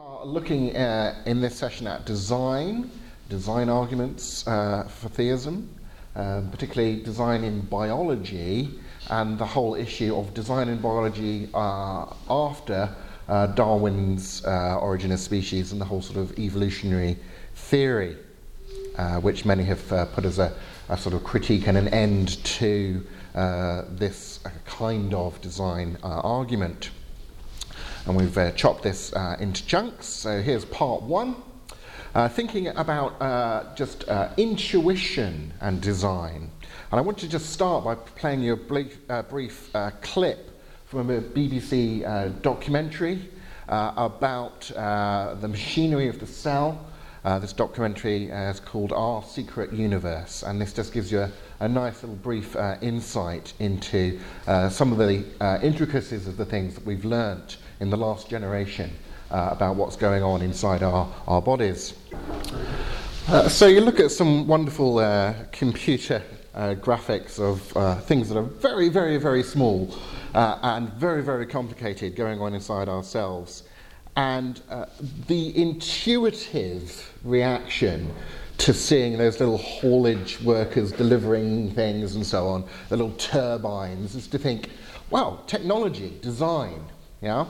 are 0.00 0.24
looking 0.24 0.74
uh, 0.76 1.14
in 1.26 1.42
this 1.42 1.54
session 1.54 1.86
at 1.86 2.06
design, 2.06 2.90
design 3.28 3.68
arguments 3.68 4.46
uh, 4.46 4.84
for 4.84 5.10
theism, 5.10 5.68
um, 6.16 6.50
particularly 6.50 7.02
design 7.02 7.44
in 7.44 7.60
biology 7.62 8.70
and 9.10 9.38
the 9.38 9.44
whole 9.44 9.74
issue 9.74 10.16
of 10.16 10.32
design 10.32 10.68
in 10.68 10.80
biology 10.80 11.50
uh, 11.52 12.06
after 12.30 12.88
uh, 13.28 13.48
Darwin's 13.48 14.42
uh, 14.46 14.78
Origin 14.78 15.12
of 15.12 15.20
Species 15.20 15.72
and 15.72 15.80
the 15.80 15.84
whole 15.84 16.00
sort 16.00 16.18
of 16.18 16.38
evolutionary 16.38 17.18
theory, 17.54 18.16
which 19.20 19.44
many 19.44 19.64
have 19.64 19.86
put 20.14 20.24
as 20.24 20.38
a, 20.38 20.52
a, 20.88 20.96
sort 20.96 21.14
of 21.14 21.24
critique 21.24 21.66
and 21.66 21.76
an 21.76 21.88
end 21.88 22.42
to 22.44 23.04
this 23.90 24.40
kind 24.64 25.12
of 25.12 25.40
design 25.42 25.98
argument. 26.02 26.90
And 28.06 28.16
we've 28.16 28.36
uh, 28.36 28.50
chopped 28.52 28.82
this 28.82 29.12
uh, 29.12 29.36
into 29.40 29.66
chunks. 29.66 30.06
So 30.06 30.40
here's 30.40 30.64
part 30.64 31.02
one. 31.02 31.36
Uh, 32.14 32.28
thinking 32.28 32.66
about 32.68 33.20
uh, 33.22 33.64
just 33.76 34.08
uh, 34.08 34.30
intuition 34.36 35.52
and 35.60 35.80
design. 35.80 36.50
And 36.90 36.98
I 36.98 37.02
want 37.02 37.18
to 37.18 37.28
just 37.28 37.50
start 37.50 37.84
by 37.84 37.94
playing 37.94 38.42
you 38.42 38.54
a 38.54 38.56
brief, 38.56 38.98
uh, 39.08 39.22
brief 39.22 39.70
clip 40.00 40.50
from 40.86 41.10
a 41.10 41.20
BBC 41.20 42.42
documentary 42.42 43.28
about 43.68 44.62
the 45.40 45.48
machinery 45.48 46.08
of 46.08 46.18
the 46.18 46.26
cell. 46.26 46.84
this 47.22 47.52
documentary 47.52 48.24
is 48.24 48.58
called 48.58 48.92
Our 48.92 49.22
Secret 49.22 49.72
Universe, 49.72 50.42
and 50.42 50.60
this 50.60 50.72
just 50.72 50.92
gives 50.92 51.12
you 51.12 51.20
a, 51.20 51.30
a 51.60 51.68
nice 51.68 52.02
little 52.02 52.16
brief 52.16 52.56
insight 52.80 53.52
into 53.60 54.18
some 54.68 54.90
of 54.90 54.98
the 54.98 55.24
intricacies 55.62 56.26
of 56.26 56.36
the 56.36 56.44
things 56.44 56.74
that 56.74 56.84
we've 56.84 57.04
learnt 57.04 57.58
in 57.80 57.90
the 57.90 57.96
last 57.96 58.28
generation 58.28 58.90
uh, 59.30 59.48
about 59.52 59.76
what's 59.76 59.96
going 59.96 60.22
on 60.22 60.42
inside 60.42 60.82
our, 60.82 61.12
our 61.26 61.42
bodies. 61.42 61.94
Uh, 63.28 63.48
so 63.48 63.66
you 63.66 63.80
look 63.80 64.00
at 64.00 64.10
some 64.10 64.46
wonderful 64.46 64.98
uh, 64.98 65.34
computer 65.52 66.22
uh, 66.54 66.74
graphics 66.74 67.38
of 67.38 67.76
uh, 67.76 67.94
things 68.00 68.28
that 68.28 68.36
are 68.36 68.42
very, 68.42 68.88
very, 68.88 69.16
very 69.16 69.42
small 69.42 69.94
uh, 70.34 70.58
and 70.62 70.92
very, 70.94 71.22
very 71.22 71.46
complicated 71.46 72.16
going 72.16 72.40
on 72.40 72.54
inside 72.54 72.88
ourselves. 72.88 73.64
And 74.16 74.60
the 75.28 75.56
intuitive 75.56 77.14
reaction 77.22 78.12
to 78.58 78.74
seeing 78.74 79.16
those 79.16 79.40
little 79.40 79.56
haulage 79.56 80.40
workers 80.42 80.92
delivering 80.92 81.72
things 81.72 82.16
and 82.16 82.26
so 82.26 82.46
on, 82.48 82.64
the 82.88 82.96
little 82.96 83.16
turbines, 83.16 84.14
is 84.14 84.26
to 84.26 84.38
think, 84.38 84.68
wow, 85.08 85.40
technology, 85.46 86.18
design, 86.20 86.84
yeah? 87.22 87.46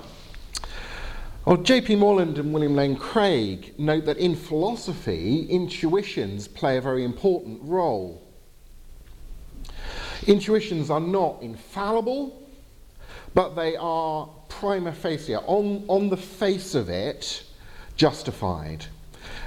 Well, 1.46 1.56
J.P. 1.56 1.96
Moreland 1.96 2.36
and 2.36 2.52
William 2.52 2.76
Lane 2.76 2.96
Craig 2.96 3.72
note 3.78 4.04
that 4.04 4.18
in 4.18 4.36
philosophy, 4.36 5.46
intuitions 5.48 6.46
play 6.46 6.76
a 6.76 6.82
very 6.82 7.02
important 7.02 7.60
role. 7.62 8.22
Intuitions 10.26 10.90
are 10.90 11.00
not 11.00 11.40
infallible, 11.40 12.46
but 13.32 13.56
they 13.56 13.74
are 13.76 14.28
prima 14.50 14.92
facie, 14.92 15.34
on, 15.34 15.82
on 15.88 16.10
the 16.10 16.16
face 16.16 16.74
of 16.74 16.90
it, 16.90 17.42
justified. 17.96 18.84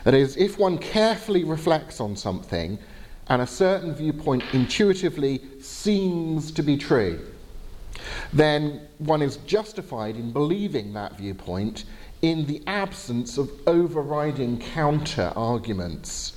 That 0.03 0.15
is, 0.15 0.35
if 0.35 0.57
one 0.57 0.79
carefully 0.79 1.43
reflects 1.43 1.99
on 1.99 2.15
something 2.15 2.79
and 3.27 3.39
a 3.39 3.47
certain 3.47 3.93
viewpoint 3.93 4.43
intuitively 4.51 5.43
seems 5.61 6.51
to 6.53 6.63
be 6.63 6.75
true, 6.75 7.32
then 8.33 8.81
one 8.97 9.21
is 9.21 9.37
justified 9.37 10.15
in 10.15 10.31
believing 10.31 10.93
that 10.93 11.17
viewpoint 11.17 11.85
in 12.21 12.45
the 12.47 12.63
absence 12.67 13.37
of 13.37 13.51
overriding 13.67 14.59
counter 14.59 15.31
arguments. 15.35 16.33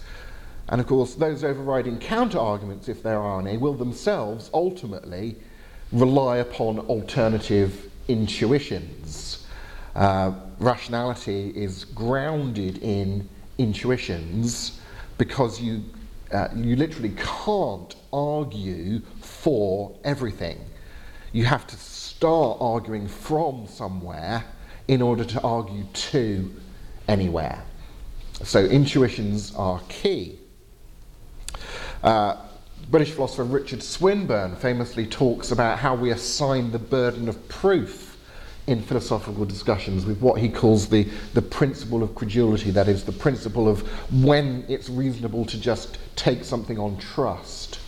And 0.69 0.81
of 0.81 0.87
course, 0.87 1.15
those 1.15 1.45
overriding 1.45 1.99
counter 1.99 2.39
arguments, 2.39 2.89
if 2.89 3.03
there 3.03 3.21
are 3.21 3.41
any, 3.41 3.57
will 3.57 3.75
themselves 3.75 4.51
ultimately 4.53 5.37
rely 5.93 6.39
upon 6.39 6.81
alternative 6.81 7.91
intuitions. 8.09 9.47
Uh, 9.95 10.33
rationality 10.59 11.51
is 11.55 11.85
grounded 11.85 12.79
in 12.79 13.27
intuitions 13.59 14.81
because 15.17 15.63
you, 15.63 15.83
uh, 16.33 16.49
you 16.55 16.77
literally 16.77 17.15
can't 17.17 17.95
argue 18.13 19.01
for 19.21 19.97
everything 20.05 20.59
you 21.37 21.45
have 21.45 21.67
to 21.67 21.77
start 21.77 22.57
arguing 22.63 23.07
from 23.07 23.67
somewhere 23.67 24.43
in 24.89 25.03
order 25.03 25.23
to 25.23 25.39
argue 25.43 25.85
to 25.93 26.51
anywhere. 27.09 27.63
So 28.43 28.65
intuitions 28.65 29.55
are 29.55 29.79
key. 29.91 30.39
Uh, 32.03 32.37
British 32.89 33.11
philosopher 33.11 33.45
Richard 33.45 33.83
Swinburne 33.83 34.57
famously 34.57 35.05
talks 35.05 35.51
about 35.51 35.79
how 35.79 35.95
we 35.95 36.11
assign 36.11 36.71
the 36.71 36.79
burden 36.79 37.29
of 37.29 37.49
proof 37.49 38.17
in 38.67 38.81
philosophical 38.81 39.45
discussions 39.45 40.07
with 40.07 40.19
what 40.23 40.41
he 40.41 40.49
calls 40.49 40.89
the, 40.89 41.07
the 41.35 41.43
principle 41.43 42.03
of 42.03 42.15
credulity, 42.15 42.71
that 42.71 42.89
is, 42.89 43.05
the 43.05 43.13
principle 43.13 43.69
of 43.69 43.83
when 44.25 44.65
it's 44.71 44.89
reasonable 44.89 45.45
to 45.45 45.61
just 45.61 45.99
take 46.17 46.45
something 46.45 46.79
on 46.79 46.97
trust. 46.97 47.79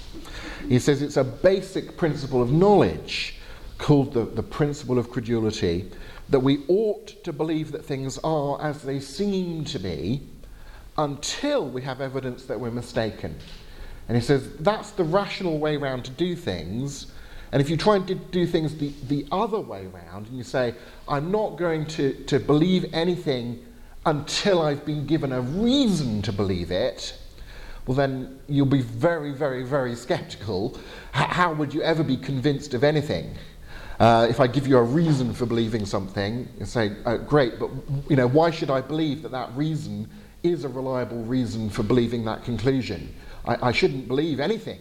He 0.68 0.78
says 0.78 1.00
it's 1.00 1.16
a 1.16 1.24
basic 1.24 1.96
principle 1.96 2.42
of 2.42 2.52
knowledge 2.52 3.36
called 3.78 4.12
the, 4.12 4.24
the 4.24 4.42
principle 4.42 4.98
of 4.98 5.10
credulity, 5.10 5.90
that 6.28 6.40
we 6.40 6.64
ought 6.68 7.06
to 7.24 7.32
believe 7.32 7.72
that 7.72 7.84
things 7.84 8.18
are 8.18 8.60
as 8.60 8.82
they 8.82 9.00
seem 9.00 9.64
to 9.64 9.78
be 9.78 10.20
until 10.98 11.68
we 11.68 11.80
have 11.82 12.00
evidence 12.00 12.44
that 12.44 12.58
we're 12.58 12.70
mistaken. 12.70 13.36
And 14.08 14.16
he 14.16 14.22
says 14.22 14.52
that's 14.58 14.90
the 14.90 15.04
rational 15.04 15.58
way 15.58 15.76
round 15.76 16.04
to 16.06 16.10
do 16.10 16.34
things. 16.34 17.12
And 17.52 17.62
if 17.62 17.70
you 17.70 17.76
try 17.76 17.96
and 17.96 18.30
do 18.30 18.46
things 18.46 18.76
the, 18.76 18.92
the 19.06 19.26
other 19.32 19.60
way 19.60 19.86
round, 19.86 20.26
and 20.26 20.36
you 20.36 20.44
say, 20.44 20.74
I'm 21.08 21.30
not 21.30 21.56
going 21.56 21.86
to, 21.86 22.12
to 22.24 22.38
believe 22.38 22.86
anything 22.92 23.64
until 24.04 24.60
I've 24.60 24.84
been 24.84 25.06
given 25.06 25.32
a 25.32 25.40
reason 25.40 26.20
to 26.22 26.32
believe 26.32 26.70
it, 26.70 27.18
well, 27.86 27.96
then 27.96 28.38
you'll 28.48 28.66
be 28.66 28.82
very, 28.82 29.32
very, 29.32 29.62
very 29.64 29.94
skeptical. 29.94 30.78
H- 31.14 31.28
how 31.28 31.54
would 31.54 31.72
you 31.72 31.80
ever 31.82 32.02
be 32.02 32.18
convinced 32.18 32.74
of 32.74 32.84
anything? 32.84 33.34
Uh, 33.98 34.26
if 34.30 34.38
I 34.38 34.46
give 34.46 34.66
you 34.66 34.78
a 34.78 34.82
reason 34.82 35.34
for 35.34 35.44
believing 35.44 35.84
something, 35.84 36.48
you 36.58 36.66
say, 36.66 36.92
uh, 37.04 37.16
great, 37.16 37.58
but 37.58 37.70
you 38.08 38.14
know, 38.14 38.28
why 38.28 38.50
should 38.50 38.70
I 38.70 38.80
believe 38.80 39.22
that 39.22 39.32
that 39.32 39.50
reason 39.56 40.08
is 40.44 40.64
a 40.64 40.68
reliable 40.68 41.24
reason 41.24 41.68
for 41.68 41.82
believing 41.82 42.24
that 42.26 42.44
conclusion? 42.44 43.12
I, 43.44 43.68
I 43.68 43.72
shouldn't 43.72 44.06
believe 44.06 44.38
anything 44.38 44.78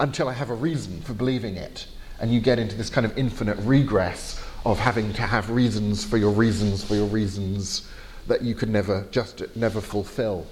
until 0.00 0.28
I 0.28 0.32
have 0.32 0.50
a 0.50 0.54
reason 0.54 1.00
for 1.02 1.14
believing 1.14 1.56
it. 1.56 1.86
And 2.20 2.32
you 2.32 2.40
get 2.40 2.58
into 2.58 2.76
this 2.76 2.90
kind 2.90 3.04
of 3.06 3.16
infinite 3.16 3.56
regress 3.58 4.42
of 4.64 4.78
having 4.78 5.12
to 5.12 5.22
have 5.22 5.50
reasons 5.50 6.04
for 6.04 6.16
your 6.16 6.30
reasons 6.30 6.84
for 6.84 6.94
your 6.94 7.06
reasons 7.06 7.88
that 8.28 8.42
you 8.42 8.54
could 8.54 8.68
never 8.68 9.06
just 9.10 9.42
never 9.56 9.80
fulfill 9.80 10.46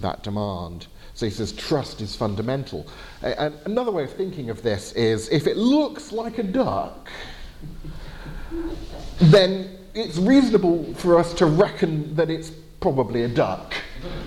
that 0.00 0.22
demand. 0.22 0.86
So 1.14 1.26
he 1.26 1.32
says 1.32 1.52
trust 1.52 2.00
is 2.00 2.14
fundamental. 2.14 2.86
And 3.22 3.54
another 3.64 3.90
way 3.90 4.04
of 4.04 4.12
thinking 4.12 4.50
of 4.50 4.62
this 4.62 4.92
is 4.92 5.28
if 5.30 5.46
it 5.46 5.56
looks 5.56 6.12
like 6.12 6.38
a 6.38 6.42
duck, 6.42 7.08
then 9.18 9.78
it's 9.94 10.18
reasonable 10.18 10.92
for 10.94 11.18
us 11.18 11.32
to 11.34 11.46
reckon 11.46 12.14
that 12.16 12.30
it's 12.30 12.50
probably 12.80 13.22
a 13.22 13.28
duck 13.28 13.74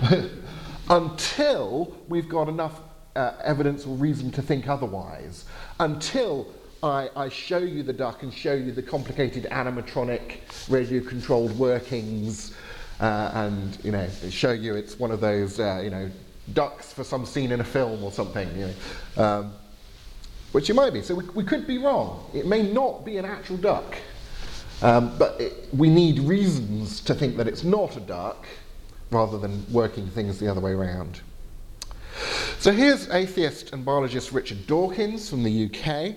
until 0.90 1.96
we've 2.08 2.28
got 2.28 2.48
enough 2.48 2.80
uh, 3.14 3.32
evidence 3.42 3.86
or 3.86 3.94
reason 3.96 4.30
to 4.32 4.42
think 4.42 4.68
otherwise. 4.68 5.44
Until 5.78 6.48
I, 6.82 7.10
I, 7.14 7.28
show 7.28 7.58
you 7.58 7.82
the 7.82 7.92
duck 7.92 8.22
and 8.22 8.32
show 8.32 8.54
you 8.54 8.72
the 8.72 8.82
complicated 8.82 9.44
animatronic 9.50 10.38
radio 10.68 11.02
controlled 11.06 11.56
workings 11.58 12.54
uh, 13.00 13.30
and 13.34 13.78
you 13.82 13.92
know 13.92 14.08
show 14.28 14.52
you 14.52 14.74
it's 14.74 14.98
one 14.98 15.10
of 15.10 15.20
those 15.20 15.58
uh, 15.58 15.80
you 15.82 15.90
know 15.90 16.10
ducks 16.54 16.92
for 16.92 17.04
some 17.04 17.26
scene 17.26 17.52
in 17.52 17.60
a 17.60 17.64
film 17.64 18.02
or 18.02 18.10
something, 18.10 18.48
you 18.56 18.70
know, 19.16 19.22
um, 19.22 19.52
which 20.52 20.68
it 20.68 20.74
might 20.74 20.92
be. 20.92 21.02
So 21.02 21.14
we, 21.14 21.24
we, 21.30 21.44
could 21.44 21.66
be 21.66 21.78
wrong. 21.78 22.28
It 22.34 22.46
may 22.46 22.62
not 22.62 23.04
be 23.04 23.18
an 23.18 23.24
actual 23.24 23.56
duck, 23.56 23.96
um, 24.82 25.16
but 25.18 25.40
it, 25.40 25.68
we 25.72 25.88
need 25.88 26.18
reasons 26.20 27.00
to 27.02 27.14
think 27.14 27.36
that 27.36 27.46
it's 27.46 27.64
not 27.64 27.96
a 27.96 28.00
duck 28.00 28.46
rather 29.10 29.38
than 29.38 29.64
working 29.72 30.08
things 30.08 30.38
the 30.38 30.48
other 30.48 30.60
way 30.60 30.72
around. 30.72 31.20
So 32.58 32.72
here's 32.72 33.08
atheist 33.10 33.72
and 33.72 33.84
biologist 33.84 34.32
Richard 34.32 34.66
Dawkins 34.66 35.30
from 35.30 35.42
the 35.42 35.66
UK. 35.66 36.16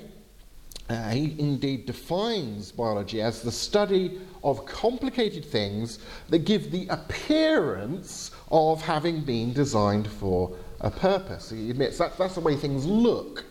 Uh, 0.93 1.09
he 1.09 1.35
indeed 1.39 1.87
defines 1.87 2.71
biology 2.71 3.19
as 3.19 3.41
the 3.41 3.51
study 3.51 4.19
of 4.43 4.63
complicated 4.67 5.43
things 5.43 5.97
that 6.29 6.39
give 6.39 6.69
the 6.69 6.85
appearance 6.89 8.29
of 8.51 8.79
having 8.79 9.21
been 9.21 9.51
designed 9.53 10.07
for 10.07 10.55
a 10.81 10.91
purpose. 10.91 11.49
He 11.49 11.71
admits 11.71 11.97
that 11.97 12.15
that's 12.19 12.35
the 12.35 12.41
way 12.41 12.55
things 12.55 12.85
look. 12.85 13.43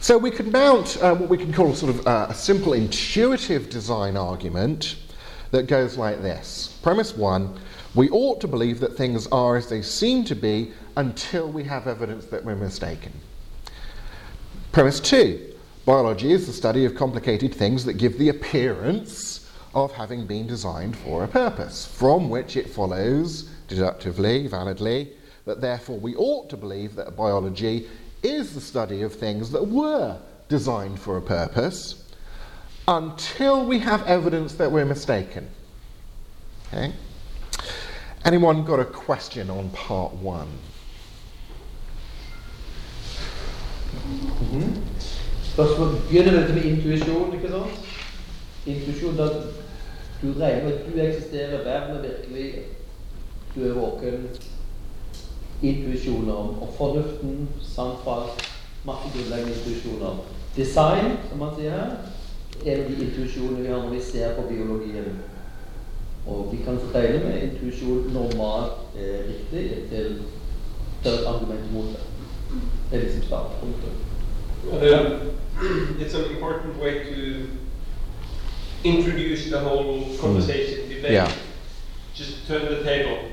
So 0.00 0.16
we 0.16 0.30
can 0.30 0.50
mount 0.50 0.96
uh, 1.02 1.14
what 1.14 1.28
we 1.28 1.36
can 1.36 1.52
call 1.52 1.74
sort 1.74 1.94
of 1.94 2.06
uh, 2.06 2.28
a 2.30 2.34
simple 2.34 2.72
intuitive 2.72 3.68
design 3.68 4.16
argument 4.16 4.96
that 5.50 5.64
goes 5.64 5.98
like 5.98 6.22
this 6.22 6.78
Premise 6.82 7.14
one 7.14 7.60
we 7.94 8.08
ought 8.10 8.40
to 8.40 8.48
believe 8.48 8.80
that 8.80 8.96
things 8.96 9.26
are 9.26 9.56
as 9.56 9.68
they 9.68 9.82
seem 9.82 10.24
to 10.24 10.34
be 10.34 10.72
until 10.96 11.50
we 11.50 11.64
have 11.64 11.86
evidence 11.86 12.24
that 12.26 12.44
we're 12.44 12.56
mistaken. 12.56 13.12
Premise 14.72 15.00
two 15.00 15.55
biology 15.86 16.32
is 16.32 16.48
the 16.48 16.52
study 16.52 16.84
of 16.84 16.96
complicated 16.96 17.54
things 17.54 17.84
that 17.84 17.94
give 17.94 18.18
the 18.18 18.28
appearance 18.28 19.48
of 19.72 19.92
having 19.92 20.26
been 20.26 20.44
designed 20.44 20.96
for 20.96 21.22
a 21.22 21.28
purpose, 21.28 21.86
from 21.86 22.28
which 22.28 22.56
it 22.56 22.68
follows, 22.68 23.48
deductively, 23.68 24.48
validly, 24.48 25.12
that 25.44 25.60
therefore 25.60 25.96
we 25.98 26.16
ought 26.16 26.50
to 26.50 26.56
believe 26.56 26.96
that 26.96 27.16
biology 27.16 27.86
is 28.24 28.52
the 28.52 28.60
study 28.60 29.02
of 29.02 29.14
things 29.14 29.52
that 29.52 29.64
were 29.64 30.18
designed 30.48 30.98
for 30.98 31.18
a 31.18 31.22
purpose 31.22 32.02
until 32.88 33.64
we 33.64 33.78
have 33.78 34.04
evidence 34.08 34.54
that 34.54 34.70
we're 34.70 34.84
mistaken. 34.84 35.48
Okay? 36.66 36.92
Anyone 38.24 38.64
got 38.64 38.80
a 38.80 38.84
question 38.84 39.50
on 39.50 39.70
part 39.70 40.12
one? 40.14 40.48
Mm 44.50 44.95
-hmm. 45.56 45.64
Spørsmål 45.64 45.88
begynner 46.08 46.32
med, 46.32 46.54
med 46.54 46.64
intuisjon, 46.64 47.34
ikke 47.34 47.48
sant? 47.48 47.80
Intuisjon 48.66 49.16
da 49.16 49.26
du 50.22 50.32
regner 50.40 50.64
med 50.64 50.72
at 50.72 50.80
du 50.94 51.00
eksisterer, 51.00 51.64
verden 51.64 51.96
er 51.96 52.02
virkelig, 52.02 52.54
du 53.54 53.68
er 53.68 53.72
våken. 53.72 54.28
Intuisjoner 55.62 56.34
om 56.34 56.68
fornuften, 56.76 57.48
sant 57.62 57.98
falsk, 58.04 58.50
masse 58.84 59.08
grunnleggende 59.14 59.54
intuisjoner. 59.56 60.24
Design, 60.56 61.16
som 61.28 61.38
man 61.38 61.54
sier 61.56 61.70
her, 61.70 61.90
er 62.66 62.88
de 62.88 62.94
intuisjonene 63.04 63.62
vi 63.62 63.68
har 63.68 63.78
når 63.78 63.94
vi 63.94 64.02
ser 64.02 64.34
på 64.36 64.42
biologien. 64.48 65.08
Og 66.26 66.48
vi 66.52 66.56
kan 66.64 66.78
regne 66.94 67.24
med 67.24 67.42
intuisjon 67.42 68.10
normalt 68.12 68.98
er 68.98 69.18
riktig 69.28 69.70
til 69.90 70.22
det 71.04 71.12
er 71.12 71.18
et 71.18 71.26
argument 71.26 71.72
mot 71.72 71.84
det. 71.84 72.04
Det 72.90 72.98
er 72.98 73.02
liksom 73.04 73.22
startpunktet. 73.22 73.92
it's 75.98 76.14
an 76.14 76.24
important 76.26 76.76
way 76.78 77.04
to 77.04 77.48
introduce 78.84 79.50
the 79.50 79.58
whole 79.58 80.16
conversation 80.18 80.84
mm. 80.84 80.88
debate. 80.96 81.12
Yeah. 81.12 81.32
Just 82.14 82.46
turn 82.46 82.66
the 82.66 82.82
table. 82.82 83.30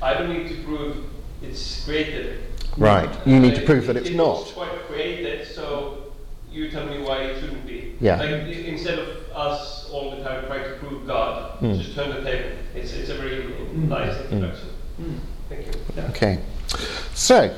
I 0.00 0.14
don't 0.14 0.30
need 0.30 0.48
to 0.48 0.62
prove 0.64 1.06
it's 1.42 1.84
created. 1.84 2.40
Right. 2.76 3.10
You 3.26 3.40
need 3.40 3.54
to 3.54 3.62
prove 3.62 3.86
that 3.86 3.96
it's 3.96 4.10
it 4.10 4.16
not. 4.16 4.42
It's 4.42 4.52
quite 4.52 4.70
created, 4.86 5.46
so 5.46 6.12
you 6.50 6.70
tell 6.70 6.86
me 6.86 7.02
why 7.02 7.22
it 7.22 7.40
shouldn't 7.40 7.66
be. 7.66 7.96
Yeah. 8.00 8.16
Like 8.16 8.30
instead 8.30 8.98
of 8.98 9.08
us 9.34 9.88
all 9.90 10.10
the 10.10 10.22
time 10.22 10.44
trying 10.46 10.64
to 10.64 10.76
prove 10.78 11.06
God, 11.06 11.58
mm. 11.60 11.78
just 11.80 11.94
turn 11.94 12.10
the 12.10 12.22
table. 12.22 12.50
It's, 12.74 12.92
it's 12.92 13.10
a 13.10 13.14
very 13.14 13.44
mm. 13.44 13.88
nice 13.88 14.18
introduction. 14.30 14.68
Mm. 15.00 15.18
Thank 15.48 15.66
you. 15.66 15.72
Yeah. 15.96 16.08
Okay. 16.08 16.38
So, 17.14 17.54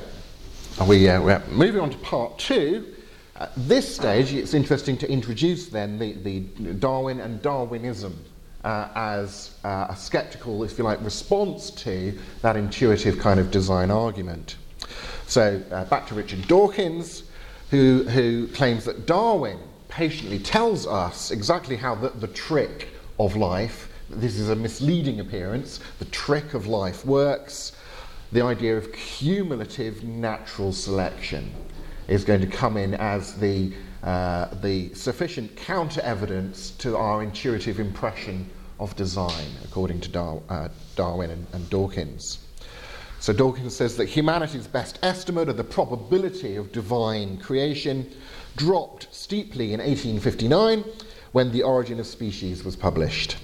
are 0.81 0.87
we, 0.87 1.09
uh, 1.09 1.21
we're 1.21 1.43
moving 1.51 1.81
on 1.81 1.91
to 1.91 1.99
part 1.99 2.39
two. 2.39 2.94
At 3.45 3.53
this 3.69 3.95
stage, 3.95 4.33
it's 4.33 4.55
interesting 4.55 4.97
to 4.97 5.11
introduce 5.11 5.67
then 5.67 5.99
the, 5.99 6.15
the 6.15 6.41
Darwin 6.73 7.21
and 7.21 7.43
Darwinism 7.43 8.19
uh, 8.65 8.89
as 8.95 9.59
uh, 9.65 9.89
a 9.91 9.97
skeptical, 9.97 10.65
if 10.65 10.79
you 10.79 10.85
like, 10.85 10.99
response 11.05 11.71
to 11.73 12.19
that 12.41 12.57
intuitive 12.57 13.19
kind 13.19 13.39
of 13.39 13.51
design 13.51 13.91
argument. 13.91 14.57
So, 15.27 15.63
uh, 15.71 15.85
back 15.85 16.07
to 16.07 16.15
Richard 16.15 16.49
Dawkins, 16.49 17.25
who, 17.71 18.05
who 18.05 18.47
claims 18.47 18.87
that 18.87 19.05
Darwin 19.05 19.59
patiently 19.91 20.39
tells 20.39 20.87
us 20.87 21.31
exactly 21.31 21.77
how 21.77 21.97
the, 21.97 22.09
the 22.09 22.29
trick 22.29 22.89
of 23.21 23.37
life, 23.37 23.93
this 24.09 24.37
is 24.37 24.49
a 24.49 24.57
misleading 24.57 25.21
appearance, 25.21 25.81
the 25.99 26.07
trick 26.07 26.55
of 26.55 26.67
life 26.67 27.05
works, 27.05 27.73
the 28.33 28.41
idea 28.41 28.75
of 28.75 28.91
cumulative 28.95 30.03
natural 30.03 30.73
selection 30.73 31.53
is 32.09 32.25
going 32.25 32.41
to 32.41 32.47
come 32.47 32.77
in 32.77 32.95
as 32.95 33.35
the, 33.35 33.73
uh, 34.03 34.47
the 34.63 34.93
sufficient 34.95 35.57
counter 35.57 36.01
evidence 36.03 36.71
to 36.73 36.97
our 36.97 37.23
intuitive 37.23 37.81
impression 37.81 38.49
of 38.79 38.95
design, 38.97 39.49
according 39.65 40.01
to 40.01 40.09
Dar- 40.09 40.43
uh, 40.49 40.69
Darwin 40.97 41.31
and, 41.31 41.47
and 41.53 41.71
Dawkins. 41.71 42.39
So 43.21 43.33
Dawkins 43.33 43.75
says 43.75 43.97
that 43.97 44.07
humanity's 44.07 44.67
best 44.67 44.99
estimate 45.03 45.49
of 45.49 45.57
the 45.57 45.65
probability 45.65 46.57
of 46.57 46.73
divine 46.73 47.39
creation 47.39 48.11
dropped 48.57 49.09
steeply 49.15 49.73
in 49.73 49.81
1859 49.81 50.85
when 51.33 51.51
The 51.51 51.63
Origin 51.63 51.99
of 51.99 52.07
Species 52.07 52.65
was 52.65 52.77
published. 52.77 53.39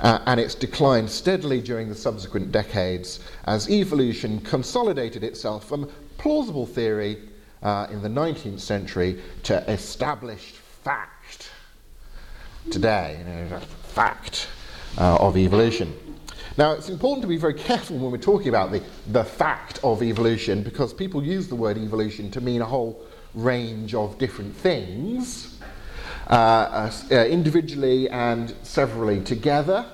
Uh, 0.00 0.20
and 0.26 0.40
it's 0.40 0.54
declined 0.54 1.10
steadily 1.10 1.60
during 1.60 1.88
the 1.88 1.94
subsequent 1.94 2.52
decades 2.52 3.20
as 3.44 3.68
evolution 3.68 4.40
consolidated 4.40 5.22
itself 5.22 5.68
from 5.68 5.90
plausible 6.16 6.66
theory 6.66 7.18
uh, 7.62 7.86
in 7.90 8.02
the 8.02 8.08
19th 8.08 8.60
century 8.60 9.20
to 9.44 9.58
established 9.70 10.54
fact 10.54 11.50
today, 12.70 13.16
you 13.18 13.24
know, 13.24 13.60
fact 13.60 14.48
uh, 14.98 15.16
of 15.16 15.36
evolution. 15.36 15.94
Now, 16.56 16.72
it's 16.72 16.88
important 16.88 17.22
to 17.22 17.28
be 17.28 17.36
very 17.36 17.54
careful 17.54 17.98
when 17.98 18.10
we're 18.10 18.18
talking 18.18 18.48
about 18.48 18.72
the, 18.72 18.82
the 19.12 19.24
fact 19.24 19.78
of 19.84 20.02
evolution 20.02 20.62
because 20.62 20.92
people 20.92 21.22
use 21.22 21.46
the 21.48 21.54
word 21.54 21.78
evolution 21.78 22.30
to 22.32 22.40
mean 22.40 22.62
a 22.62 22.66
whole 22.66 23.00
range 23.34 23.94
of 23.94 24.18
different 24.18 24.56
things, 24.56 25.58
uh, 26.28 26.90
uh, 27.10 27.14
individually 27.14 28.08
and 28.10 28.54
severally 28.62 29.20
together. 29.20 29.86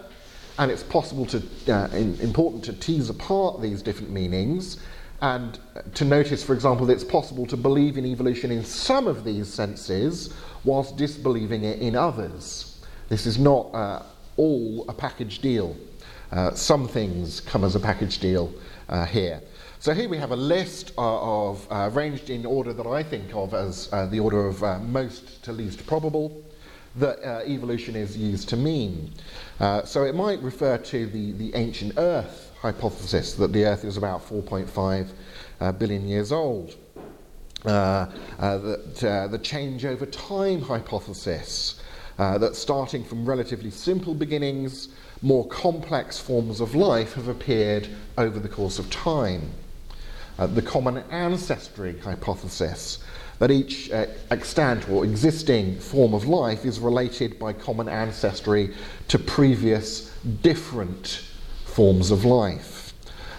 And 0.58 0.70
it's 0.70 0.82
possible 0.82 1.26
to, 1.26 1.42
uh, 1.68 1.88
in, 1.88 2.18
important 2.20 2.64
to 2.64 2.72
tease 2.72 3.10
apart 3.10 3.60
these 3.60 3.82
different 3.82 4.10
meanings 4.10 4.78
and 5.24 5.58
to 5.94 6.04
notice, 6.04 6.44
for 6.44 6.52
example, 6.52 6.84
that 6.84 6.92
it's 6.92 7.02
possible 7.02 7.46
to 7.46 7.56
believe 7.56 7.96
in 7.96 8.04
evolution 8.04 8.50
in 8.50 8.62
some 8.62 9.06
of 9.06 9.24
these 9.24 9.48
senses 9.48 10.34
whilst 10.64 10.98
disbelieving 10.98 11.64
it 11.64 11.78
in 11.78 11.96
others. 11.96 12.78
This 13.08 13.24
is 13.24 13.38
not 13.38 13.74
uh, 13.74 14.02
all 14.36 14.84
a 14.86 14.92
package 14.92 15.38
deal. 15.38 15.78
Uh, 16.30 16.52
some 16.52 16.86
things 16.86 17.40
come 17.40 17.64
as 17.64 17.74
a 17.74 17.80
package 17.80 18.18
deal 18.18 18.52
uh, 18.90 19.06
here. 19.06 19.40
So 19.78 19.94
here 19.94 20.10
we 20.10 20.18
have 20.18 20.30
a 20.30 20.36
list 20.36 20.92
uh, 20.98 21.48
of, 21.48 21.66
uh, 21.70 21.88
arranged 21.90 22.28
in 22.28 22.44
order 22.44 22.74
that 22.74 22.86
I 22.86 23.02
think 23.02 23.34
of 23.34 23.54
as 23.54 23.88
uh, 23.92 24.04
the 24.04 24.20
order 24.20 24.46
of 24.46 24.60
most 24.82 25.42
to 25.44 25.52
least 25.52 25.86
probable 25.86 26.44
that 26.96 27.18
evolution 27.48 27.96
is 27.96 28.14
used 28.14 28.50
to 28.50 28.58
mean. 28.58 29.10
so 29.86 30.04
it 30.04 30.14
might 30.14 30.40
refer 30.42 30.76
to 30.76 31.06
the, 31.06 31.32
the 31.32 31.54
ancient 31.54 31.94
Earth 31.96 32.43
hypothesis 32.64 33.34
that 33.34 33.52
the 33.52 33.62
Earth 33.66 33.84
is 33.84 33.98
about 33.98 34.26
4.5 34.26 35.08
uh, 35.60 35.72
billion 35.72 36.08
years 36.08 36.32
old. 36.32 36.74
Uh, 37.66 38.10
uh, 38.38 38.56
that, 38.56 39.04
uh, 39.04 39.28
the 39.28 39.38
change 39.38 39.84
over 39.84 40.06
time 40.06 40.62
hypothesis, 40.62 41.82
uh, 42.18 42.38
that 42.38 42.56
starting 42.56 43.04
from 43.04 43.26
relatively 43.26 43.70
simple 43.70 44.14
beginnings, 44.14 44.88
more 45.20 45.46
complex 45.48 46.18
forms 46.18 46.60
of 46.60 46.74
life 46.74 47.12
have 47.12 47.28
appeared 47.28 47.86
over 48.16 48.38
the 48.38 48.48
course 48.48 48.78
of 48.78 48.88
time. 48.90 49.42
The 50.38 50.62
common 50.62 50.98
ancestry 51.10 51.98
hypothesis, 51.98 52.98
that 53.38 53.50
each 53.50 53.90
uh, 53.90 54.06
extant 54.30 54.88
or 54.88 55.04
existing 55.04 55.78
form 55.78 56.12
of 56.12 56.26
life 56.26 56.64
is 56.64 56.80
related 56.80 57.38
by 57.38 57.52
common 57.52 57.88
ancestry 57.88 58.74
to 59.08 59.18
previous 59.18 60.12
different 60.42 61.22
forms 61.74 62.12
of 62.12 62.24
life. 62.24 62.92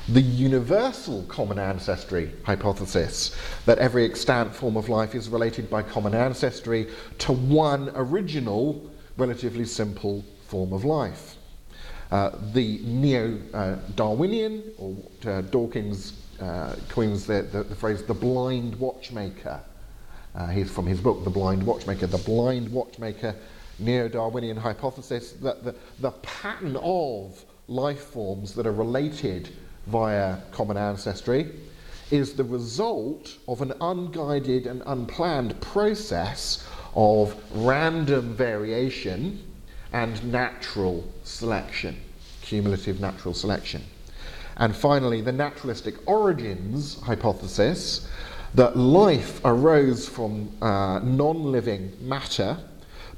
The 0.10 0.22
universal 0.22 1.24
common 1.24 1.58
ancestry 1.58 2.34
hypothesis 2.44 3.34
that 3.66 3.80
every 3.80 4.04
extant 4.04 4.54
form 4.54 4.76
of 4.76 4.90
life 4.90 5.16
is 5.16 5.30
related 5.30 5.70
by 5.70 5.82
common 5.82 6.14
ancestry 6.14 6.90
to 7.20 7.32
one 7.32 7.92
original, 7.96 8.92
relatively 9.16 9.64
simple 9.64 10.22
form 10.48 10.74
of 10.74 10.84
life. 10.84 11.38
Uh, 12.12 12.32
the 12.52 12.80
neo 12.84 13.40
uh, 13.54 13.78
Darwinian, 13.96 14.64
or 14.78 14.98
uh, 15.26 15.42
Dawkins 15.42 16.22
uh, 16.42 16.76
coins 16.90 17.26
the, 17.26 17.44
the, 17.44 17.64
the, 17.64 17.76
phrase 17.76 18.04
the 18.04 18.14
blind 18.14 18.76
watchmaker. 18.76 19.62
Uh, 20.36 20.48
he's 20.48 20.70
from 20.70 20.86
his 20.86 21.00
book, 21.00 21.24
The 21.24 21.30
Blind 21.30 21.66
Watchmaker. 21.66 22.08
The 22.08 22.18
blind 22.18 22.70
watchmaker, 22.70 23.34
neo 23.80 24.10
Darwinian 24.10 24.58
hypothesis 24.58 25.32
that 25.42 25.64
the, 25.64 25.74
the 26.02 26.12
pattern 26.12 26.76
of 26.76 27.46
life 27.68 28.04
forms 28.06 28.54
that 28.54 28.68
are 28.68 28.72
related 28.72 29.50
via 29.88 30.38
common 30.52 30.78
ancestry 30.78 31.52
is 32.12 32.34
the 32.34 32.44
result 32.44 33.38
of 33.48 33.62
an 33.62 33.74
unguided 33.82 34.68
and 34.68 34.84
unplanned 34.86 35.60
process 35.62 36.68
of 36.96 37.36
random 37.54 38.36
variation 38.36 39.42
and 39.92 40.32
natural 40.32 41.04
selection, 41.24 41.96
cumulative 42.42 43.00
natural 43.00 43.34
selection. 43.34 43.82
And 44.58 44.76
finally, 44.76 45.22
the 45.22 45.32
naturalistic 45.32 45.96
origins 46.08 47.02
hypothesis 47.02 48.08
that 48.54 48.78
life 48.78 49.42
arose 49.44 50.08
from 50.08 50.50
uh, 50.62 51.00
non 51.00 51.52
living 51.52 51.92
matter 52.00 52.58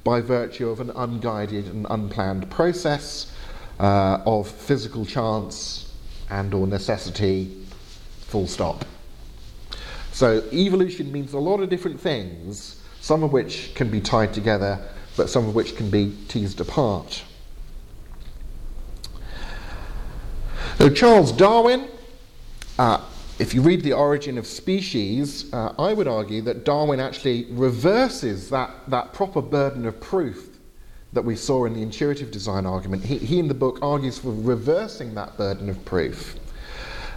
by 0.03 0.21
virtue 0.21 0.69
of 0.69 0.79
an 0.79 0.89
unguided 0.91 1.67
and 1.67 1.85
unplanned 1.89 2.49
process 2.49 3.31
uh, 3.79 4.21
of 4.25 4.47
physical 4.47 5.05
chance 5.05 5.93
and 6.29 6.53
or 6.53 6.67
necessity, 6.67 7.65
full 8.21 8.47
stop. 8.47 8.85
So 10.11 10.43
evolution 10.51 11.11
means 11.11 11.33
a 11.33 11.39
lot 11.39 11.59
of 11.59 11.69
different 11.69 11.99
things, 11.99 12.81
some 13.01 13.23
of 13.23 13.31
which 13.31 13.73
can 13.75 13.89
be 13.89 14.01
tied 14.01 14.33
together, 14.33 14.79
but 15.15 15.29
some 15.29 15.47
of 15.47 15.55
which 15.55 15.75
can 15.75 15.89
be 15.89 16.15
teased 16.27 16.59
apart. 16.59 17.23
Now, 20.79 20.89
Charles 20.89 21.31
Darwin, 21.31 21.87
uh, 22.77 23.01
if 23.39 23.53
you 23.53 23.61
read 23.61 23.83
The 23.83 23.93
Origin 23.93 24.37
of 24.37 24.45
Species, 24.45 25.51
uh, 25.53 25.73
I 25.79 25.93
would 25.93 26.07
argue 26.07 26.41
that 26.43 26.65
Darwin 26.65 26.99
actually 26.99 27.45
reverses 27.51 28.49
that, 28.49 28.71
that 28.87 29.13
proper 29.13 29.41
burden 29.41 29.85
of 29.85 29.99
proof 29.99 30.56
that 31.13 31.23
we 31.23 31.35
saw 31.35 31.65
in 31.65 31.73
the 31.73 31.81
intuitive 31.81 32.31
design 32.31 32.65
argument. 32.65 33.03
He, 33.03 33.17
he 33.17 33.39
in 33.39 33.47
the 33.47 33.53
book 33.53 33.79
argues 33.81 34.17
for 34.19 34.31
reversing 34.31 35.15
that 35.15 35.37
burden 35.37 35.69
of 35.69 35.83
proof 35.85 36.35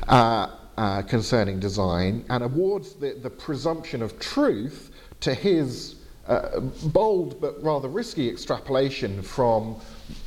uh, 0.09 0.49
uh, 0.77 1.03
concerning 1.03 1.61
design 1.61 2.25
and 2.31 2.43
awards 2.43 2.95
the, 2.95 3.13
the 3.23 3.31
presumption 3.31 4.03
of 4.03 4.19
truth 4.19 4.91
to 5.21 5.35
his 5.35 5.97
uh, 6.27 6.61
bold 6.61 7.41
but 7.41 7.63
rather 7.63 7.89
risky 7.89 8.29
extrapolation 8.29 9.21
from 9.21 9.77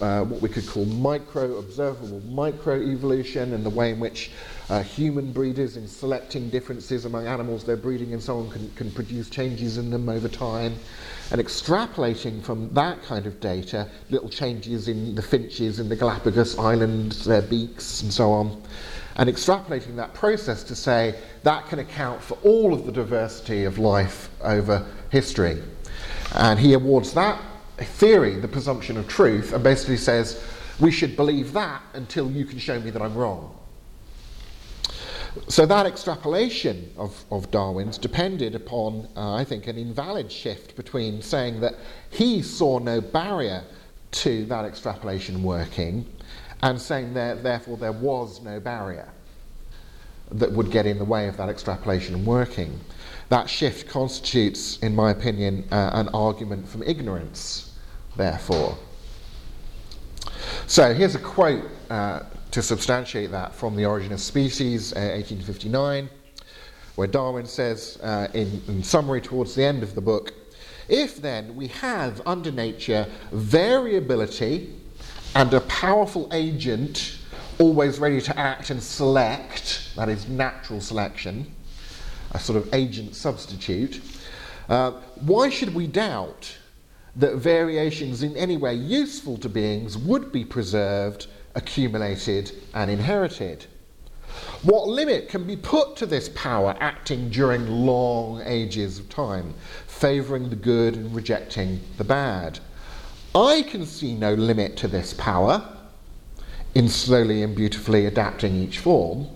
uh, 0.02 0.24
what 0.24 0.42
we 0.42 0.50
could 0.50 0.68
call 0.68 0.86
micro 0.86 1.58
observable 1.58 2.20
micro 2.30 2.82
evolution 2.82 3.54
and 3.54 3.66
the 3.66 3.70
way 3.70 3.92
in 3.92 4.00
which 4.00 4.32
uh, 4.70 4.82
human 4.82 5.32
breeders, 5.32 5.78
in 5.78 5.88
selecting 5.88 6.50
differences 6.50 7.06
among 7.06 7.28
animals 7.28 7.64
they're 7.64 7.76
breeding 7.76 8.14
and 8.14 8.22
so 8.22 8.40
on, 8.40 8.50
can, 8.50 8.70
can 8.76 8.92
produce 8.92 9.30
changes 9.30 9.78
in 9.78 9.90
them 9.90 10.10
over 10.10 10.28
time. 10.28 10.76
And 11.32 11.42
extrapolating 11.42 12.42
from 12.42 12.74
that 12.74 13.02
kind 13.04 13.26
of 13.26 13.40
data, 13.40 13.90
little 14.10 14.30
changes 14.30 14.88
in 14.88 15.16
the 15.16 15.22
finches 15.22 15.80
in 15.80 15.90
the 15.90 15.96
Galapagos 15.96 16.58
Islands, 16.58 17.26
their 17.26 17.42
beaks, 17.42 18.02
and 18.02 18.14
so 18.14 18.32
on. 18.32 18.62
And 19.16 19.30
extrapolating 19.30 19.96
that 19.98 20.14
process 20.14 20.64
to 20.64 20.76
say 20.76 21.20
that 21.44 21.68
can 21.68 21.80
account 21.80 22.22
for 22.22 22.38
all 22.44 22.74
of 22.74 22.86
the 22.86 22.92
diversity 22.92 23.66
of 23.66 23.78
life 23.78 24.30
over 24.42 24.86
history. 25.10 25.62
And 26.36 26.60
he 26.60 26.74
awards 26.74 27.14
that 27.14 27.40
theory 27.78 28.40
the 28.40 28.48
presumption 28.48 28.98
of 28.98 29.08
truth 29.08 29.54
and 29.54 29.64
basically 29.64 29.98
says, 29.98 30.44
we 30.80 30.92
should 30.92 31.16
believe 31.16 31.54
that 31.54 31.82
until 31.94 32.32
you 32.32 32.46
can 32.46 32.58
show 32.58 32.80
me 32.80 32.90
that 32.90 33.02
I'm 33.02 33.14
wrong. 33.14 33.53
So 35.48 35.66
that 35.66 35.86
extrapolation 35.86 36.92
of, 36.98 37.26
of 37.32 37.50
Darwin's 37.50 37.98
depended 37.98 38.54
upon, 38.54 39.08
uh, 39.16 39.34
I 39.34 39.44
think, 39.44 39.68
an 39.68 39.78
invalid 39.78 40.32
shift 40.32 40.76
between 40.76 41.22
saying 41.22 41.62
that 41.62 41.74
he 42.12 42.42
saw 42.42 42.80
no 42.80 43.02
barrier 43.02 43.64
to 44.12 44.46
that 44.46 44.66
extrapolation 44.66 45.42
working 45.42 46.06
and 46.62 46.80
saying 46.80 47.16
that 47.16 47.44
therefore 47.44 47.78
there 47.78 47.92
was 47.92 48.42
no 48.42 48.60
barrier 48.60 49.10
that 50.32 50.52
would 50.52 50.72
get 50.72 50.86
in 50.86 50.98
the 50.98 51.06
way 51.06 51.28
of 51.28 51.38
that 51.38 51.50
extrapolation 51.50 52.26
working. 52.26 52.80
That 53.30 53.50
shift 53.50 53.88
constitutes, 53.90 54.78
in 54.80 54.96
my 54.96 55.12
opinion, 55.12 55.68
uh, 55.72 55.92
an 55.94 56.10
argument 56.10 56.68
from 56.68 56.84
ignorance, 56.84 57.76
therefore. 58.16 58.78
So 60.68 60.94
here's 60.94 61.16
a 61.16 61.20
quote 61.20 61.64
uh, 61.94 62.24
to 62.50 62.64
substantiate 62.64 63.30
that 63.30 63.54
from 63.54 63.76
The 63.76 63.86
Origin 63.86 64.14
of 64.14 64.20
Species, 64.20 64.94
uh, 64.94 65.14
1859, 65.14 66.10
where 66.96 67.08
Darwin 67.08 67.46
says, 67.46 68.00
uh, 68.02 68.30
in, 68.34 68.64
in 68.68 68.82
summary 68.82 69.22
towards 69.22 69.54
the 69.54 69.64
end 69.64 69.84
of 69.84 69.94
the 69.94 70.02
book, 70.02 70.34
if 70.90 71.18
then 71.18 71.56
we 71.56 71.68
have 71.68 72.20
under 72.26 72.52
nature 72.52 73.06
variability 73.32 74.74
and 75.36 75.54
a 75.54 75.62
powerful 75.62 76.28
agent 76.34 77.20
always 77.60 78.00
ready 78.00 78.20
to 78.22 78.40
act 78.40 78.72
and 78.72 78.82
select, 78.82 79.92
that 79.96 80.10
is 80.10 80.28
natural 80.28 80.82
selection, 80.82 81.46
a 82.32 82.40
sort 82.40 82.58
of 82.58 82.74
agent 82.74 83.16
substitute, 83.16 84.02
uh, 84.68 84.94
why 85.22 85.48
should 85.48 85.76
we 85.76 85.86
doubt 85.86 86.58
that 87.16 87.36
variations 87.36 88.24
in 88.24 88.36
any 88.36 88.58
way 88.58 88.74
useful 88.74 89.38
to 89.38 89.48
beings 89.48 89.96
would 89.96 90.32
be 90.32 90.44
preserved 90.44 91.28
accumulated 91.56 92.52
and 92.74 92.90
inherited. 92.90 93.66
What 94.64 94.88
limit 94.88 95.30
can 95.30 95.46
be 95.46 95.56
put 95.56 95.96
to 95.98 96.06
this 96.06 96.30
power 96.30 96.76
acting 96.80 97.30
during 97.30 97.68
long 97.68 98.42
ages 98.46 98.98
of 98.98 99.10
time, 99.10 99.54
favouring 99.88 100.50
the 100.50 100.56
good 100.56 100.96
and 100.96 101.14
rejecting 101.14 101.82
the 101.98 102.04
bad? 102.04 102.60
I 103.36 103.64
can 103.64 103.86
see 103.86 104.14
no 104.14 104.34
limit 104.34 104.78
to 104.78 104.88
this 104.88 105.14
power 105.14 105.68
in 106.76 106.90
slowly 106.90 107.44
and 107.44 107.56
beautifully 107.56 108.06
adapting 108.06 108.56
each 108.56 108.80
form. 108.80 109.28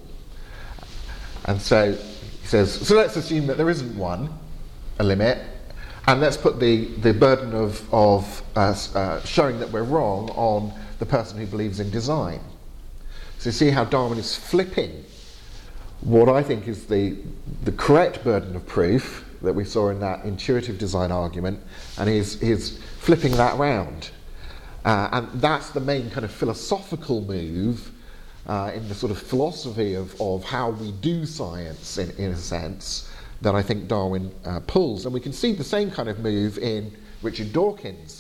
And 1.45 1.62
so 1.62 1.93
he 1.93 2.47
says, 2.47 2.71
so 2.88 2.95
let's 2.95 3.15
assume 3.15 3.47
that 3.47 3.57
there 3.57 3.69
isn't 3.69 3.97
one, 3.97 4.29
a 5.00 5.03
limit, 5.03 5.39
and 6.07 6.21
let's 6.21 6.38
put 6.38 6.59
the, 6.59 6.86
the 6.86 7.13
burden 7.13 7.53
of, 7.53 7.93
of 7.93 8.41
uh, 8.55 8.75
uh, 8.95 9.21
showing 9.24 9.59
that 9.59 9.71
we're 9.71 9.83
wrong 9.83 10.29
on 10.31 10.74
the 10.99 11.05
person 11.05 11.37
who 11.37 11.45
believes 11.45 11.79
in 11.79 11.89
design. 11.89 12.39
So 13.39 13.49
you 13.49 13.53
see 13.53 13.69
how 13.69 13.85
Darwin 13.85 14.17
is 14.17 14.35
flipping 14.35 15.05
what 16.01 16.29
I 16.29 16.43
think 16.43 16.67
is 16.67 16.85
the, 16.85 17.17
the 17.63 17.71
correct 17.71 18.23
burden 18.23 18.55
of 18.55 18.65
proof 18.67 19.25
that 19.41 19.53
we 19.53 19.63
saw 19.63 19.89
in 19.89 19.99
that 19.99 20.25
intuitive 20.25 20.77
design 20.77 21.11
argument, 21.11 21.59
and 21.97 22.09
he's, 22.09 22.39
he's 22.39 22.77
flipping 22.99 23.31
that 23.33 23.57
round. 23.57 24.11
Uh, 24.85 25.09
and 25.11 25.41
that's 25.41 25.71
the 25.71 25.79
main 25.79 26.09
kind 26.09 26.23
of 26.23 26.31
philosophical 26.31 27.21
move 27.21 27.91
uh, 28.47 28.71
in 28.73 28.87
the 28.87 28.95
sort 28.95 29.11
of 29.11 29.17
philosophy 29.17 29.95
of, 29.95 30.19
of 30.21 30.43
how 30.43 30.69
we 30.69 30.91
do 30.93 31.25
science, 31.25 31.97
in, 31.97 32.09
in 32.11 32.31
a 32.31 32.37
sense, 32.37 33.11
that 33.41 33.53
I 33.53 33.61
think 33.61 33.87
Darwin 33.87 34.31
uh, 34.45 34.59
pulls. 34.61 35.05
And 35.05 35.13
we 35.13 35.19
can 35.19 35.33
see 35.33 35.53
the 35.53 35.63
same 35.63 35.91
kind 35.91 36.09
of 36.09 36.19
move 36.19 36.57
in 36.57 36.95
Richard 37.21 37.53
Dawkins, 37.53 38.16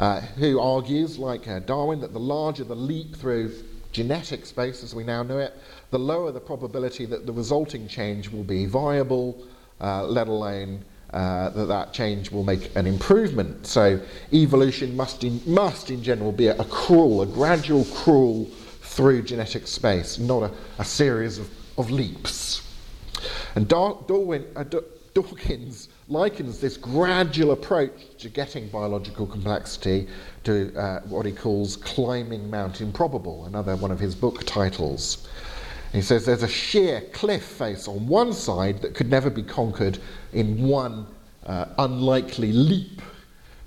uh, 0.00 0.20
who 0.38 0.58
argues, 0.58 1.18
like 1.18 1.46
uh, 1.46 1.58
Darwin, 1.60 2.00
that 2.00 2.12
the 2.14 2.18
larger 2.18 2.64
the 2.64 2.74
leap 2.74 3.14
through 3.14 3.52
genetic 3.92 4.46
space 4.46 4.82
as 4.82 4.94
we 4.94 5.04
now 5.04 5.22
know 5.22 5.38
it, 5.38 5.52
the 5.90 5.98
lower 5.98 6.32
the 6.32 6.40
probability 6.40 7.04
that 7.04 7.26
the 7.26 7.32
resulting 7.32 7.86
change 7.86 8.30
will 8.30 8.42
be 8.42 8.64
viable, 8.64 9.46
uh, 9.80 10.04
let 10.04 10.26
alone 10.26 10.82
uh, 11.12 11.50
that 11.50 11.66
that 11.66 11.92
change 11.92 12.30
will 12.30 12.44
make 12.44 12.74
an 12.76 12.86
improvement. 12.86 13.66
So 13.66 14.00
evolution 14.32 14.96
must 14.96 15.22
in, 15.22 15.40
must 15.46 15.90
in 15.90 16.02
general 16.02 16.32
be 16.32 16.46
a, 16.46 16.56
a 16.56 16.64
a 17.22 17.26
gradual 17.26 17.84
crawl 17.84 18.46
through 18.80 19.22
genetic 19.22 19.66
space, 19.66 20.18
not 20.18 20.44
a, 20.44 20.50
a 20.78 20.84
series 20.84 21.38
of, 21.38 21.50
of 21.76 21.90
leaps. 21.90 22.62
And 23.54 23.68
Dar- 23.68 23.98
Darwin, 24.06 24.46
uh, 24.56 24.64
Dawkins 25.12 25.88
likens 26.10 26.58
this 26.58 26.76
gradual 26.76 27.52
approach 27.52 28.16
to 28.18 28.28
getting 28.28 28.68
biological 28.68 29.26
complexity 29.26 30.08
to 30.42 30.76
uh, 30.76 31.00
what 31.02 31.24
he 31.24 31.30
calls 31.30 31.76
climbing 31.76 32.50
Mount 32.50 32.80
Improbable, 32.80 33.44
another 33.44 33.76
one 33.76 33.92
of 33.92 34.00
his 34.00 34.14
book 34.14 34.44
titles. 34.44 35.28
He 35.92 36.02
says 36.02 36.26
there's 36.26 36.42
a 36.42 36.48
sheer 36.48 37.02
cliff 37.12 37.44
face 37.44 37.86
on 37.86 38.08
one 38.08 38.32
side 38.32 38.82
that 38.82 38.94
could 38.94 39.08
never 39.08 39.30
be 39.30 39.42
conquered 39.42 39.98
in 40.32 40.66
one 40.66 41.06
uh, 41.46 41.66
unlikely 41.78 42.52
leap 42.52 43.00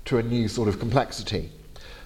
to 0.04 0.18
a 0.18 0.22
new 0.22 0.46
sort 0.46 0.68
of 0.68 0.78
complexity. 0.78 1.50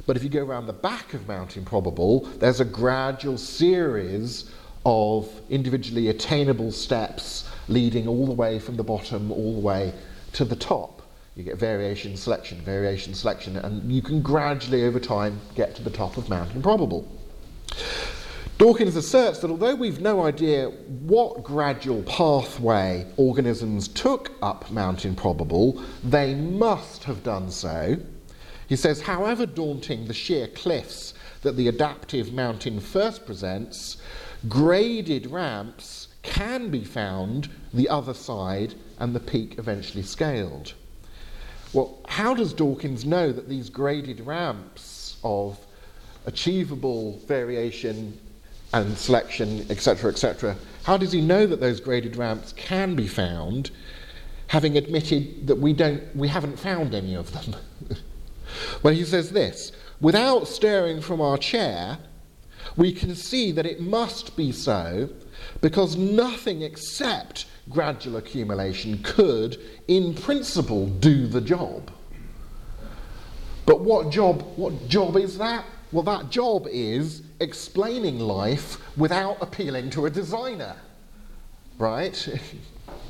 But 0.06 0.16
if 0.16 0.22
you 0.22 0.30
go 0.30 0.44
around 0.44 0.66
the 0.66 0.72
back 0.72 1.14
of 1.14 1.26
Mount 1.26 1.56
Improbable, 1.56 2.20
there's 2.38 2.60
a 2.60 2.64
gradual 2.64 3.38
series 3.38 4.50
of 4.86 5.28
individually 5.50 6.08
attainable 6.08 6.70
steps 6.70 7.48
leading 7.66 8.06
all 8.06 8.26
the 8.26 8.32
way 8.32 8.58
from 8.58 8.76
the 8.76 8.84
bottom 8.84 9.30
all 9.32 9.54
the 9.54 9.60
way 9.60 9.92
to 10.38 10.44
the 10.44 10.56
top. 10.56 11.02
You 11.34 11.42
get 11.42 11.58
variation 11.58 12.16
selection, 12.16 12.60
variation 12.60 13.12
selection, 13.12 13.56
and 13.56 13.90
you 13.90 14.00
can 14.00 14.22
gradually 14.22 14.84
over 14.84 15.00
time 15.00 15.40
get 15.56 15.74
to 15.74 15.82
the 15.82 15.90
top 15.90 16.16
of 16.16 16.28
Mount 16.28 16.54
Improbable. 16.54 17.08
Dawkins 18.56 18.94
asserts 18.94 19.40
that 19.40 19.50
although 19.50 19.74
we've 19.74 20.00
no 20.00 20.24
idea 20.24 20.68
what 20.68 21.42
gradual 21.42 22.04
pathway 22.04 23.04
organisms 23.16 23.88
took 23.88 24.30
up 24.40 24.70
Mount 24.70 25.04
Improbable, 25.04 25.82
they 26.04 26.36
must 26.36 27.02
have 27.02 27.24
done 27.24 27.50
so. 27.50 27.96
He 28.68 28.76
says, 28.76 29.00
however 29.00 29.44
daunting 29.44 30.06
the 30.06 30.14
sheer 30.14 30.46
cliffs 30.46 31.14
that 31.42 31.56
the 31.56 31.66
adaptive 31.66 32.32
mountain 32.32 32.78
first 32.78 33.26
presents, 33.26 33.96
graded 34.48 35.26
ramps 35.32 36.08
can 36.22 36.70
be 36.70 36.84
found 36.84 37.48
the 37.74 37.88
other 37.88 38.14
side 38.14 38.76
and 38.98 39.14
the 39.14 39.20
peak 39.20 39.58
eventually 39.58 40.02
scaled. 40.02 40.74
Well, 41.72 41.98
how 42.08 42.34
does 42.34 42.52
Dawkins 42.52 43.04
know 43.04 43.32
that 43.32 43.48
these 43.48 43.68
graded 43.68 44.20
ramps 44.20 45.18
of 45.22 45.58
achievable 46.26 47.18
variation 47.26 48.18
and 48.72 48.96
selection, 48.96 49.66
etc., 49.70 50.10
etc., 50.10 50.56
how 50.84 50.96
does 50.96 51.12
he 51.12 51.20
know 51.20 51.46
that 51.46 51.60
those 51.60 51.80
graded 51.80 52.16
ramps 52.16 52.52
can 52.54 52.94
be 52.94 53.06
found, 53.06 53.70
having 54.46 54.78
admitted 54.78 55.46
that 55.46 55.56
we, 55.56 55.72
don't, 55.72 56.02
we 56.16 56.28
haven't 56.28 56.58
found 56.58 56.94
any 56.94 57.14
of 57.14 57.32
them? 57.32 57.60
well, 58.82 58.94
he 58.94 59.04
says 59.04 59.30
this 59.30 59.72
without 60.00 60.48
stirring 60.48 61.00
from 61.00 61.20
our 61.20 61.36
chair, 61.36 61.98
we 62.76 62.92
can 62.92 63.14
see 63.14 63.52
that 63.52 63.66
it 63.66 63.80
must 63.80 64.36
be 64.36 64.52
so 64.52 65.10
because 65.60 65.96
nothing 65.96 66.62
except 66.62 67.46
gradual 67.68 68.16
accumulation 68.16 69.02
could, 69.02 69.60
in 69.88 70.14
principle, 70.14 70.86
do 70.86 71.26
the 71.26 71.40
job. 71.40 71.90
But 73.66 73.80
what 73.80 74.10
job, 74.10 74.42
what 74.56 74.88
job 74.88 75.16
is 75.16 75.36
that? 75.38 75.64
Well, 75.92 76.04
that 76.04 76.30
job 76.30 76.66
is 76.70 77.22
explaining 77.40 78.18
life 78.18 78.78
without 78.96 79.38
appealing 79.40 79.90
to 79.90 80.06
a 80.06 80.10
designer. 80.10 80.76
Right? 81.78 82.28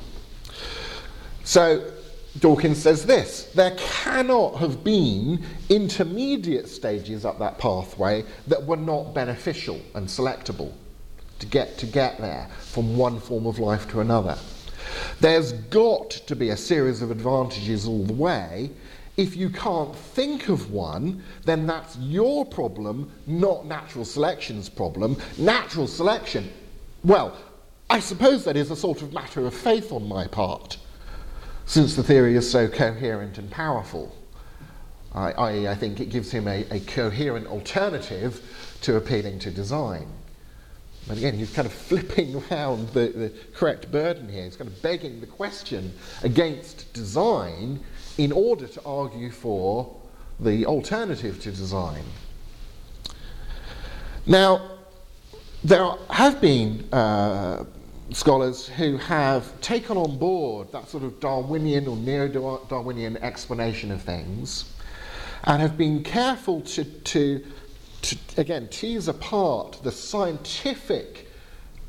so, 1.43 1.91
Dawkins 2.39 2.81
says 2.81 3.05
this 3.05 3.45
there 3.55 3.75
cannot 3.77 4.59
have 4.59 4.83
been 4.83 5.43
intermediate 5.69 6.69
stages 6.69 7.25
up 7.25 7.39
that 7.39 7.57
pathway 7.57 8.23
that 8.47 8.63
were 8.65 8.77
not 8.77 9.13
beneficial 9.13 9.81
and 9.95 10.07
selectable 10.07 10.71
to 11.39 11.45
get, 11.45 11.77
to 11.79 11.85
get 11.85 12.17
there 12.19 12.47
from 12.59 12.95
one 12.95 13.19
form 13.19 13.45
of 13.45 13.59
life 13.59 13.89
to 13.91 14.01
another. 14.01 14.37
There's 15.19 15.53
got 15.53 16.09
to 16.09 16.35
be 16.35 16.49
a 16.49 16.57
series 16.57 17.01
of 17.01 17.11
advantages 17.11 17.85
all 17.87 18.03
the 18.03 18.13
way. 18.13 18.69
If 19.17 19.35
you 19.35 19.49
can't 19.49 19.95
think 19.95 20.47
of 20.47 20.71
one, 20.71 21.21
then 21.43 21.67
that's 21.67 21.97
your 21.97 22.45
problem, 22.45 23.11
not 23.27 23.65
natural 23.65 24.05
selection's 24.05 24.69
problem. 24.69 25.17
Natural 25.37 25.87
selection, 25.87 26.49
well, 27.03 27.35
I 27.89 27.99
suppose 27.99 28.45
that 28.45 28.55
is 28.55 28.71
a 28.71 28.75
sort 28.75 29.01
of 29.01 29.13
matter 29.13 29.45
of 29.45 29.53
faith 29.53 29.91
on 29.91 30.07
my 30.07 30.27
part, 30.27 30.77
since 31.65 31.95
the 31.95 32.03
theory 32.03 32.35
is 32.35 32.49
so 32.49 32.67
coherent 32.67 33.37
and 33.37 33.49
powerful. 33.51 34.15
I, 35.13 35.31
I, 35.31 35.71
I 35.71 35.75
think 35.75 35.99
it 35.99 36.09
gives 36.09 36.31
him 36.31 36.47
a, 36.47 36.65
a 36.71 36.79
coherent 36.81 37.47
alternative 37.47 38.41
to 38.81 38.95
appealing 38.95 39.39
to 39.39 39.51
design. 39.51 40.07
And 41.07 41.17
again, 41.17 41.33
he's 41.35 41.53
kind 41.53 41.65
of 41.65 41.73
flipping 41.89 42.41
around 42.51 42.89
the, 42.89 43.07
the 43.07 43.33
correct 43.53 43.91
burden 43.91 44.27
here. 44.27 44.43
He's 44.43 44.55
kind 44.55 44.69
of 44.69 44.81
begging 44.81 45.19
the 45.21 45.27
question 45.27 45.93
against 46.23 46.91
design 46.93 47.79
in 48.17 48.31
order 48.31 48.67
to 48.67 48.81
argue 48.83 49.31
for 49.31 49.95
the 50.39 50.65
alternative 50.65 51.39
to 51.41 51.51
design. 51.51 52.03
Now, 54.25 54.77
there 55.63 55.89
have 56.09 56.39
been 56.39 56.87
uh, 56.93 57.65
scholars 58.11 58.67
who 58.67 58.97
have 58.97 59.59
taken 59.61 59.97
on 59.97 60.17
board 60.17 60.71
that 60.71 60.87
sort 60.87 61.03
of 61.03 61.19
Darwinian 61.19 61.87
or 61.87 61.95
neo 61.95 62.27
Darwinian 62.69 63.17
explanation 63.17 63.91
of 63.91 64.01
things 64.01 64.71
and 65.43 65.61
have 65.61 65.77
been 65.77 66.03
careful 66.03 66.61
to, 66.61 66.83
to 66.83 67.45
to, 68.01 68.17
again, 68.37 68.67
tease 68.69 69.07
apart 69.07 69.79
the 69.83 69.91
scientific 69.91 71.27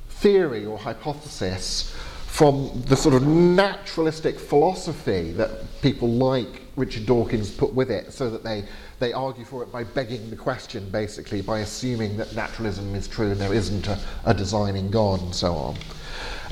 theory 0.09 0.67
or 0.67 0.79
hypothesis 0.79 1.95
from 2.27 2.83
the 2.87 2.97
sort 2.97 3.15
of 3.15 3.27
naturalistic 3.27 4.39
philosophy 4.39 5.33
that 5.33 5.51
people 5.83 6.09
like 6.09 6.63
Richard 6.77 7.05
Dawkins 7.05 7.51
put 7.51 7.75
with 7.75 7.91
it, 7.91 8.13
so 8.13 8.31
that 8.31 8.45
they, 8.45 8.65
they 8.99 9.13
argue 9.13 9.45
for 9.45 9.63
it 9.63 9.73
by 9.73 9.85
begging 9.85 10.31
the 10.31 10.37
question, 10.37 10.89
basically, 10.91 11.43
by 11.43 11.59
assuming 11.61 12.17
that 12.17 12.35
naturalism 12.35 12.95
is 12.95 13.09
true 13.09 13.33
and 13.33 13.41
there 13.41 13.53
isn't 13.53 13.89
a, 13.89 13.99
a 14.25 14.33
designing 14.33 14.91
God 14.91 15.21
and 15.21 15.35
so 15.35 15.53
on. 15.55 15.77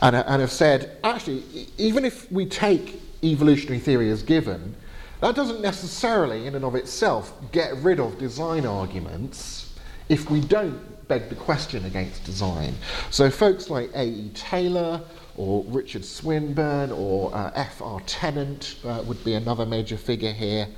And, 0.03 0.17
and 0.17 0.41
have 0.41 0.51
said, 0.51 0.97
actually, 1.05 1.43
even 1.79 2.05
if 2.05 2.31
we 2.31 2.47
take 2.47 3.01
evolutionary 3.23 3.81
theory 3.81 4.11
as 4.11 4.23
given, 4.23 4.75
that 5.21 5.35
doesn't 5.35 5.61
necessarily, 5.61 6.47
in 6.47 6.55
and 6.55 6.65
of 6.65 6.75
itself, 6.75 7.33
get 7.53 7.77
rid 7.79 7.99
of 7.99 8.19
design 8.19 8.67
arguments 8.67 9.75
if 10.09 10.31
we 10.31 10.41
don't 10.41 11.09
beg 11.09 11.29
the 11.29 11.35
question 11.35 11.85
against 11.87 12.25
design. 12.25 12.75
So, 13.11 13.31
folks 13.31 13.71
like 13.71 13.91
A.E. 13.95 14.31
Taylor 14.35 15.01
or 15.37 15.65
Richard 15.65 16.05
Swinburne 16.05 16.93
or 16.93 17.35
uh, 17.35 17.51
F.R. 17.55 18.01
Tennant 18.07 18.77
uh, 18.85 19.03
would 19.07 19.23
be 19.25 19.35
another 19.35 19.67
major 19.67 19.97
figure 19.97 20.33
here, 20.33 20.69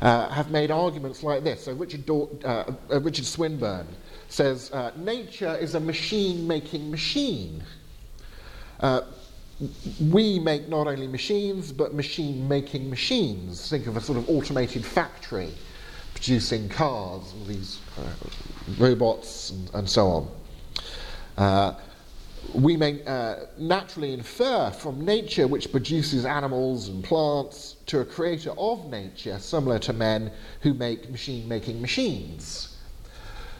uh, 0.00 0.28
have 0.30 0.50
made 0.50 0.70
arguments 0.70 1.22
like 1.22 1.44
this. 1.44 1.64
So, 1.64 1.72
Richard, 1.74 2.08
uh, 2.10 2.72
uh, 2.90 3.00
Richard 3.00 3.24
Swinburne 3.26 3.88
says 4.28 4.72
uh, 4.72 4.92
nature 4.96 5.56
is 5.56 5.74
a 5.74 5.80
machine 5.80 6.46
making 6.46 6.90
machine 6.90 7.62
we 10.10 10.38
make 10.38 10.68
not 10.68 10.86
only 10.86 11.06
machines, 11.06 11.72
but 11.72 11.94
machine 11.94 12.46
making 12.46 12.90
machines. 12.90 13.68
Think 13.68 13.86
of 13.86 13.96
a 13.96 14.00
sort 14.00 14.18
of 14.18 14.28
automated 14.28 14.84
factory 14.84 15.50
producing 16.12 16.68
cars, 16.68 17.34
these 17.46 17.78
uh, 17.98 18.02
robots, 18.78 19.50
and, 19.50 19.70
and, 19.74 19.88
so 19.88 20.06
on. 20.06 20.28
Uh, 21.36 21.74
we 22.54 22.76
may 22.76 23.02
uh, 23.04 23.36
naturally 23.58 24.12
infer 24.12 24.70
from 24.70 25.04
nature, 25.04 25.46
which 25.46 25.70
produces 25.70 26.24
animals 26.24 26.88
and 26.88 27.04
plants, 27.04 27.76
to 27.86 28.00
a 28.00 28.04
creator 28.04 28.52
of 28.58 28.86
nature, 28.90 29.38
similar 29.38 29.78
to 29.78 29.92
men 29.92 30.30
who 30.62 30.72
make 30.74 31.10
machine 31.10 31.46
making 31.48 31.80
machines. 31.80 32.76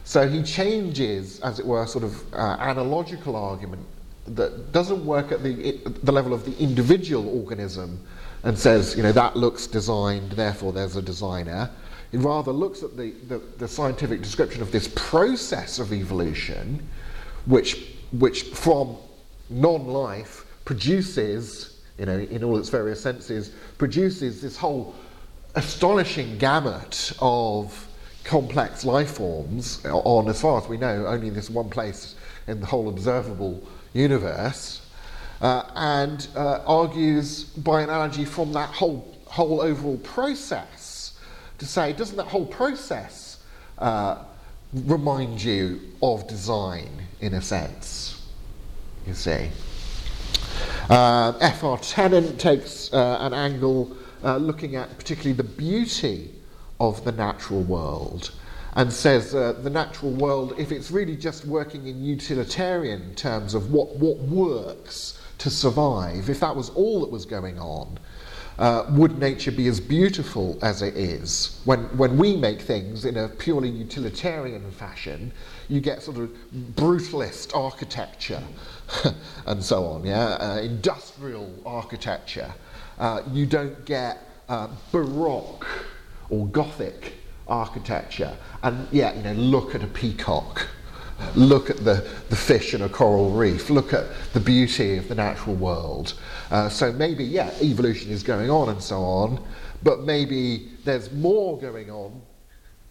So 0.03 0.27
he 0.27 0.41
changes, 0.41 1.39
as 1.41 1.59
it 1.59 1.65
were, 1.65 1.85
sort 1.85 2.03
of 2.03 2.33
uh, 2.33 2.57
analogical 2.59 3.35
argument 3.35 3.85
that 4.35 4.71
doesn't 4.71 5.05
work 5.05 5.31
at 5.31 5.43
the, 5.43 5.79
the 6.03 6.11
level 6.11 6.33
of 6.33 6.45
the 6.45 6.57
individual 6.61 7.27
organism 7.39 7.99
and 8.43 8.57
says, 8.57 8.95
you 8.95 9.03
know, 9.03 9.11
that 9.11 9.35
looks 9.35 9.67
designed, 9.67 10.31
therefore 10.31 10.71
there's 10.73 10.95
a 10.95 11.01
designer. 11.01 11.69
It 12.11 12.19
rather 12.19 12.51
looks 12.51 12.83
at 12.83 12.95
the, 12.95 13.11
the, 13.27 13.39
the 13.57 13.67
scientific 13.67 14.21
description 14.21 14.61
of 14.61 14.71
this 14.71 14.87
process 14.95 15.79
of 15.79 15.91
evolution, 15.91 16.85
which, 17.45 17.93
which 18.11 18.43
from 18.43 18.97
non 19.49 19.87
life 19.87 20.45
produces, 20.65 21.81
you 21.97 22.05
know, 22.05 22.17
in 22.17 22.43
all 22.43 22.57
its 22.57 22.69
various 22.69 23.01
senses, 23.01 23.51
produces 23.77 24.41
this 24.41 24.57
whole 24.57 24.95
astonishing 25.55 26.37
gamut 26.37 27.11
of 27.19 27.87
complex 28.23 28.83
life 28.83 29.11
forms 29.11 29.83
on, 29.85 30.27
as 30.27 30.41
far 30.41 30.61
as 30.61 30.67
we 30.67 30.77
know, 30.77 31.07
only 31.07 31.29
this 31.29 31.49
one 31.49 31.69
place 31.69 32.15
in 32.47 32.59
the 32.59 32.65
whole 32.65 32.89
observable 32.89 33.61
universe, 33.97 34.81
uh, 35.41 35.63
and 35.75 36.27
uh, 36.35 36.61
argues 36.65 37.43
by 37.43 37.81
analogy 37.81 38.25
from 38.25 38.53
that 38.53 38.69
whole, 38.69 39.15
whole 39.25 39.61
overall 39.61 39.97
process 39.97 41.19
to 41.57 41.65
say, 41.65 41.93
doesn't 41.93 42.17
that 42.17 42.27
whole 42.27 42.45
process 42.45 43.43
uh, 43.79 44.23
remind 44.73 45.43
you 45.43 45.81
of 46.01 46.27
design 46.27 46.89
in 47.19 47.33
a 47.33 47.41
sense? 47.41 48.27
You 49.05 49.13
see. 49.13 49.49
Uh, 50.89 51.33
F.R. 51.41 51.77
Tennant 51.79 52.39
takes 52.39 52.93
uh, 52.93 53.17
an 53.19 53.33
angle 53.33 53.95
uh, 54.23 54.37
looking 54.37 54.75
at 54.75 54.97
particularly 54.97 55.33
the 55.33 55.43
beauty 55.43 56.31
of 56.79 57.03
the 57.03 57.11
natural 57.11 57.61
world 57.63 58.31
and 58.77 58.93
says 58.93 59.33
uh, 59.33 59.53
the 59.63 59.69
natural 59.71 60.11
world, 60.11 60.53
if 60.59 60.71
it's 60.71 60.91
really 60.91 61.17
just 61.17 61.45
working 61.45 61.87
in 61.87 62.05
utilitarian 62.05 63.13
terms 63.15 63.55
of 63.55 63.73
what, 63.73 63.95
what 63.95 64.17
works 64.19 65.19
to 65.39 65.49
survive, 65.49 66.29
if 66.29 66.39
that 66.39 66.55
was 66.55 66.69
all 66.69 67.01
that 67.01 67.09
was 67.09 67.25
going 67.25 67.57
on, 67.57 67.97
uh, 68.59 68.85
would 68.91 69.17
nature 69.17 69.51
be 69.51 69.67
as 69.67 69.79
beautiful 69.79 70.59
as 70.61 70.83
it 70.83 70.95
is? 70.95 71.59
When, 71.65 71.85
when 71.97 72.19
we 72.19 72.37
make 72.37 72.61
things 72.61 73.05
in 73.05 73.17
a 73.17 73.27
purely 73.27 73.69
utilitarian 73.69 74.69
fashion, 74.71 75.31
you 75.69 75.81
get 75.81 76.03
sort 76.03 76.17
of 76.17 76.29
brutalist 76.75 77.55
architecture 77.55 78.43
and 79.47 79.63
so 79.63 79.85
on, 79.85 80.05
yeah? 80.05 80.35
Uh, 80.35 80.59
industrial 80.61 81.51
architecture. 81.65 82.53
Uh, 82.99 83.23
you 83.31 83.47
don't 83.47 83.85
get 83.85 84.19
uh, 84.49 84.67
Baroque 84.91 85.65
or 86.29 86.45
Gothic 86.47 87.15
architecture. 87.47 88.35
And 88.63 88.87
yeah, 88.91 89.13
you 89.13 89.23
know, 89.23 89.33
look 89.33 89.75
at 89.75 89.83
a 89.83 89.87
peacock, 89.87 90.67
look 91.35 91.69
at 91.69 91.77
the, 91.77 92.07
the 92.29 92.35
fish 92.35 92.73
in 92.73 92.81
a 92.81 92.89
coral 92.89 93.31
reef, 93.31 93.69
look 93.69 93.93
at 93.93 94.05
the 94.33 94.39
beauty 94.39 94.97
of 94.97 95.07
the 95.07 95.15
natural 95.15 95.55
world. 95.55 96.13
Uh, 96.51 96.69
so 96.69 96.91
maybe, 96.91 97.23
yeah, 97.23 97.51
evolution 97.61 98.11
is 98.11 98.23
going 98.23 98.49
on 98.49 98.69
and 98.69 98.81
so 98.81 98.99
on, 99.01 99.43
but 99.83 100.01
maybe 100.01 100.69
there's 100.83 101.11
more 101.11 101.57
going 101.59 101.89
on 101.89 102.21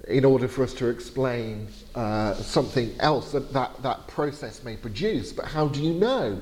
in 0.08 0.24
order 0.24 0.46
for 0.46 0.62
us 0.62 0.72
to 0.74 0.88
explain 0.88 1.66
uh, 1.94 2.34
something 2.34 2.94
else 3.00 3.32
that, 3.32 3.52
that 3.52 3.82
that 3.82 4.06
process 4.06 4.62
may 4.62 4.76
produce. 4.76 5.32
But 5.32 5.46
how 5.46 5.68
do 5.68 5.82
you 5.82 5.94
know 5.94 6.40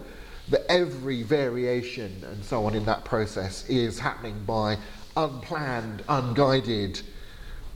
that 0.51 0.71
every 0.71 1.23
variation 1.23 2.23
and 2.31 2.45
so 2.45 2.67
on 2.67 2.75
in 2.75 2.85
that 2.85 3.05
process 3.05 3.67
is 3.69 3.99
happening 3.99 4.45
by 4.45 4.77
unplanned, 5.17 6.03
unguided 6.09 7.01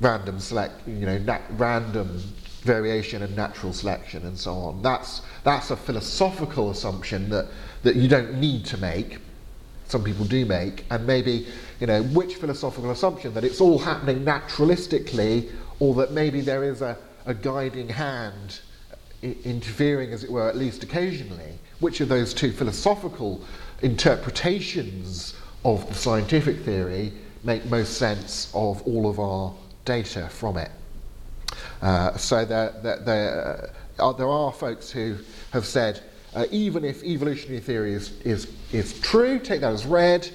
random 0.00 0.38
select, 0.40 0.86
you 0.86 1.06
know, 1.06 1.38
random 1.50 2.22
variation 2.62 3.22
and 3.22 3.34
natural 3.36 3.72
selection 3.72 4.26
and 4.26 4.36
so 4.38 4.52
on. 4.52 4.82
That's 4.82 5.22
that's 5.44 5.70
a 5.70 5.76
philosophical 5.76 6.70
assumption 6.70 7.30
that 7.30 7.46
that 7.82 7.96
you 7.96 8.08
don't 8.08 8.34
need 8.34 8.64
to 8.66 8.78
make. 8.78 9.18
Some 9.86 10.04
people 10.04 10.26
do 10.26 10.44
make, 10.44 10.84
and 10.90 11.06
maybe 11.06 11.46
you 11.80 11.86
know 11.86 12.02
which 12.02 12.34
philosophical 12.34 12.90
assumption 12.90 13.34
that 13.34 13.44
it's 13.44 13.60
all 13.60 13.78
happening 13.78 14.24
naturalistically 14.24 15.50
or 15.80 15.94
that 15.94 16.12
maybe 16.12 16.40
there 16.40 16.64
is 16.64 16.82
a, 16.82 16.96
a 17.26 17.34
guiding 17.34 17.88
hand 17.88 18.60
i- 19.22 19.36
interfering, 19.44 20.12
as 20.12 20.24
it 20.24 20.30
were, 20.30 20.48
at 20.48 20.56
least 20.56 20.82
occasionally. 20.82 21.58
Which 21.80 22.00
of 22.00 22.08
those 22.08 22.34
two 22.34 22.50
philosophical 22.50 23.40
interpretations 23.82 25.34
of 25.64 25.88
the 25.88 25.94
scientific 25.94 26.60
theory 26.60 27.12
make 27.44 27.64
most 27.66 27.96
sense 27.96 28.50
of 28.52 28.82
all 28.82 29.08
of 29.08 29.20
our 29.20 29.54
data 29.88 30.28
from 30.28 30.58
it? 30.58 30.70
Uh, 31.80 32.14
so 32.16 32.44
there, 32.44 32.74
there, 32.82 32.98
there, 32.98 33.70
uh, 33.98 34.12
there 34.12 34.28
are 34.28 34.52
folks 34.52 34.90
who 34.90 35.16
have 35.50 35.64
said, 35.64 36.02
uh, 36.34 36.44
even 36.50 36.84
if 36.84 37.02
evolutionary 37.02 37.60
theory 37.60 37.94
is, 37.94 38.20
is, 38.20 38.52
is 38.72 39.00
true, 39.00 39.38
take 39.38 39.62
that 39.62 39.72
as 39.72 39.86
read, 39.86 40.28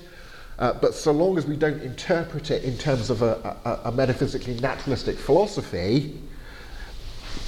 uh, 0.57 0.73
but 0.81 0.95
so 0.95 1.11
long 1.11 1.37
as 1.37 1.45
we 1.45 1.55
don't 1.55 1.81
interpret 1.81 2.49
it 2.49 2.63
in 2.63 2.75
terms 2.77 3.09
of 3.09 3.21
a, 3.21 3.57
a, 3.63 3.89
a 3.89 3.91
metaphysically 3.91 4.59
naturalistic 4.59 5.17
philosophy, 5.17 6.19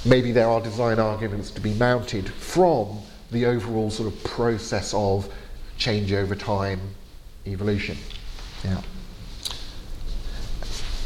maybe 0.04 0.30
there 0.30 0.48
are 0.48 0.60
design 0.60 1.00
arguments 1.00 1.50
to 1.50 1.60
be 1.60 1.74
mounted 1.74 2.28
from 2.28 3.00
the 3.32 3.44
overall 3.46 3.90
sort 3.90 4.12
of 4.12 4.22
process 4.22 4.94
of 4.94 5.28
change 5.76 6.12
over 6.12 6.36
time 6.36 6.80
evolution. 7.46 7.96
Yeah. 8.64 8.80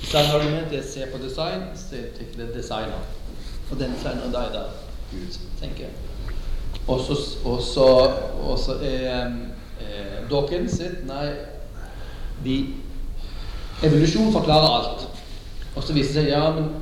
Designargumentet 0.00 0.78
er 0.78 0.84
se 0.86 1.06
på 1.12 1.18
design, 1.22 1.64
se 1.76 2.02
til 2.16 2.36
det 2.36 2.54
designer. 2.54 3.02
Og 3.70 3.78
den 3.80 3.92
designer 3.96 4.30
deg 4.32 4.52
da, 4.54 4.62
Gud, 5.10 5.38
tenker 5.60 5.88
jeg. 5.88 5.90
Og 6.88 7.00
så, 7.60 8.78
er 8.82 9.26
eh, 9.80 10.30
Dawkins 10.30 10.78
sitt 10.80 11.04
Nei, 11.06 11.26
vi 12.44 12.58
Evolusjon 13.84 14.32
forklarer 14.32 14.68
alt. 14.78 15.04
Og 15.76 15.82
så 15.82 15.94
viser 15.94 16.14
det 16.14 16.22
seg 16.24 16.30
ja, 16.32 16.48
men 16.50 16.72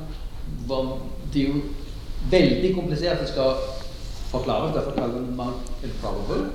det 1.33 1.43
er 1.43 1.51
jo 1.51 1.59
veldig 2.31 2.71
komplisert 2.75 3.21
det 3.21 3.29
skal 3.29 3.59
forklares. 4.31 4.73
Derfor 4.75 4.95
kaller 4.95 5.27
man 5.37 5.53
improbable. 5.83 6.47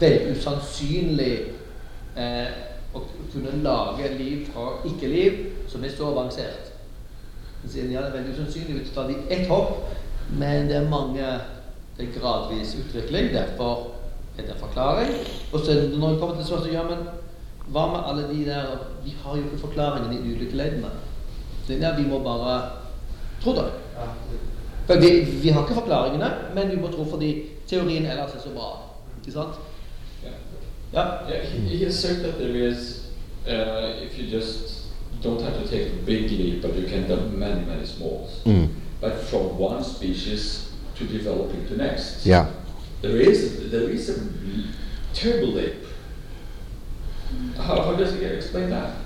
Veldig 0.00 0.34
usannsynlig 0.34 1.32
eh, 2.18 2.48
å 2.92 3.04
kunne 3.32 3.54
lage 3.62 4.10
liv 4.18 4.48
fra 4.50 4.72
ikke-liv 4.88 5.51
som 5.72 5.84
er 5.84 5.96
så 5.96 6.10
avansert. 6.12 6.70
Sier 7.64 7.90
ja, 7.92 8.02
det 8.02 8.10
er 8.10 8.16
veldig 8.18 8.36
usannsynlig 8.36 8.80
å 8.80 8.94
ta 8.94 9.06
det 9.08 9.16
i 9.16 9.34
ett 9.36 9.48
hopp, 9.50 9.92
men 10.38 10.68
det 10.68 10.80
er 10.80 10.88
mange 10.90 11.26
det 11.96 12.06
er 12.06 12.14
gradvis 12.20 12.74
utvikling. 12.80 13.30
Derfor 13.34 13.92
er 14.38 14.42
det 14.46 14.54
en 14.54 14.60
forklaring. 14.60 15.12
Og 15.52 15.60
så 15.60 15.74
når 15.74 16.14
vi 16.14 16.18
kommer 16.18 16.34
til 16.36 16.46
spørsmålet 16.46 16.74
ja, 16.74 16.82
men 16.88 17.06
hva 17.72 17.86
med 17.92 18.08
alle 18.10 18.28
de 18.28 18.44
der 18.44 18.66
Vi 19.04 19.14
har 19.22 19.36
jo 19.36 19.44
ikke 19.44 19.58
forklaringen 19.58 20.12
i 20.12 20.22
de 20.22 20.34
ulike 20.34 20.56
leddene. 20.56 20.90
Så 21.66 21.72
ja, 21.72 21.94
vi 21.96 22.06
må 22.06 22.18
bare 22.18 22.70
tro 23.42 23.52
det. 23.52 23.70
For 24.86 25.00
vi, 25.00 25.10
vi 25.42 25.48
har 25.48 25.62
ikke 25.62 25.74
forklaringene, 25.74 26.30
men 26.54 26.70
vi 26.70 26.76
må 26.76 26.90
tro 26.90 27.04
fordi 27.10 27.32
teorien 27.66 28.06
ellers 28.06 28.34
er 28.34 28.42
så 28.42 28.50
bra. 28.54 28.70
Ikke 29.20 29.32
sant? 29.32 29.58
Yeah. 30.24 30.34
Ja. 30.92 31.04
Yeah, 31.30 31.46
he, 31.46 31.76
he 31.76 31.86
asserts 31.86 32.22
that 32.22 32.34
there 32.38 32.68
is, 32.68 33.10
uh, 33.46 34.06
if 34.06 34.18
you 34.18 34.38
just 34.38 34.81
don't 35.22 35.40
have 35.40 35.54
to 35.62 35.68
take 35.68 35.92
a 35.92 35.96
big 36.04 36.30
leap, 36.30 36.62
but 36.62 36.74
you 36.74 36.86
can 36.86 37.06
do 37.06 37.16
many, 37.36 37.64
many 37.64 37.86
smalls. 37.86 38.40
Mm. 38.44 38.68
Like 39.00 39.16
from 39.18 39.56
one 39.58 39.82
species 39.84 40.72
to 40.96 41.04
developing 41.04 41.66
to 41.68 41.76
next. 41.76 42.26
Yeah. 42.26 42.50
There 43.00 43.16
is, 43.16 43.70
there 43.70 43.88
is 43.88 44.08
a 44.10 44.20
terrible 45.14 45.48
leap. 45.54 45.74
How, 47.56 47.82
how 47.82 47.94
does 47.96 48.14
he 48.14 48.24
explain 48.24 48.70
that? 48.70 48.96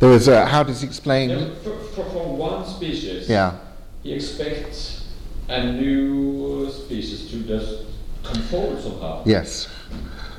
There 0.00 0.12
is 0.12 0.28
a, 0.28 0.46
how 0.46 0.62
does 0.62 0.80
he 0.80 0.86
explain? 0.86 1.54
Fr- 1.62 1.70
fr- 1.70 2.02
from 2.02 2.38
one 2.38 2.66
species, 2.66 3.28
Yeah. 3.28 3.58
he 4.02 4.12
expects 4.12 5.06
a 5.48 5.72
new 5.72 6.70
species 6.70 7.30
to 7.30 7.42
just 7.42 7.84
come 8.22 8.42
forward 8.44 8.80
somehow. 8.80 9.22
Yes. 9.24 9.68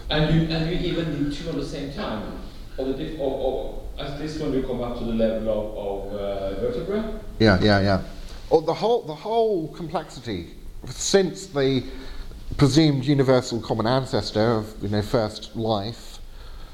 And 0.09 0.33
you 0.33 0.55
and 0.55 0.69
you 0.69 0.77
even 0.91 1.23
need 1.23 1.33
two 1.35 1.49
at 1.49 1.55
the 1.55 1.65
same 1.65 1.93
time. 1.93 2.39
Or 2.77 2.85
the 2.85 2.93
diff, 2.93 3.19
or, 3.19 3.31
or 3.31 3.81
at 3.99 4.19
least 4.19 4.39
when 4.39 4.53
you 4.53 4.63
come 4.63 4.81
up 4.81 4.97
to 4.97 5.03
the 5.03 5.13
level 5.13 5.49
of, 5.49 6.13
of 6.13 6.19
uh, 6.19 6.59
vertebra. 6.61 7.19
Yeah, 7.39 7.59
yeah, 7.61 7.81
yeah. 7.81 8.01
Or 8.49 8.61
the 8.61 8.73
whole 8.73 9.03
the 9.03 9.15
whole 9.15 9.67
complexity 9.69 10.53
since 10.87 11.47
the 11.47 11.83
presumed 12.57 13.05
universal 13.05 13.61
common 13.61 13.85
ancestor 13.85 14.53
of 14.53 14.73
you 14.81 14.89
know 14.89 15.01
first 15.01 15.55
life 15.55 16.19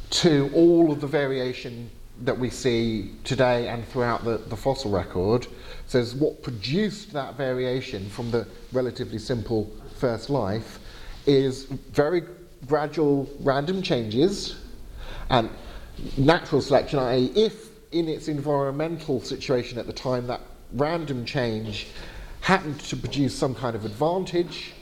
to 0.09 0.49
all 0.53 0.91
of 0.91 1.01
the 1.01 1.07
variation 1.07 1.89
that 2.21 2.37
we 2.37 2.49
see 2.49 3.11
today 3.25 3.67
and 3.67 3.85
throughout 3.89 4.23
the, 4.23 4.37
the 4.37 4.55
fossil 4.55 4.89
record 4.89 5.47
says 5.87 6.15
what 6.15 6.41
produced 6.41 7.11
that 7.11 7.35
variation 7.35 8.09
from 8.09 8.31
the 8.31 8.47
relatively 8.71 9.17
simple 9.17 9.69
first 9.97 10.29
life 10.29 10.79
is 11.25 11.65
very 11.65 12.21
gradual 12.67 13.29
random 13.41 13.81
changes 13.81 14.55
and 15.29 15.49
natural 16.17 16.61
selection, 16.61 16.99
i.e., 16.99 17.31
if 17.35 17.69
in 17.91 18.07
its 18.07 18.27
environmental 18.27 19.21
situation 19.21 19.77
at 19.77 19.87
the 19.87 19.93
time 19.93 20.27
that 20.27 20.41
random 20.73 21.25
change 21.25 21.87
happened 22.41 22.79
to 22.79 22.97
produce 22.97 23.33
some 23.33 23.55
kind 23.55 23.75
of 23.75 23.85
advantage 23.85 24.73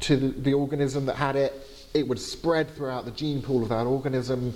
to 0.00 0.16
the, 0.16 0.28
the 0.40 0.54
organism 0.54 1.06
that 1.06 1.16
had 1.16 1.36
it, 1.36 1.54
it 1.94 2.06
would 2.06 2.18
spread 2.18 2.68
throughout 2.76 3.04
the 3.04 3.10
gene 3.12 3.40
pool 3.40 3.62
of 3.62 3.68
that 3.68 3.86
organism, 3.86 4.52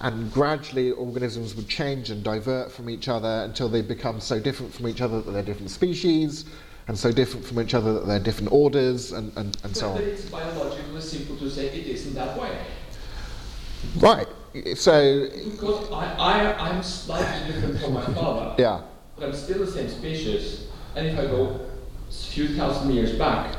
and 0.00 0.32
gradually 0.32 0.92
organisms 0.92 1.56
would 1.56 1.68
change 1.68 2.10
and 2.10 2.22
divert 2.22 2.70
from 2.70 2.88
each 2.88 3.08
other 3.08 3.42
until 3.44 3.68
they 3.68 3.82
become 3.82 4.20
so 4.20 4.38
different 4.38 4.72
from 4.72 4.86
each 4.86 5.00
other 5.00 5.20
that 5.20 5.30
they're 5.32 5.42
different 5.42 5.70
species, 5.70 6.44
and 6.86 6.96
so 6.96 7.10
different 7.10 7.44
from 7.44 7.60
each 7.60 7.74
other 7.74 7.92
that 7.94 8.06
they're 8.06 8.20
different 8.20 8.52
orders, 8.52 9.12
and, 9.12 9.36
and, 9.36 9.56
and 9.64 9.76
so 9.76 9.88
on. 9.88 9.96
But 9.96 10.04
it's 10.04 10.30
biologically 10.30 11.00
simple 11.00 11.36
to 11.38 11.50
say 11.50 11.66
it 11.66 11.86
isn't 11.86 12.14
that 12.14 12.38
way. 12.38 12.56
Right, 13.98 14.28
so, 14.74 15.28
Because 15.50 15.90
I, 15.90 16.14
I, 16.16 16.70
I'm 16.70 16.82
slightly 16.82 17.52
different 17.52 17.80
from 17.80 17.94
my 17.94 18.04
father, 18.06 18.54
yeah. 18.58 18.82
but 19.16 19.26
I'm 19.26 19.34
still 19.34 19.58
the 19.58 19.70
same 19.70 19.88
species. 19.88 20.68
And 20.96 21.06
if 21.06 21.18
I 21.18 21.26
go 21.26 21.60
a 22.08 22.12
few 22.12 22.48
thousand 22.56 22.92
years 22.92 23.12
back, 23.16 23.56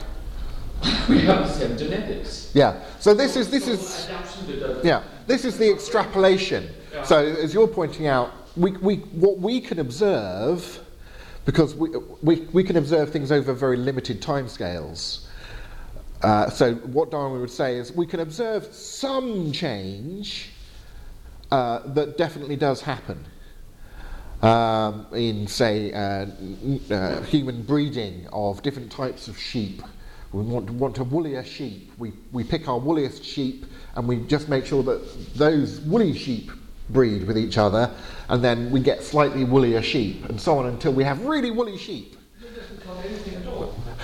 we 1.10 1.20
have 1.22 1.48
the 1.48 1.54
same 1.54 1.78
genetics. 1.78 2.52
Yeah. 2.54 2.84
So 3.00 3.14
this 3.14 3.36
is 3.36 3.50
this 3.50 3.68
is 3.68 4.08
the- 4.08 4.82
yeah. 4.84 5.04
This 5.28 5.46
is 5.46 5.58
the 5.58 5.70
extrapolation. 5.70 6.70
Yeah. 6.92 7.04
So 7.04 7.18
as 7.26 7.54
you're 7.54 7.68
pointing 7.68 8.08
out, 8.08 8.32
we, 8.56 8.72
we 8.78 8.96
what 8.96 9.40
we 9.40 9.62
can 9.62 9.80
observe, 9.80 10.80
because 11.46 11.76
we, 11.76 11.90
we, 12.22 12.42
we 12.54 12.64
can 12.64 12.78
observe 12.78 13.12
things 13.12 13.32
over 13.32 13.54
very 13.54 13.78
limited 13.78 14.22
timescales. 14.22 15.26
Uh, 16.22 16.50
so 16.50 16.74
what 16.76 17.12
Darwin 17.12 17.40
would 17.40 17.52
say 17.52 17.78
is 17.78 17.94
we 17.94 18.06
can 18.06 18.20
observe 18.20 18.66
some 18.74 19.52
change 19.52 20.50
uh, 21.52 21.80
that 21.94 22.18
definitely 22.18 22.56
does 22.56 22.82
happen 22.82 23.26
um, 24.42 25.08
in, 25.14 25.48
say, 25.48 25.92
uh, 25.92 26.26
uh, 26.94 27.22
human 27.24 27.64
breeding 27.64 28.28
of 28.32 28.62
different 28.62 28.92
types 28.92 29.28
of 29.28 29.38
sheep. 29.38 29.82
We 30.32 30.44
want, 30.44 30.70
want 30.70 30.98
a 31.00 31.04
woollier 31.04 31.44
sheep. 31.44 31.92
We, 31.98 32.14
we 32.32 32.44
pick 32.44 32.68
our 32.68 32.78
woolliest 32.78 33.24
sheep 33.24 33.66
and 33.96 34.08
we 34.08 34.18
just 34.28 34.48
make 34.48 34.66
sure 34.66 34.84
that 34.84 35.36
those 35.36 35.82
woolly 35.82 36.14
sheep 36.18 36.52
breed 36.90 37.28
with 37.28 37.38
each 37.38 37.58
other, 37.58 37.92
and 38.30 38.44
then 38.44 38.72
we 38.72 38.80
get 38.80 39.04
slightly 39.04 39.44
woollier 39.44 39.82
sheep, 39.82 40.26
and 40.30 40.40
so 40.40 40.58
on 40.58 40.66
until 40.68 40.92
we 40.92 41.04
have 41.04 41.24
really 41.26 41.52
woolly 41.52 41.78
sheep. 41.78 42.16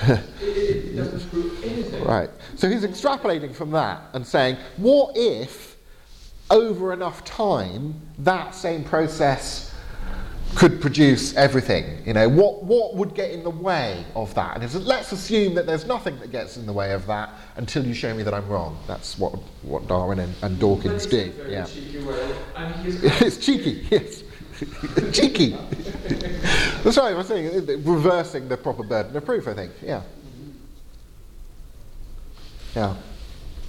It. 0.08 2.01
Right. 2.05 2.29
So 2.55 2.69
he's 2.69 2.84
extrapolating 2.84 3.55
from 3.55 3.71
that 3.71 4.01
and 4.13 4.25
saying, 4.25 4.58
what 4.77 5.15
if 5.15 5.74
over 6.49 6.93
enough 6.93 7.23
time 7.23 7.99
that 8.19 8.53
same 8.53 8.84
process 8.84 9.73
could 10.55 10.79
produce 10.79 11.36
everything? 11.36 12.01
You 12.05 12.13
know, 12.13 12.29
what, 12.29 12.63
what 12.63 12.95
would 12.95 13.13
get 13.13 13.31
in 13.31 13.43
the 13.43 13.49
way 13.49 14.05
of 14.15 14.34
that? 14.36 14.62
And 14.62 14.69
says, 14.69 14.86
let's 14.86 15.12
assume 15.12 15.55
that 15.55 15.65
there's 15.65 15.86
nothing 15.86 16.19
that 16.19 16.31
gets 16.31 16.58
in 16.58 16.65
the 16.65 16.73
way 16.73 16.93
of 16.93 17.05
that 17.08 17.31
until 17.58 17.86
you 17.86 17.93
show 17.93 18.13
me 18.13 18.23
that 18.23 18.34
I'm 18.34 18.47
wrong. 18.47 18.77
That's 18.88 19.17
what, 19.17 19.34
what 19.63 19.88
Darwin 19.88 20.19
and, 20.19 20.34
and 20.41 20.60
Dawkins 20.60 21.05
do. 21.05 21.34
Yeah. 21.47 21.65
cheeky 21.65 22.03
way, 22.03 22.36
and 22.55 22.75
he's 22.75 23.03
it's 23.21 23.38
cheeky, 23.38 23.88
yes. 23.91 24.23
cheeky. 25.12 25.58
That's 26.84 26.97
right, 26.97 27.15
I'm 27.15 27.23
saying 27.23 27.69
uh, 27.69 27.77
reversing 27.79 28.47
the 28.47 28.55
proper 28.58 28.84
burden 28.84 29.15
of 29.15 29.25
proof, 29.25 29.47
I 29.47 29.53
think. 29.53 29.73
Yeah. 29.81 30.03
Yeah. 32.75 32.95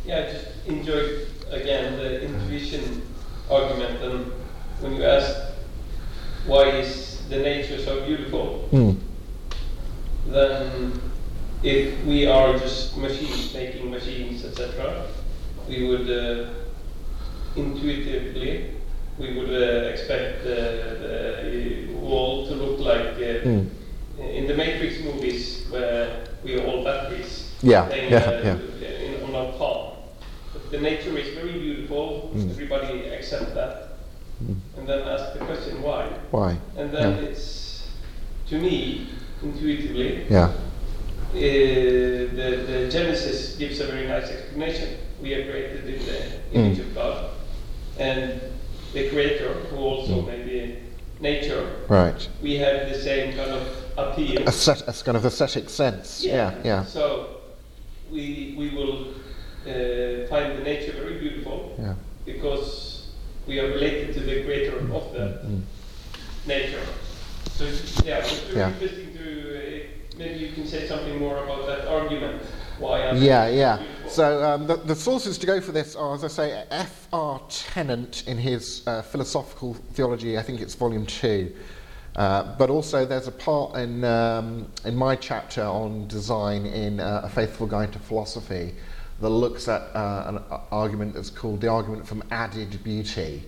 Yeah, 0.07 0.19
I 0.19 0.33
just 0.33 0.47
enjoyed 0.67 1.27
again 1.51 1.97
the 1.97 2.23
intuition 2.23 3.03
argument 3.51 4.01
and 4.03 4.33
when 4.81 4.95
you 4.95 5.05
ask 5.05 5.35
why 6.47 6.69
is 6.71 7.27
the 7.29 7.39
nature 7.39 7.79
so 7.83 8.07
beautiful, 8.07 8.69
Mm. 8.73 8.97
then 10.29 10.93
if 11.63 12.05
we 12.05 12.27
are 12.27 12.57
just 12.59 12.97
machines 12.97 13.53
making 13.55 13.91
machines, 13.91 14.45
etc., 14.45 15.03
we 15.69 15.89
would 15.89 16.09
uh, 16.09 16.49
intuitively 17.57 18.71
we 19.19 19.35
would 19.39 19.51
uh, 19.51 19.89
expect 19.89 20.45
the, 20.45 20.59
the 21.03 21.95
wall 21.95 22.47
to 22.47 22.55
look 22.55 22.79
like 22.79 23.17
uh, 23.17 23.49
Mm. 23.49 23.67
in 24.21 24.47
the 24.47 24.55
Matrix 24.55 25.01
movies 25.03 25.67
where 25.71 26.27
we 26.45 26.55
are 26.61 26.65
all 26.67 26.85
batteries 26.85 27.51
Yeah, 27.63 27.89
yeah, 27.89 28.19
uh, 28.19 28.59
yeah. 28.81 28.89
in, 28.89 29.25
on 29.25 29.35
our 29.35 29.53
palm. 29.59 29.96
The 30.71 30.81
nature 30.81 31.17
is 31.17 31.35
very 31.35 31.53
beautiful. 31.59 32.31
Mm. 32.35 32.51
Everybody 32.51 33.09
accept 33.09 33.55
that, 33.55 33.83
Mm. 34.45 34.57
and 34.77 34.87
then 34.89 35.01
ask 35.09 35.33
the 35.33 35.45
question 35.45 35.83
why. 35.83 36.09
Why? 36.31 36.57
And 36.77 36.93
then 36.93 37.17
Yeah. 37.17 37.29
it's 37.31 37.89
to 38.49 38.59
me 38.59 39.07
intuitively 39.43 40.25
Yeah. 40.29 40.45
uh, 40.49 40.53
the, 41.35 42.49
the 42.71 42.89
Genesis 42.91 43.57
gives 43.57 43.81
a 43.81 43.85
very 43.87 44.07
nice 44.07 44.29
explanation. 44.31 44.89
We 45.23 45.35
are 45.35 45.45
created 45.51 45.85
in 45.87 46.01
the 46.07 46.19
image 46.59 46.79
Mm. 46.79 46.87
of 46.87 46.95
God, 46.95 47.25
and 47.99 48.41
the 48.93 49.09
Creator, 49.11 49.53
who 49.71 49.77
also 49.77 50.13
Mm. 50.23 50.27
may 50.27 50.43
be 50.43 50.77
nature, 51.21 51.65
Right. 51.89 52.29
we 52.43 52.57
have 52.59 52.89
the 52.93 52.99
same 52.99 53.33
kind 53.35 53.51
of 53.53 53.63
appeal. 53.97 54.43
A, 54.47 54.53
set, 54.53 54.83
a 54.87 54.93
kind 55.05 55.17
of 55.17 55.25
aesthetic 55.25 55.71
sense. 55.71 56.23
Yeah, 56.25 56.53
yeah. 56.65 56.85
So 56.85 57.27
we 58.13 58.55
we 58.59 58.69
will 58.77 58.99
uh, 59.67 60.27
find 60.29 60.59
the 60.59 60.63
nature 60.63 60.93
very 60.93 61.19
beautiful 61.19 61.75
Yeah. 61.79 61.95
because 62.25 63.09
we 63.47 63.59
are 63.61 63.69
related 63.69 64.15
to 64.15 64.21
the 64.21 64.43
Creator 64.45 64.79
of 64.93 65.13
that 65.15 65.45
Mm. 65.47 65.63
nature. 66.47 66.83
So 67.55 67.65
yeah, 68.05 68.19
it's 68.19 68.33
very 68.41 68.59
Yeah. 68.59 68.73
interesting 68.73 69.13
to 69.17 69.57
uh, 69.57 70.19
maybe 70.19 70.39
you 70.39 70.53
can 70.53 70.67
say 70.67 70.87
something 70.87 71.19
more 71.19 71.43
about 71.45 71.67
that 71.67 71.87
argument. 71.89 72.43
Why? 72.79 73.13
Yeah, 73.13 73.49
yeah. 73.49 73.77
beautiful. 73.79 74.11
So 74.11 74.45
um, 74.45 74.67
the, 74.67 74.77
the 74.77 74.95
sources 74.95 75.39
to 75.39 75.47
go 75.47 75.61
for 75.61 75.73
this 75.73 75.97
are, 75.97 76.15
as 76.15 76.25
I 76.25 76.29
say, 76.29 76.65
F.R. 76.71 77.41
Tennant 77.49 78.23
in 78.27 78.37
his 78.37 78.83
uh, 78.87 79.03
Philosophical 79.03 79.75
Theology, 79.95 80.39
I 80.39 80.43
think 80.43 80.61
it's 80.61 80.75
volume 80.75 81.07
two. 81.07 81.53
Uh, 82.15 82.55
but 82.57 82.71
also 82.71 83.05
there's 83.05 83.29
a 83.29 83.33
part 83.33 83.77
in, 83.77 84.05
um, 84.05 84.67
in 84.85 84.95
my 84.97 85.17
chapter 85.17 85.63
on 85.63 86.07
design 86.09 86.65
in 86.67 87.01
uh, 87.01 87.23
A 87.25 87.29
Faithful 87.29 87.67
Guide 87.67 87.93
to 87.93 87.99
Philosophy 87.99 88.75
that 89.21 89.29
looks 89.29 89.69
at 89.69 89.83
uh, 89.95 90.25
an 90.27 90.59
argument 90.71 91.15
that's 91.15 91.31
called 91.31 91.61
the 91.61 91.69
argument 91.69 92.07
from 92.07 92.23
added 92.31 92.83
beauty. 92.85 93.43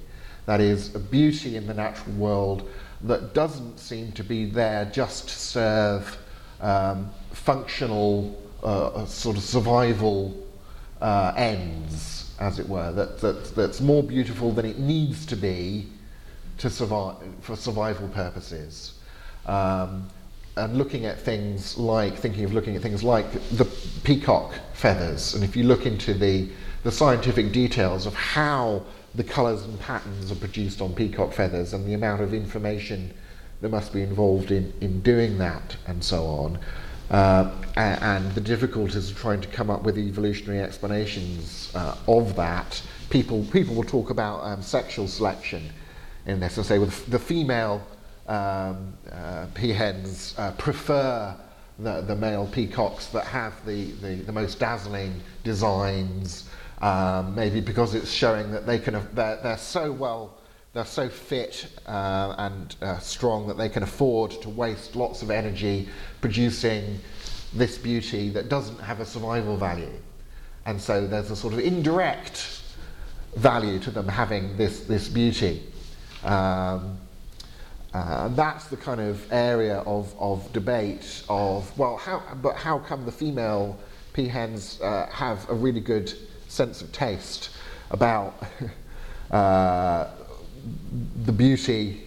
That 0.47 0.61
is, 0.61 0.95
a 0.95 0.99
beauty 0.99 1.57
in 1.57 1.67
the 1.67 1.75
natural 1.75 2.15
world 2.15 2.69
that 3.03 3.35
doesn't 3.35 3.79
seem 3.79 4.13
to 4.13 4.25
be 4.25 4.47
there 4.47 4.87
just 4.87 5.29
to 5.29 5.35
serve 5.35 6.19
um, 6.61 7.11
functional 7.33 8.41
uh, 8.63 9.05
sort 9.05 9.37
of 9.37 9.43
survival 9.43 10.35
uh, 11.01 11.33
ends, 11.37 12.35
as 12.41 12.59
it 12.59 12.69
were, 12.69 12.91
that, 12.93 13.21
that, 13.21 13.55
that's 13.55 13.81
more 13.81 14.03
beautiful 14.03 14.53
than 14.53 14.65
it 14.65 14.79
needs 14.79 15.27
to 15.27 15.37
be 15.37 15.87
to 16.57 16.71
survive, 16.71 17.17
for 17.41 17.55
survival 17.55 18.09
purposes. 18.09 18.95
Um, 19.47 20.09
and 20.59 20.77
looking 20.77 21.07
at 21.07 21.19
things 21.19 21.79
like, 21.79 22.17
thinking 22.17 22.45
of 22.45 22.53
looking 22.53 22.77
at 22.77 22.83
things 22.83 23.03
like 23.03 23.31
the 23.51 23.65
peacock 24.05 24.53
feathers, 24.75 25.35
and 25.35 25.45
if 25.45 25.57
you 25.57 25.65
look 25.65 25.87
into 25.87 26.15
the, 26.15 26.49
the 26.85 26.93
scientific 26.93 27.53
details 27.53 28.07
of 28.07 28.15
how 28.15 28.83
the 29.15 29.25
colours 29.25 29.63
and 29.65 29.79
patterns 29.81 30.31
are 30.31 30.37
produced 30.37 30.81
on 30.81 30.95
peacock 30.95 31.33
feathers 31.33 31.73
and 31.73 31.87
the 31.87 31.95
amount 31.95 32.21
of 32.21 32.35
information 32.35 33.13
that 33.61 33.71
must 33.71 33.93
be 33.93 34.03
involved 34.03 34.51
in, 34.51 34.73
in 34.81 35.01
doing 35.01 35.39
that 35.39 35.77
and 35.87 36.03
so 36.03 36.25
on, 36.27 36.59
uh, 37.11 37.51
and 37.77 38.33
the 38.35 38.41
difficulties 38.41 39.11
of 39.11 39.17
trying 39.17 39.41
to 39.41 39.49
come 39.49 39.71
up 39.71 39.83
with 39.83 39.97
evolutionary 39.97 40.61
explanations 40.61 41.73
uh, 41.75 41.97
of 42.07 42.37
that, 42.37 42.83
people, 43.11 43.45
people 43.51 43.75
will 43.75 43.85
talk 43.85 44.11
about 44.11 44.41
um, 44.41 44.61
sexual 44.61 45.09
selection 45.09 45.73
in 46.27 46.39
this 46.39 46.57
and 46.57 46.67
say 46.67 46.79
well, 46.79 46.91
the 47.09 47.19
female 47.19 47.83
um, 48.29 48.93
uh, 49.11 49.47
peahens 49.55 50.39
uh, 50.39 50.53
prefer 50.53 51.35
the, 51.79 52.03
the 52.03 52.15
male 52.15 52.47
peacocks 52.47 53.07
that 53.07 53.25
have 53.25 53.55
the, 53.65 53.93
the, 54.03 54.17
the 54.17 54.33
most 54.33 54.59
dazzling 54.59 55.21
designs, 55.45 56.49
um, 56.83 57.35
maybe 57.35 57.61
because 57.61 57.95
it's 57.95 58.11
showing 58.11 58.51
that 58.51 58.67
they 58.67 58.79
can, 58.79 58.97
af- 58.97 59.15
they're, 59.15 59.41
they're 59.43 59.57
so 59.57 59.91
well, 59.91 60.39
they're 60.75 60.85
so 60.85 61.09
fit 61.09 61.69
uh, 61.87 62.35
and 62.39 62.77
uh, 62.83 62.99
strong 62.99 63.47
that 63.49 63.57
they 63.57 63.69
can 63.69 63.83
afford 63.83 64.31
to 64.43 64.49
waste 64.51 64.95
lots 64.95 65.23
of 65.23 65.31
energy 65.31 65.89
producing 66.21 66.99
this 67.55 67.79
beauty 67.79 68.29
that 68.29 68.49
doesn't 68.49 68.79
have 68.81 69.01
a 69.01 69.07
survival 69.07 69.57
value. 69.57 69.93
And 70.67 70.79
so 70.81 71.07
there's 71.07 71.31
a 71.31 71.37
sort 71.37 71.55
of 71.55 71.61
indirect 71.61 72.63
value 73.37 73.79
to 73.79 73.91
them 73.91 74.07
having 74.07 74.57
this, 74.57 74.81
this 74.81 75.09
beauty. 75.09 75.63
Um, 76.25 76.99
uh, 77.95 78.27
and 78.27 78.37
that's 78.37 78.67
the 78.67 78.77
kind 78.77 79.01
of 79.01 79.33
area 79.33 79.79
of, 79.79 80.15
of 80.19 80.53
debate 80.53 81.23
of, 81.29 81.77
well, 81.79 81.97
how, 81.97 82.23
but 82.43 82.55
how 82.55 82.79
come 82.79 83.05
the 83.07 83.13
female 83.13 83.79
peahens 84.13 84.81
uh, 84.83 85.07
have 85.07 85.49
a 85.49 85.55
really 85.55 85.81
good 85.81 86.13
sense 86.49 86.83
of 86.83 86.93
taste 86.93 87.51
about 87.91 88.43
uh, 89.31 90.09
the 91.25 91.33
beauty 91.33 92.03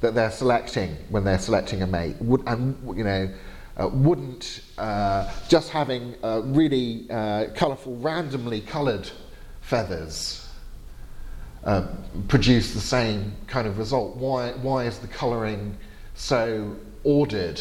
that 0.00 0.14
they're 0.14 0.30
selecting 0.30 0.96
when 1.10 1.24
they're 1.24 1.38
selecting 1.38 1.82
a 1.82 1.86
mate? 1.86 2.16
Would, 2.20 2.42
and, 2.46 2.96
you 2.96 3.04
know, 3.04 3.28
uh, 3.76 3.88
wouldn't 3.88 4.62
uh, 4.78 5.30
just 5.48 5.68
having 5.68 6.14
uh, 6.24 6.40
really 6.44 7.06
uh, 7.10 7.48
colourful, 7.54 7.96
randomly 7.96 8.62
coloured 8.62 9.10
feathers 9.60 10.45
uh, 11.66 11.86
produce 12.28 12.72
the 12.72 12.80
same 12.80 13.32
kind 13.46 13.66
of 13.66 13.78
result? 13.78 14.16
Why, 14.16 14.52
why 14.52 14.84
is 14.84 14.98
the 14.98 15.08
colouring 15.08 15.76
so 16.14 16.76
ordered, 17.04 17.60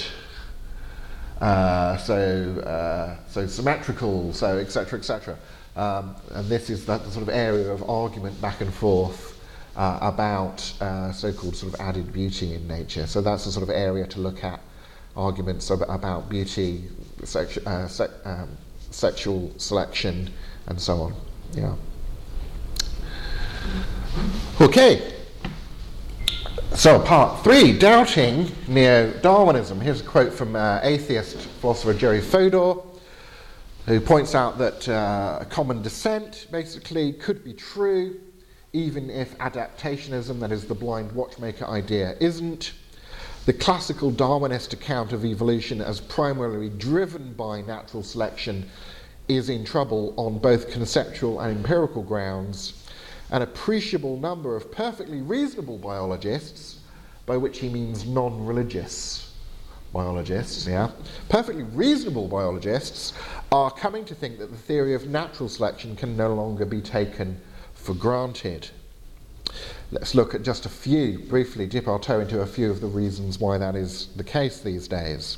uh, 1.42 1.98
so, 1.98 2.60
uh, 2.62 3.18
so 3.28 3.46
symmetrical, 3.48 4.32
so 4.32 4.58
etc. 4.58 5.00
etc. 5.00 5.38
Um, 5.76 6.16
and 6.32 6.48
this 6.48 6.70
is 6.70 6.86
that 6.86 7.04
sort 7.08 7.24
of 7.24 7.30
area 7.30 7.70
of 7.70 7.88
argument 7.90 8.40
back 8.42 8.62
and 8.62 8.74
forth 8.74 9.38
uh, 9.76 10.00
about 10.02 10.72
uh, 10.80 11.12
so-called 11.12 11.56
sort 11.56 11.74
of 11.74 11.82
added 11.82 12.14
beauty 12.14 12.54
in 12.54 12.68
nature. 12.68 13.08
So 13.08 13.22
that's 13.22 13.46
the 13.46 13.52
sort 13.52 13.64
of 13.64 13.70
area 13.70 14.08
to 14.08 14.20
look 14.20 14.44
at 14.44 14.62
arguments 15.18 15.70
ab- 15.72 15.90
about 15.90 16.30
beauty, 16.30 16.84
uh, 17.36 17.88
um, 18.24 18.50
sexual 18.92 19.52
selection, 19.58 20.32
and 20.68 20.80
so 20.80 21.02
on. 21.02 21.16
Yeah. 21.54 21.76
Okay. 24.62 25.14
So, 26.74 27.00
part 27.00 27.44
three 27.44 27.78
doubting 27.78 28.52
neo 28.68 29.12
Darwinism. 29.22 29.80
Here's 29.80 30.02
a 30.02 30.04
quote 30.04 30.34
from 30.34 30.56
uh, 30.56 30.80
atheist 30.84 31.38
philosopher 31.38 31.94
Jerry 31.94 32.22
Fodor, 32.22 32.76
who 33.86 34.00
points 34.02 34.36
out 34.36 34.58
that 34.58 34.88
uh, 34.90 35.46
common 35.50 35.82
descent 35.82 36.48
basically 36.52 37.14
could 37.14 37.44
be 37.44 37.54
true, 37.54 38.20
even 38.74 39.10
if 39.10 39.38
adaptationism, 39.38 40.40
that 40.42 40.52
is 40.52 40.66
the 40.66 40.76
blind 40.76 41.12
watchmaker 41.14 41.66
idea, 41.66 42.16
isn't. 42.20 42.74
The 43.46 43.54
classical 43.54 44.12
Darwinist 44.12 44.74
account 44.74 45.14
of 45.14 45.24
evolution 45.24 45.80
as 45.80 46.02
primarily 46.02 46.70
driven 46.70 47.34
by 47.34 47.62
natural 47.62 48.04
selection 48.04 48.70
is 49.28 49.50
in 49.50 49.64
trouble 49.64 50.14
on 50.18 50.40
both 50.40 50.72
conceptual 50.72 51.40
and 51.40 51.56
empirical 51.56 52.04
grounds. 52.04 52.85
An 53.32 53.42
appreciable 53.42 54.18
number 54.18 54.56
of 54.56 54.72
perfectly 54.72 55.22
reasonable 55.22 55.78
biologists, 55.78 56.80
by 57.26 57.38
which 57.38 57.60
he 57.60 57.70
means 57.70 58.06
non 58.06 58.46
religious 58.46 59.34
biologists, 59.92 60.68
yeah, 60.68 60.92
perfectly 61.30 61.64
reasonable 61.64 62.28
biologists 62.28 63.14
are 63.52 63.72
coming 63.72 64.06
to 64.06 64.14
think 64.14 64.38
that 64.38 64.52
the 64.52 64.58
theory 64.58 64.94
of 64.94 65.08
natural 65.08 65.50
selection 65.50 65.96
can 65.96 66.18
no 66.18 66.36
longer 66.36 66.66
be 66.66 66.82
taken 66.82 67.40
for 67.74 67.94
granted. 67.94 68.70
Let's 69.92 70.14
look 70.14 70.36
at 70.36 70.44
just 70.44 70.66
a 70.66 70.70
few, 70.70 71.20
briefly 71.20 71.66
dip 71.66 71.88
our 71.88 72.00
toe 72.00 72.20
into 72.20 72.42
a 72.42 72.46
few 72.46 72.70
of 72.70 72.82
the 72.82 72.88
reasons 72.88 73.40
why 73.40 73.58
that 73.58 73.76
is 73.76 74.08
the 74.16 74.24
case 74.24 74.60
these 74.60 74.88
days. 74.88 75.38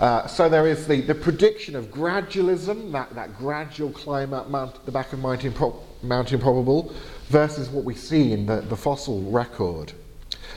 Uh, 0.00 0.26
so 0.26 0.48
there 0.48 0.66
is 0.66 0.86
the, 0.86 1.00
the 1.00 1.14
prediction 1.14 1.74
of 1.74 1.86
gradualism, 1.86 2.92
that, 2.92 3.12
that 3.14 3.36
gradual 3.36 3.90
climb 3.90 4.32
up 4.32 4.48
mount, 4.48 4.84
the 4.86 4.92
back 4.92 5.12
of 5.12 5.18
Mount, 5.18 5.42
Impro- 5.42 5.82
Mount 6.02 6.32
Improbable, 6.32 6.92
versus 7.28 7.68
what 7.68 7.84
we 7.84 7.94
see 7.94 8.32
in 8.32 8.46
the, 8.46 8.60
the 8.62 8.76
fossil 8.76 9.22
record. 9.30 9.92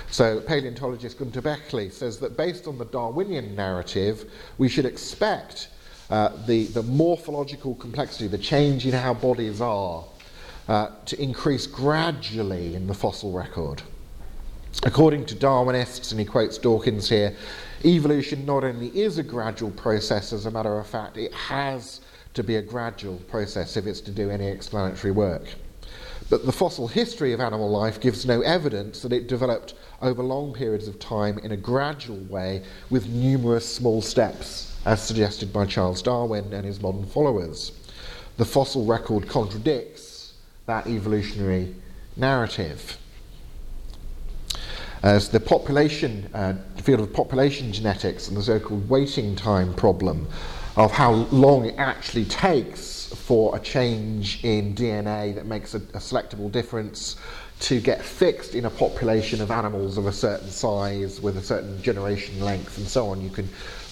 So, 0.10 0.42
paleontologist 0.42 1.20
Günter 1.20 1.42
Bechly 1.42 1.92
says 1.92 2.20
that 2.20 2.36
based 2.36 2.68
on 2.68 2.78
the 2.78 2.86
Darwinian 2.86 3.56
narrative, 3.56 4.30
we 4.58 4.68
should 4.68 4.86
expect 4.86 5.70
uh, 6.10 6.30
the, 6.46 6.66
the 6.66 6.84
morphological 6.84 7.76
complexity, 7.76 8.28
the 8.28 8.38
change 8.38 8.86
in 8.86 8.94
how 8.94 9.14
bodies 9.14 9.62
are, 9.62 10.04
uh, 10.68 10.90
to 11.06 11.22
increase 11.22 11.66
gradually 11.66 12.76
in 12.76 12.88
the 12.88 12.94
fossil 12.94 13.32
record. 13.32 13.82
According 14.84 15.26
to 15.28 15.36
Darwinists, 15.36 16.12
and 16.12 16.20
he 16.20 16.26
quotes 16.26 16.58
Dawkins 16.58 17.10
here, 17.10 17.36
evolution 17.86 18.46
not 18.46 18.64
only 18.64 18.88
is 18.88 19.18
a 19.18 19.24
gradual 19.24 19.72
process, 19.72 20.34
as 20.34 20.46
a 20.46 20.52
matter 20.52 20.78
of 20.80 20.88
fact, 20.88 21.18
it 21.18 21.34
has 21.34 22.02
to 22.34 22.44
be 22.44 22.56
a 22.56 22.62
gradual 22.62 23.18
process 23.30 23.78
if 23.78 23.86
it's 23.86 24.02
to 24.02 24.12
do 24.12 24.30
any 24.30 24.48
explanatory 24.48 25.12
work. 25.12 25.56
But 26.30 26.46
the 26.46 26.52
fossil 26.52 26.88
history 26.88 27.34
of 27.34 27.42
animal 27.42 27.70
life 27.70 28.00
gives 28.00 28.26
no 28.26 28.40
evidence 28.42 29.02
that 29.02 29.12
it 29.12 29.28
developed 29.28 29.74
over 30.02 30.24
long 30.24 30.54
periods 30.54 30.88
of 30.88 30.98
time 30.98 31.38
in 31.40 31.52
a 31.52 31.58
gradual 31.58 32.20
way 32.30 32.64
with 32.90 33.10
numerous 33.10 33.68
small 33.68 34.02
steps, 34.02 34.80
as 34.86 35.02
suggested 35.02 35.52
by 35.52 35.66
Charles 35.66 36.02
Darwin 36.02 36.54
and 36.54 36.66
his 36.66 36.82
modern 36.82 37.06
followers. 37.06 37.74
The 38.38 38.46
fossil 38.46 38.86
record 38.86 39.28
contradicts 39.28 40.36
that 40.68 40.88
evolutionary 40.88 41.76
narrative. 42.16 42.98
As 45.04 45.30
the 45.30 45.40
population, 45.40 46.30
uh, 46.34 46.54
field 46.82 47.02
of 47.02 47.12
population 47.12 47.74
genetics 47.74 48.30
and 48.30 48.38
the 48.38 48.44
so 48.44 48.60
called 48.60 48.88
waiting 48.88 49.36
time 49.36 49.74
problem 49.74 50.28
of 50.76 50.92
how 50.92 51.12
long 51.12 51.66
it 51.66 51.76
actually 51.78 52.26
takes 52.26 53.08
for 53.08 53.56
a 53.56 53.60
change 53.60 54.44
in 54.44 54.74
DNA 54.74 55.36
that 55.36 55.46
makes 55.46 55.74
a, 55.74 55.78
a 55.78 56.00
selectable 56.00 56.52
difference 56.52 57.18
to 57.60 57.80
get 57.80 58.02
fixed 58.02 58.56
in 58.56 58.66
a 58.66 58.70
population 58.70 59.42
of 59.42 59.52
animals 59.52 59.98
of 59.98 60.08
a 60.08 60.12
certain 60.12 60.50
size 60.50 61.22
with 61.22 61.38
a 61.38 61.42
certain 61.42 61.82
generation 61.82 62.40
length 62.40 62.78
and 62.78 62.88
so 62.88 63.08
on. 63.10 63.22
You 63.22 63.30
can 63.30 63.48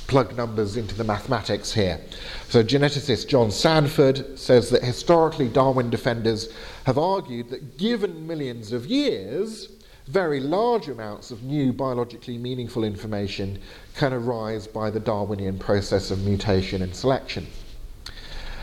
plug 0.08 0.36
numbers 0.36 0.76
into 0.76 0.96
the 0.96 1.04
mathematics 1.04 1.72
here. 1.72 2.02
So, 2.50 2.63
geneticist 2.63 3.28
John 3.28 3.52
Sanford 3.52 4.39
says 4.39 4.72
that 4.72 4.84
historically 4.84 5.48
Darwin 5.48 5.92
defenders 5.92 6.52
have 6.86 6.98
argued 6.98 7.50
that 7.50 7.78
given 7.78 8.26
millions 8.26 8.72
of 8.72 8.88
years, 8.88 9.70
very 10.10 10.39
large 10.39 10.88
amounts 10.88 11.30
of 11.30 11.43
new 11.43 11.72
biologically 11.72 12.36
meaningful 12.36 12.84
information 12.84 13.60
can 13.95 14.12
arise 14.12 14.65
by 14.65 14.89
the 14.89 15.00
Darwinian 15.00 15.60
process 15.60 16.10
of 16.10 16.26
mutation 16.26 16.82
and 16.82 16.95
selection. 16.95 17.45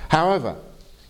However, 0.08 0.56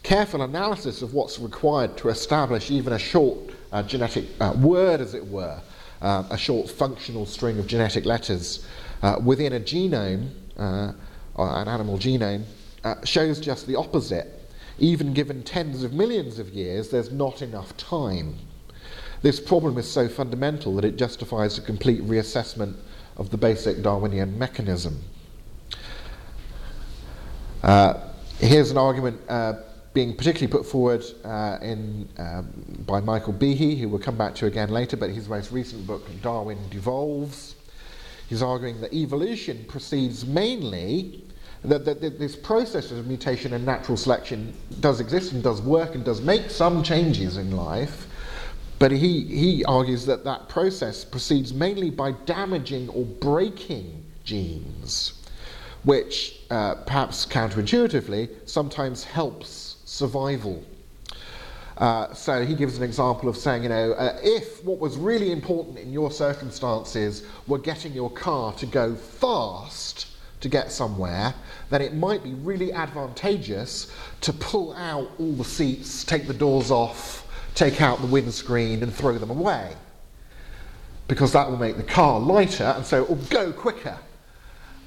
careful 0.02 0.42
analysis 0.42 1.00
of 1.00 1.14
what's 1.14 1.38
required 1.38 1.96
to 1.96 2.10
establish 2.10 2.70
even 2.70 2.92
a 2.92 2.98
short 2.98 3.38
uh, 3.72 3.82
genetic 3.82 4.26
uh, 4.38 4.52
word, 4.58 5.00
as 5.00 5.14
it 5.14 5.26
were, 5.26 5.58
uh, 6.02 6.24
a 6.28 6.36
short 6.36 6.68
functional 6.68 7.24
string 7.24 7.58
of 7.58 7.66
genetic 7.66 8.04
letters 8.04 8.66
uh, 9.02 9.18
within 9.24 9.54
a 9.54 9.60
genome, 9.60 10.28
uh, 10.58 10.92
an 11.38 11.66
animal 11.66 11.96
genome, 11.96 12.44
uh, 12.84 12.94
shows 13.06 13.40
just 13.40 13.66
the 13.66 13.74
opposite. 13.74 14.50
Even 14.78 15.14
given 15.14 15.42
tens 15.42 15.82
of 15.82 15.94
millions 15.94 16.38
of 16.38 16.50
years, 16.50 16.90
there's 16.90 17.10
not 17.10 17.40
enough 17.40 17.74
time. 17.78 18.36
This 19.26 19.40
problem 19.40 19.76
is 19.76 19.90
so 19.90 20.08
fundamental 20.08 20.76
that 20.76 20.84
it 20.84 20.94
justifies 20.94 21.58
a 21.58 21.60
complete 21.60 22.00
reassessment 22.02 22.76
of 23.16 23.28
the 23.30 23.36
basic 23.36 23.82
Darwinian 23.82 24.38
mechanism. 24.38 25.02
Uh, 27.60 27.94
here's 28.38 28.70
an 28.70 28.78
argument 28.78 29.20
uh, 29.28 29.54
being 29.94 30.14
particularly 30.14 30.46
put 30.46 30.64
forward 30.64 31.04
uh, 31.24 31.58
in, 31.60 32.08
um, 32.18 32.46
by 32.86 33.00
Michael 33.00 33.32
Behe, 33.32 33.76
who 33.80 33.88
we'll 33.88 33.98
come 33.98 34.16
back 34.16 34.32
to 34.36 34.46
again 34.46 34.68
later, 34.68 34.96
but 34.96 35.10
his 35.10 35.28
most 35.28 35.50
recent 35.50 35.88
book, 35.88 36.06
Darwin 36.22 36.60
Devolves. 36.70 37.56
He's 38.28 38.42
arguing 38.42 38.80
that 38.80 38.92
evolution 38.92 39.64
proceeds 39.66 40.24
mainly, 40.24 41.24
that, 41.64 41.84
that, 41.84 42.00
that 42.00 42.20
this 42.20 42.36
process 42.36 42.92
of 42.92 43.08
mutation 43.08 43.54
and 43.54 43.66
natural 43.66 43.96
selection 43.96 44.54
does 44.78 45.00
exist 45.00 45.32
and 45.32 45.42
does 45.42 45.60
work 45.60 45.96
and 45.96 46.04
does 46.04 46.20
make 46.20 46.48
some 46.48 46.84
changes 46.84 47.38
in 47.38 47.50
life, 47.50 48.06
but 48.78 48.90
he, 48.90 49.24
he 49.24 49.64
argues 49.64 50.04
that 50.06 50.24
that 50.24 50.48
process 50.48 51.04
proceeds 51.04 51.52
mainly 51.54 51.90
by 51.90 52.12
damaging 52.26 52.88
or 52.90 53.04
breaking 53.04 54.04
genes, 54.24 55.24
which 55.84 56.40
uh, 56.50 56.74
perhaps 56.74 57.24
counterintuitively 57.24 58.28
sometimes 58.44 59.04
helps 59.04 59.76
survival. 59.84 60.62
Uh, 61.78 62.12
so 62.14 62.44
he 62.44 62.54
gives 62.54 62.78
an 62.78 62.82
example 62.82 63.28
of 63.28 63.36
saying, 63.36 63.62
you 63.62 63.68
know, 63.68 63.92
uh, 63.92 64.18
if 64.22 64.64
what 64.64 64.78
was 64.78 64.96
really 64.96 65.30
important 65.30 65.78
in 65.78 65.92
your 65.92 66.10
circumstances 66.10 67.24
were 67.46 67.58
getting 67.58 67.92
your 67.92 68.10
car 68.10 68.52
to 68.54 68.66
go 68.66 68.94
fast 68.94 70.08
to 70.40 70.48
get 70.48 70.72
somewhere, 70.72 71.34
then 71.70 71.82
it 71.82 71.94
might 71.94 72.22
be 72.22 72.32
really 72.34 72.72
advantageous 72.72 73.92
to 74.20 74.32
pull 74.32 74.72
out 74.74 75.10
all 75.18 75.32
the 75.32 75.44
seats, 75.44 76.04
take 76.04 76.26
the 76.26 76.34
doors 76.34 76.70
off, 76.70 77.25
take 77.56 77.80
out 77.80 78.00
the 78.00 78.06
windscreen 78.06 78.82
and 78.82 78.94
throw 78.94 79.18
them 79.18 79.30
away. 79.30 79.72
Because 81.08 81.32
that 81.32 81.50
will 81.50 81.56
make 81.56 81.76
the 81.76 81.82
car 81.82 82.20
lighter 82.20 82.74
and 82.76 82.86
so 82.86 83.02
it 83.02 83.08
will 83.08 83.16
go 83.30 83.52
quicker. 83.52 83.98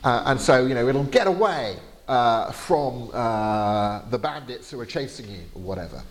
Uh, 0.04 0.24
and 0.28 0.40
so, 0.40 0.66
you 0.66 0.76
know, 0.76 0.88
it'll 0.88 1.04
get 1.04 1.28
away 1.28 1.78
uh, 2.08 2.52
from 2.52 3.10
uh, 3.12 4.08
the 4.10 4.18
bandits 4.18 4.72
who 4.72 4.80
are 4.80 4.86
chasing 4.86 5.30
you 5.30 5.42
or 5.56 5.62
whatever. 5.62 6.02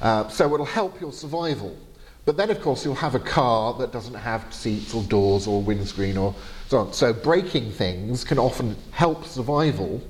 Uh, 0.00 0.28
so 0.28 0.52
it'll 0.54 0.64
help 0.64 1.00
your 1.00 1.12
survival. 1.12 1.76
But 2.24 2.36
then, 2.36 2.50
of 2.50 2.60
course, 2.60 2.84
you'll 2.84 2.94
have 2.94 3.14
a 3.14 3.20
car 3.20 3.74
that 3.74 3.92
doesn't 3.92 4.14
have 4.14 4.52
seats 4.52 4.94
or 4.94 5.02
doors 5.04 5.46
or 5.46 5.62
windscreen 5.62 6.16
or 6.16 6.34
so 6.68 6.78
on. 6.78 6.92
So 6.92 7.12
breaking 7.12 7.70
things 7.72 8.24
can 8.24 8.38
often 8.38 8.76
help 8.90 9.24
survival, 9.24 10.02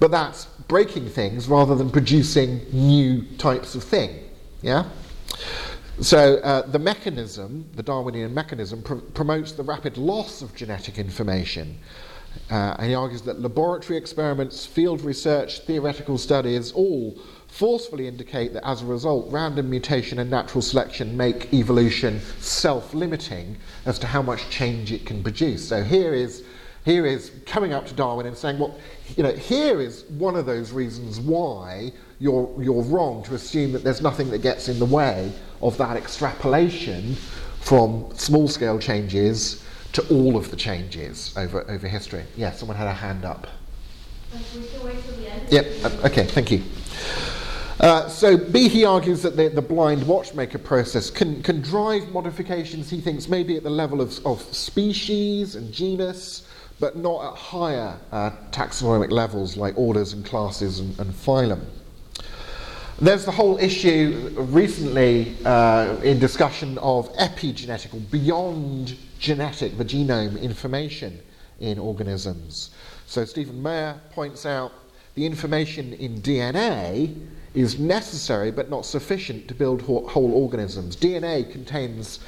but 0.00 0.10
that's 0.10 0.46
breaking 0.68 1.08
things 1.08 1.48
rather 1.48 1.74
than 1.74 1.90
producing 1.90 2.62
new 2.72 3.22
types 3.36 3.74
of 3.74 3.84
thing. 3.84 4.20
Yeah? 4.62 4.84
So 6.00 6.38
uh, 6.38 6.66
the 6.66 6.78
mechanism, 6.78 7.66
the 7.74 7.82
Darwinian 7.82 8.34
mechanism, 8.34 8.82
pr- 8.82 8.94
promotes 8.94 9.52
the 9.52 9.62
rapid 9.62 9.96
loss 9.96 10.42
of 10.42 10.54
genetic 10.54 10.98
information. 10.98 11.78
Uh, 12.50 12.74
and 12.78 12.88
he 12.88 12.94
argues 12.94 13.22
that 13.22 13.40
laboratory 13.40 13.96
experiments, 13.96 14.66
field 14.66 15.00
research, 15.02 15.60
theoretical 15.60 16.18
studies 16.18 16.72
all 16.72 17.16
forcefully 17.46 18.08
indicate 18.08 18.52
that 18.52 18.66
as 18.66 18.82
a 18.82 18.84
result, 18.84 19.30
random 19.30 19.70
mutation 19.70 20.18
and 20.18 20.28
natural 20.28 20.60
selection 20.60 21.16
make 21.16 21.54
evolution 21.54 22.20
self 22.40 22.92
limiting 22.92 23.56
as 23.86 23.96
to 24.00 24.08
how 24.08 24.20
much 24.20 24.50
change 24.50 24.90
it 24.90 25.06
can 25.06 25.22
produce. 25.22 25.68
So 25.68 25.84
here 25.84 26.12
is, 26.12 26.44
here 26.84 27.06
is 27.06 27.30
coming 27.46 27.72
up 27.72 27.86
to 27.86 27.94
Darwin 27.94 28.26
and 28.26 28.36
saying, 28.36 28.58
well, 28.58 28.76
you 29.16 29.22
know, 29.22 29.32
here 29.32 29.80
is 29.80 30.04
one 30.18 30.34
of 30.34 30.46
those 30.46 30.72
reasons 30.72 31.20
why 31.20 31.92
you're, 32.24 32.50
you're 32.58 32.82
wrong 32.84 33.22
to 33.22 33.34
assume 33.34 33.70
that 33.72 33.84
there's 33.84 34.00
nothing 34.00 34.30
that 34.30 34.38
gets 34.38 34.70
in 34.70 34.78
the 34.78 34.86
way 34.86 35.30
of 35.60 35.76
that 35.76 35.94
extrapolation 35.94 37.14
from 37.60 38.10
small 38.14 38.48
scale 38.48 38.78
changes 38.78 39.62
to 39.92 40.00
all 40.08 40.34
of 40.34 40.50
the 40.50 40.56
changes 40.56 41.34
over, 41.36 41.70
over 41.70 41.86
history. 41.86 42.24
Yeah, 42.34 42.52
someone 42.52 42.78
had 42.78 42.86
a 42.86 42.94
hand 42.94 43.26
up. 43.26 43.46
We 44.32 44.40
can 44.64 44.82
wait 44.82 45.04
till 45.04 45.16
the 45.16 45.30
end. 45.30 45.52
Yep, 45.52 45.66
okay, 46.06 46.24
thank 46.24 46.50
you. 46.50 46.62
Uh, 47.78 48.08
so 48.08 48.38
Behe 48.38 48.88
argues 48.88 49.20
that 49.20 49.36
the, 49.36 49.50
the 49.50 49.60
blind 49.60 50.06
watchmaker 50.06 50.58
process 50.58 51.10
can, 51.10 51.42
can 51.42 51.60
drive 51.60 52.08
modifications, 52.08 52.88
he 52.88 53.02
thinks, 53.02 53.28
maybe 53.28 53.58
at 53.58 53.64
the 53.64 53.70
level 53.70 54.00
of, 54.00 54.18
of 54.24 54.40
species 54.40 55.56
and 55.56 55.70
genus, 55.70 56.48
but 56.80 56.96
not 56.96 57.32
at 57.32 57.38
higher 57.38 57.98
uh, 58.12 58.30
taxonomic 58.50 59.10
levels 59.10 59.58
like 59.58 59.76
orders 59.76 60.14
and 60.14 60.24
classes 60.24 60.78
and, 60.78 60.98
and 60.98 61.12
phylum. 61.12 61.60
There's 63.00 63.24
the 63.24 63.32
whole 63.32 63.58
issue 63.58 64.32
recently 64.36 65.36
uh, 65.44 65.96
in 66.04 66.20
discussion 66.20 66.78
of 66.78 67.12
epigenetic 67.14 67.92
or 67.92 67.98
beyond 67.98 68.96
genetic, 69.18 69.76
the 69.76 69.84
genome 69.84 70.40
information 70.40 71.18
in 71.58 71.80
organisms. 71.80 72.70
So 73.06 73.24
Stephen 73.24 73.60
Meyer 73.60 74.00
points 74.10 74.46
out 74.46 74.72
the 75.16 75.26
information 75.26 75.92
in 75.94 76.20
DNA 76.22 77.16
is 77.54 77.80
necessary 77.80 78.52
but 78.52 78.70
not 78.70 78.86
sufficient 78.86 79.48
to 79.48 79.54
build 79.54 79.82
whole 79.82 80.32
organisms. 80.32 80.94
DNA 80.94 81.50
contains 81.50 82.20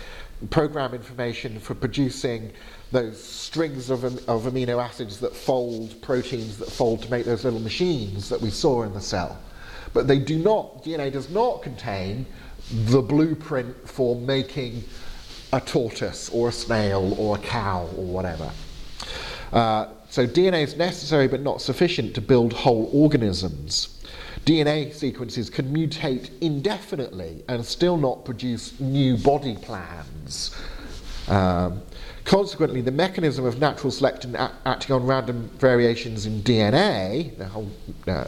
program 0.51 0.95
information 0.95 1.61
for 1.61 1.77
producing 1.77 2.51
those 2.91 3.23
strings 3.23 3.89
of, 3.89 4.03
of 4.05 4.43
amino 4.43 4.83
acids 4.83 5.21
that 5.21 5.35
fold, 5.35 6.03
proteins 6.03 6.59
that 6.59 6.71
fold 6.71 7.03
to 7.03 7.11
make 7.11 7.25
those 7.25 7.45
little 7.45 7.61
machines 7.61 8.29
that 8.29 8.41
we 8.41 8.51
saw 8.51 8.83
in 8.83 8.93
the 8.93 9.01
cell. 9.01 9.39
But 9.97 10.09
they 10.09 10.19
do 10.19 10.39
not, 10.39 10.85
DNA 10.85 11.11
does 11.11 11.31
not 11.31 11.63
contain 11.63 12.27
the 12.71 13.01
blueprint 13.01 13.89
for 13.89 14.15
making 14.15 14.85
a 15.55 15.61
tortoise 15.63 16.29
or 16.29 16.51
a 16.51 16.53
snail 16.53 17.15
or 17.19 17.37
a 17.37 17.39
cow 17.39 17.89
or 17.97 18.05
whatever. 18.05 18.53
Uh, 19.55 19.87
so 20.11 20.27
DNA 20.27 20.65
is 20.65 20.77
necessary 20.77 21.29
but 21.29 21.41
not 21.41 21.63
sufficient 21.63 22.15
to 22.15 22.21
build 22.21 22.53
whole 22.53 22.91
organisms. 22.93 24.05
DNA 24.45 24.93
sequences 24.93 25.49
can 25.49 25.75
mutate 25.75 26.29
indefinitely 26.43 27.43
and 27.49 27.65
still 27.65 27.97
not 27.97 28.23
produce 28.23 28.79
new 28.79 29.17
body 29.17 29.57
plans. 29.57 30.55
Um, 31.27 31.81
consequently, 32.27 32.83
the 32.83 32.93
mechanism 32.93 33.47
of 33.47 33.61
natural 33.61 33.91
selection 33.91 34.37
acting 34.37 34.95
on 34.95 35.07
random 35.07 35.49
variations 35.57 36.27
in 36.27 36.43
DNA, 36.43 37.35
the 37.39 37.47
whole 37.47 37.71
uh, 38.07 38.27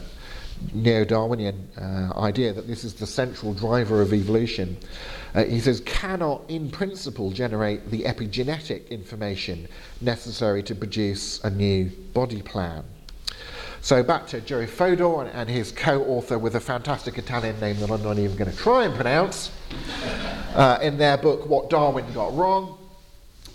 neo 0.73 1.05
Darwinian 1.05 1.69
uh, 1.77 2.19
idea 2.19 2.53
that 2.53 2.67
this 2.67 2.83
is 2.83 2.93
the 2.93 3.07
central 3.07 3.53
driver 3.53 4.01
of 4.01 4.13
evolution, 4.13 4.77
uh, 5.35 5.43
he 5.43 5.59
says, 5.59 5.81
cannot 5.81 6.41
in 6.49 6.69
principle 6.69 7.31
generate 7.31 7.89
the 7.91 8.03
epigenetic 8.03 8.89
information 8.89 9.67
necessary 10.01 10.63
to 10.63 10.75
produce 10.75 11.43
a 11.43 11.49
new 11.49 11.85
body 12.13 12.41
plan. 12.41 12.83
So 13.81 14.03
back 14.03 14.27
to 14.27 14.41
Jerry 14.41 14.67
Fodor 14.67 15.21
and, 15.21 15.29
and 15.29 15.49
his 15.49 15.71
co-author 15.71 16.37
with 16.37 16.55
a 16.55 16.59
fantastic 16.59 17.17
Italian 17.17 17.59
name 17.59 17.79
that 17.79 17.89
I'm 17.89 18.03
not 18.03 18.17
even 18.19 18.35
going 18.35 18.51
to 18.51 18.57
try 18.57 18.83
and 18.83 18.93
pronounce. 18.93 19.51
Uh, 20.53 20.79
in 20.81 20.97
their 20.97 21.17
book, 21.17 21.47
What 21.47 21.69
Darwin 21.69 22.11
Got 22.13 22.35
Wrong, 22.35 22.77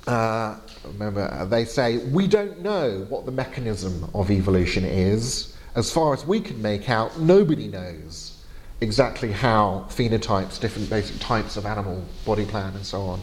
uh, 0.06 0.56
remember 0.84 1.22
uh, 1.32 1.44
they 1.44 1.64
say 1.64 1.98
we 1.98 2.26
don't 2.26 2.60
know 2.60 3.06
what 3.08 3.26
the 3.26 3.32
mechanism 3.32 4.08
of 4.14 4.30
evolution 4.30 4.84
is. 4.84 5.53
As 5.74 5.90
far 5.90 6.14
as 6.14 6.24
we 6.26 6.40
can 6.40 6.60
make 6.62 6.88
out, 6.88 7.18
nobody 7.18 7.68
knows 7.68 8.44
exactly 8.80 9.32
how 9.32 9.86
phenotypes, 9.88 10.60
different 10.60 10.90
basic 10.90 11.18
types 11.20 11.56
of 11.56 11.66
animal 11.66 12.04
body 12.24 12.44
plan, 12.44 12.74
and 12.74 12.84
so 12.84 13.02
on, 13.02 13.20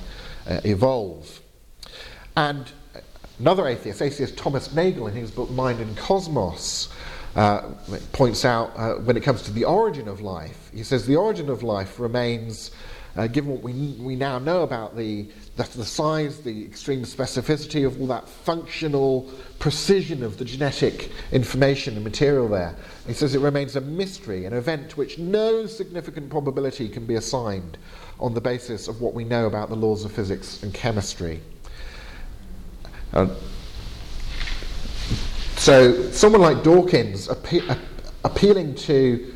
uh, 0.47 0.61
evolve. 0.63 1.41
And 2.35 2.71
Another 3.41 3.67
atheist, 3.67 4.03
atheist 4.03 4.37
Thomas 4.37 4.71
Nagel, 4.75 5.07
in 5.07 5.15
his 5.15 5.31
book 5.31 5.49
Mind 5.49 5.79
and 5.79 5.97
Cosmos, 5.97 6.89
uh, 7.35 7.61
points 8.11 8.45
out 8.45 8.71
uh, 8.75 8.93
when 8.97 9.17
it 9.17 9.23
comes 9.23 9.41
to 9.43 9.51
the 9.51 9.65
origin 9.65 10.07
of 10.07 10.21
life, 10.21 10.69
he 10.71 10.83
says 10.83 11.07
the 11.07 11.15
origin 11.15 11.49
of 11.49 11.63
life 11.63 11.99
remains, 11.99 12.69
uh, 13.15 13.27
given 13.27 13.51
what 13.51 13.61
we, 13.61 13.73
we 13.99 14.15
now 14.15 14.39
know 14.39 14.63
about 14.63 14.95
the, 14.95 15.27
the, 15.57 15.63
the 15.75 15.85
size, 15.85 16.39
the 16.41 16.63
extreme 16.65 17.03
specificity 17.03 17.85
of 17.85 17.99
all 17.99 18.07
that 18.07 18.27
functional 18.27 19.29
precision 19.59 20.23
of 20.23 20.37
the 20.37 20.45
genetic 20.45 21.11
information 21.31 21.95
and 21.95 22.03
material 22.03 22.47
there. 22.47 22.75
He 23.05 23.13
says 23.13 23.35
it 23.35 23.41
remains 23.41 23.75
a 23.75 23.81
mystery, 23.81 24.45
an 24.45 24.53
event 24.53 24.91
to 24.91 24.95
which 24.95 25.17
no 25.19 25.65
significant 25.65 26.29
probability 26.29 26.87
can 26.87 27.05
be 27.05 27.15
assigned 27.15 27.77
on 28.19 28.33
the 28.33 28.41
basis 28.41 28.87
of 28.87 29.01
what 29.01 29.13
we 29.13 29.23
know 29.23 29.47
about 29.47 29.69
the 29.69 29.75
laws 29.75 30.05
of 30.05 30.11
physics 30.11 30.63
and 30.63 30.73
chemistry. 30.73 31.41
Uh, 33.13 33.27
so 35.57 36.09
someone 36.11 36.41
like 36.41 36.63
Dawkins 36.63 37.27
appe- 37.27 37.69
a- 37.69 37.79
appealing 38.23 38.73
to 38.75 39.33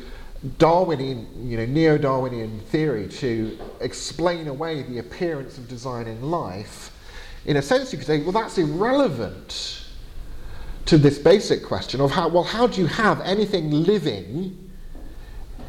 Darwinian, 0.58 1.48
you 1.48 1.56
know, 1.56 1.66
neo-Darwinian 1.66 2.60
theory 2.60 3.08
to 3.08 3.58
explain 3.80 4.48
away 4.48 4.82
the 4.82 4.98
appearance 4.98 5.58
of 5.58 5.68
design 5.68 6.06
in 6.06 6.30
life, 6.30 6.92
in 7.44 7.56
a 7.56 7.62
sense 7.62 7.92
you 7.92 7.98
could 7.98 8.06
say, 8.06 8.22
well, 8.22 8.32
that's 8.32 8.58
irrelevant 8.58 9.84
to 10.86 10.98
this 10.98 11.18
basic 11.18 11.64
question 11.64 12.00
of 12.00 12.10
how, 12.10 12.28
well, 12.28 12.44
how 12.44 12.66
do 12.66 12.80
you 12.80 12.86
have 12.86 13.20
anything 13.22 13.70
living 13.70 14.70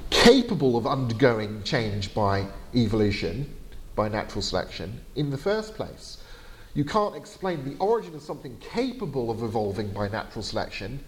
capable 0.09 0.77
of 0.77 0.85
undergoing 0.85 1.63
change 1.63 2.13
by 2.13 2.45
evolution, 2.75 3.53
by 3.95 4.07
natural 4.07 4.41
selection, 4.41 4.99
in 5.15 5.29
the 5.29 5.37
first 5.37 5.75
place? 5.75 6.21
You 6.73 6.85
can't 6.85 7.15
explain 7.15 7.63
the 7.63 7.75
origin 7.83 8.13
of 8.13 8.21
something 8.21 8.57
capable 8.59 9.31
of 9.31 9.41
evolving 9.41 9.89
by 9.89 10.09
natural 10.09 10.43
selection 10.43 10.99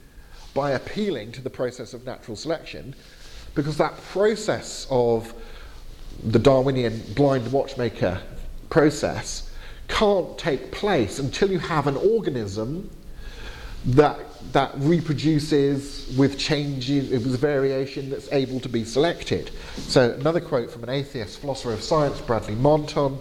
by 0.53 0.71
appealing 0.71 1.31
to 1.33 1.41
the 1.41 1.49
process 1.49 1.93
of 1.93 2.05
natural 2.05 2.35
selection, 2.35 2.95
because 3.55 3.77
that 3.77 3.97
process 4.05 4.87
of 4.89 5.33
the 6.23 6.39
Darwinian 6.39 7.01
blind 7.15 7.51
watchmaker 7.51 8.21
process 8.69 9.51
can't 9.87 10.37
take 10.37 10.71
place 10.71 11.19
until 11.19 11.51
you 11.51 11.59
have 11.59 11.87
an 11.87 11.95
organism 11.97 12.89
that 13.85 14.19
that 14.53 14.71
reproduces 14.77 16.15
with 16.17 16.37
changes, 16.37 17.11
with 17.11 17.39
variation 17.39 18.09
that's 18.09 18.31
able 18.31 18.59
to 18.59 18.69
be 18.69 18.83
selected. 18.83 19.51
So 19.75 20.11
another 20.13 20.41
quote 20.41 20.71
from 20.71 20.83
an 20.83 20.89
atheist 20.89 21.39
philosopher 21.39 21.73
of 21.73 21.81
science, 21.81 22.19
Bradley 22.21 22.55
Monton 22.55 23.19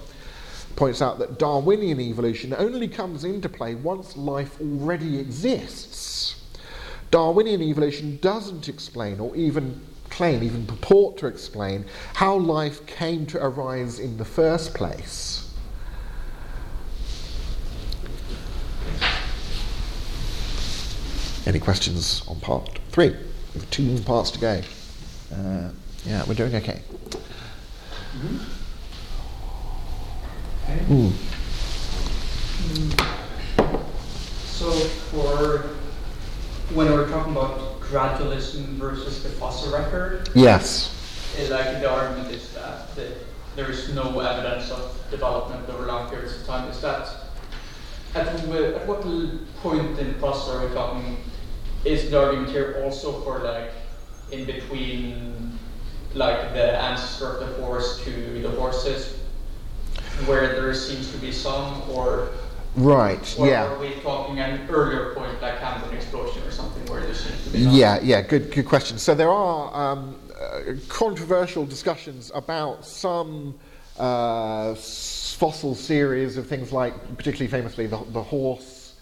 points 0.77 1.03
out 1.03 1.19
that 1.19 1.39
Darwinian 1.39 2.01
evolution 2.01 2.55
only 2.57 2.89
comes 2.89 3.25
into 3.25 3.49
play 3.49 3.75
once 3.75 4.17
life 4.17 4.61
already 4.61 5.19
exists. 5.19 6.41
Darwinian 7.11 7.63
evolution 7.63 8.19
doesn't 8.23 8.69
explain 8.69 9.19
or 9.19 9.35
even 9.35 9.81
claim, 10.11 10.43
even 10.43 10.67
purport 10.67 11.17
to 11.19 11.27
explain, 11.27 11.85
how 12.15 12.37
life 12.37 12.87
came 12.87 13.27
to 13.27 13.43
arise 13.43 13.99
in 13.99 14.17
the 14.17 14.25
first 14.25 14.75
place. 14.75 15.45
Any 21.47 21.59
questions 21.59 22.23
on 22.29 22.41
part 22.41 22.79
three? 22.91 23.09
We 23.09 23.61
have 23.61 23.71
two 23.71 23.99
parts 24.01 24.31
to 24.33 24.39
go. 24.39 24.61
Uh, 25.35 25.71
yeah, 26.05 26.25
we're 26.27 26.35
doing 26.35 26.55
okay. 26.55 26.83
Mm-hmm. 28.17 28.59
Mm. 30.89 31.13
So 34.47 34.71
for 34.71 35.71
when 36.75 36.87
we're 36.93 37.09
talking 37.09 37.33
about 37.33 37.78
gradualism 37.91 38.65
versus 38.77 39.23
the 39.23 39.29
fossil 39.31 39.73
record, 39.73 40.29
Yes. 40.35 40.95
like 41.51 41.81
the 41.81 41.91
argument 41.91 42.31
is 42.31 42.53
that 42.55 42.95
the, 42.95 43.13
there 43.57 43.71
is 43.71 43.93
no 43.95 44.21
evidence 44.21 44.71
of 44.71 44.99
development 45.11 45.69
over 45.69 45.87
long 45.87 46.09
periods 46.11 46.37
of 46.41 46.47
time. 46.47 46.69
Is 46.69 46.81
that 46.83 47.09
at, 48.15 48.27
at 48.27 48.87
what 48.87 49.03
point 49.63 49.99
in 49.99 50.09
the 50.09 50.19
process 50.19 50.55
are 50.55 50.67
we 50.67 50.75
talking? 50.75 51.19
Is 51.85 52.11
the 52.11 52.19
argument 52.21 52.51
here 52.51 52.83
also 52.85 53.21
for 53.23 53.39
like 53.41 53.71
in 54.31 54.45
between, 54.45 55.59
like 56.15 56.53
the 56.53 56.79
ancestor 56.81 57.39
of 57.39 57.41
the 57.57 57.63
horse 57.63 58.03
to 58.05 58.43
the 58.43 58.51
horses, 58.51 59.19
where 60.27 60.61
there 60.61 60.75
seems 60.75 61.11
to 61.13 61.19
be 61.19 61.33
some, 61.33 61.83
or 61.91 62.31
Right. 62.77 63.37
or 63.39 63.49
yeah. 63.49 63.67
are 63.67 63.79
we 63.79 63.95
talking 64.03 64.39
an 64.39 64.69
earlier 64.69 65.15
point, 65.15 65.41
like 65.43 65.59
Cambrian 65.59 65.97
explosion 65.97 66.43
or 66.45 66.51
something, 66.51 66.85
where 66.87 67.01
there 67.01 67.15
seems 67.15 67.45
to 67.45 67.51
be 67.51 67.65
none? 67.65 67.75
Yeah, 67.75 67.99
yeah, 68.03 68.23
good, 68.23 68.53
good 68.53 68.67
question. 68.67 68.99
So 68.99 69.15
there 69.15 69.31
are 69.31 69.93
um, 69.93 70.17
uh, 70.41 70.75
controversial 70.89 71.67
discussions 71.67 72.31
about 72.35 72.85
some 72.85 73.59
uh, 73.99 74.73
s- 74.73 75.35
fossil 75.39 75.75
series 75.75 76.37
of 76.37 76.47
things 76.47 76.73
like, 76.73 76.95
particularly 77.17 77.51
famously, 77.51 77.87
the, 77.87 77.99
the 78.11 78.23
horse 78.23 78.95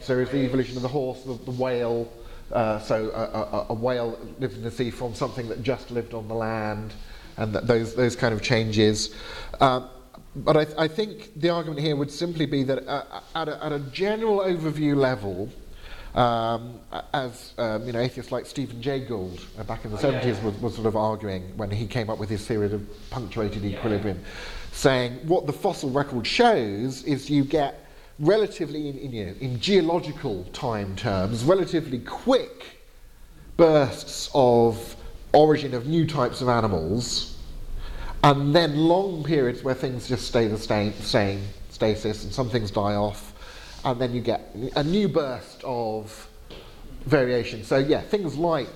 series, 0.00 0.28
the 0.30 0.38
evolution 0.38 0.76
of 0.76 0.82
the 0.82 0.88
horse, 0.88 1.22
the, 1.22 1.34
the 1.44 1.50
whale. 1.50 2.12
Uh, 2.52 2.78
so 2.78 3.10
a, 3.14 3.56
a, 3.56 3.66
a 3.70 3.74
whale 3.74 4.18
lived 4.38 4.54
in 4.54 4.62
the 4.62 4.70
sea 4.70 4.90
from 4.90 5.14
something 5.14 5.48
that 5.48 5.62
just 5.62 5.90
lived 5.90 6.14
on 6.14 6.28
the 6.28 6.34
land, 6.34 6.92
and 7.36 7.52
that 7.54 7.66
those 7.66 7.94
those 7.94 8.14
kind 8.14 8.34
of 8.34 8.42
changes. 8.42 9.14
Um, 9.60 9.88
but 10.36 10.56
I, 10.56 10.64
th- 10.64 10.76
I 10.78 10.88
think 10.88 11.38
the 11.40 11.50
argument 11.50 11.80
here 11.80 11.96
would 11.96 12.10
simply 12.10 12.46
be 12.46 12.62
that 12.64 12.86
uh, 12.88 13.20
at, 13.34 13.48
a, 13.48 13.64
at 13.64 13.72
a 13.72 13.78
general 13.78 14.38
overview 14.40 14.96
level, 14.96 15.48
um, 16.14 16.78
as 17.12 17.54
um, 17.58 17.86
you 17.86 17.92
know, 17.92 18.00
atheists 18.00 18.30
like 18.32 18.46
Stephen 18.46 18.80
Jay 18.80 19.00
Gould 19.00 19.40
uh, 19.58 19.64
back 19.64 19.84
in 19.84 19.90
the 19.90 19.96
Oh, 19.98 20.12
70s 20.12 20.24
yeah. 20.24 20.44
was, 20.44 20.54
was 20.60 20.74
sort 20.74 20.86
of 20.86 20.96
arguing 20.96 21.42
when 21.56 21.70
he 21.70 21.86
came 21.86 22.08
up 22.10 22.18
with 22.18 22.28
his 22.28 22.46
theory 22.46 22.72
of 22.72 23.10
punctuated 23.10 23.64
equilibrium, 23.64 24.20
saying 24.72 25.12
what 25.26 25.46
the 25.46 25.52
fossil 25.52 25.90
record 25.90 26.26
shows 26.26 27.02
is 27.04 27.28
you 27.30 27.44
get 27.44 27.84
relatively, 28.20 28.88
in, 28.88 28.98
in, 28.98 29.12
you 29.12 29.26
know, 29.26 29.34
in 29.40 29.58
geological 29.60 30.44
time 30.52 30.94
terms, 30.96 31.42
relatively 31.44 31.98
quick 32.00 32.80
bursts 33.56 34.30
of 34.34 34.96
origin 35.32 35.74
of 35.74 35.86
new 35.86 36.06
types 36.06 36.40
of 36.40 36.48
animals, 36.48 37.33
and 38.24 38.54
then 38.56 38.74
long 38.74 39.22
periods 39.22 39.62
where 39.62 39.74
things 39.74 40.08
just 40.08 40.26
stay 40.26 40.48
the 40.48 40.56
same, 40.56 41.42
stasis, 41.68 42.24
and 42.24 42.32
some 42.32 42.48
things 42.48 42.70
die 42.70 42.94
off, 42.94 43.34
and 43.84 44.00
then 44.00 44.14
you 44.14 44.22
get 44.22 44.56
a 44.76 44.82
new 44.82 45.08
burst 45.08 45.62
of 45.62 46.26
variation. 47.04 47.62
So 47.64 47.76
yeah, 47.76 48.00
things 48.00 48.34
like 48.34 48.74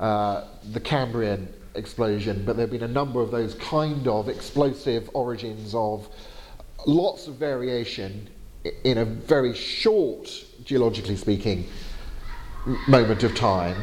uh, 0.00 0.44
the 0.72 0.80
Cambrian 0.80 1.46
explosion, 1.74 2.42
but 2.46 2.56
there 2.56 2.62
have 2.62 2.70
been 2.70 2.84
a 2.84 2.88
number 2.88 3.20
of 3.20 3.30
those 3.30 3.54
kind 3.56 4.08
of 4.08 4.30
explosive 4.30 5.10
origins 5.12 5.74
of 5.74 6.08
lots 6.86 7.26
of 7.26 7.34
variation 7.34 8.30
in 8.84 8.96
a 8.96 9.04
very 9.04 9.54
short, 9.54 10.30
geologically 10.64 11.16
speaking, 11.16 11.66
moment 12.88 13.24
of 13.24 13.34
time, 13.34 13.76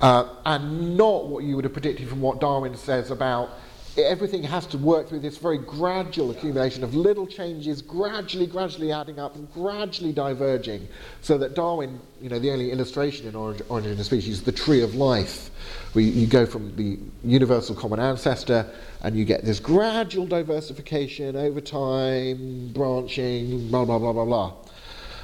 uh, 0.00 0.28
and 0.46 0.96
not 0.96 1.26
what 1.26 1.42
you 1.42 1.56
would 1.56 1.64
have 1.64 1.72
predicted 1.72 2.08
from 2.08 2.20
what 2.20 2.40
Darwin 2.40 2.76
says 2.76 3.10
about 3.10 3.50
everything 3.98 4.42
has 4.42 4.66
to 4.66 4.78
work 4.78 5.08
through 5.08 5.20
this 5.20 5.36
very 5.36 5.58
gradual 5.58 6.30
accumulation 6.30 6.82
of 6.82 6.94
little 6.94 7.26
changes, 7.26 7.82
gradually, 7.82 8.46
gradually 8.46 8.90
adding 8.90 9.18
up 9.18 9.34
and 9.34 9.52
gradually 9.52 10.12
diverging, 10.12 10.88
so 11.20 11.36
that 11.36 11.54
Darwin, 11.54 12.00
you 12.20 12.30
know, 12.30 12.38
the 12.38 12.50
only 12.50 12.70
illustration 12.70 13.26
in 13.26 13.34
Origin, 13.34 13.66
origin 13.68 13.92
of 13.92 14.04
Species, 14.04 14.42
the 14.42 14.52
tree 14.52 14.82
of 14.82 14.94
life, 14.94 15.50
we, 15.94 16.04
you 16.04 16.26
go 16.26 16.46
from 16.46 16.74
the 16.76 16.98
universal 17.22 17.74
common 17.74 18.00
ancestor 18.00 18.66
and 19.02 19.16
you 19.16 19.24
get 19.24 19.44
this 19.44 19.60
gradual 19.60 20.26
diversification 20.26 21.36
over 21.36 21.60
time, 21.60 22.72
branching, 22.72 23.68
blah, 23.68 23.84
blah, 23.84 23.98
blah, 23.98 24.12
blah, 24.12 24.24
blah. 24.24 24.52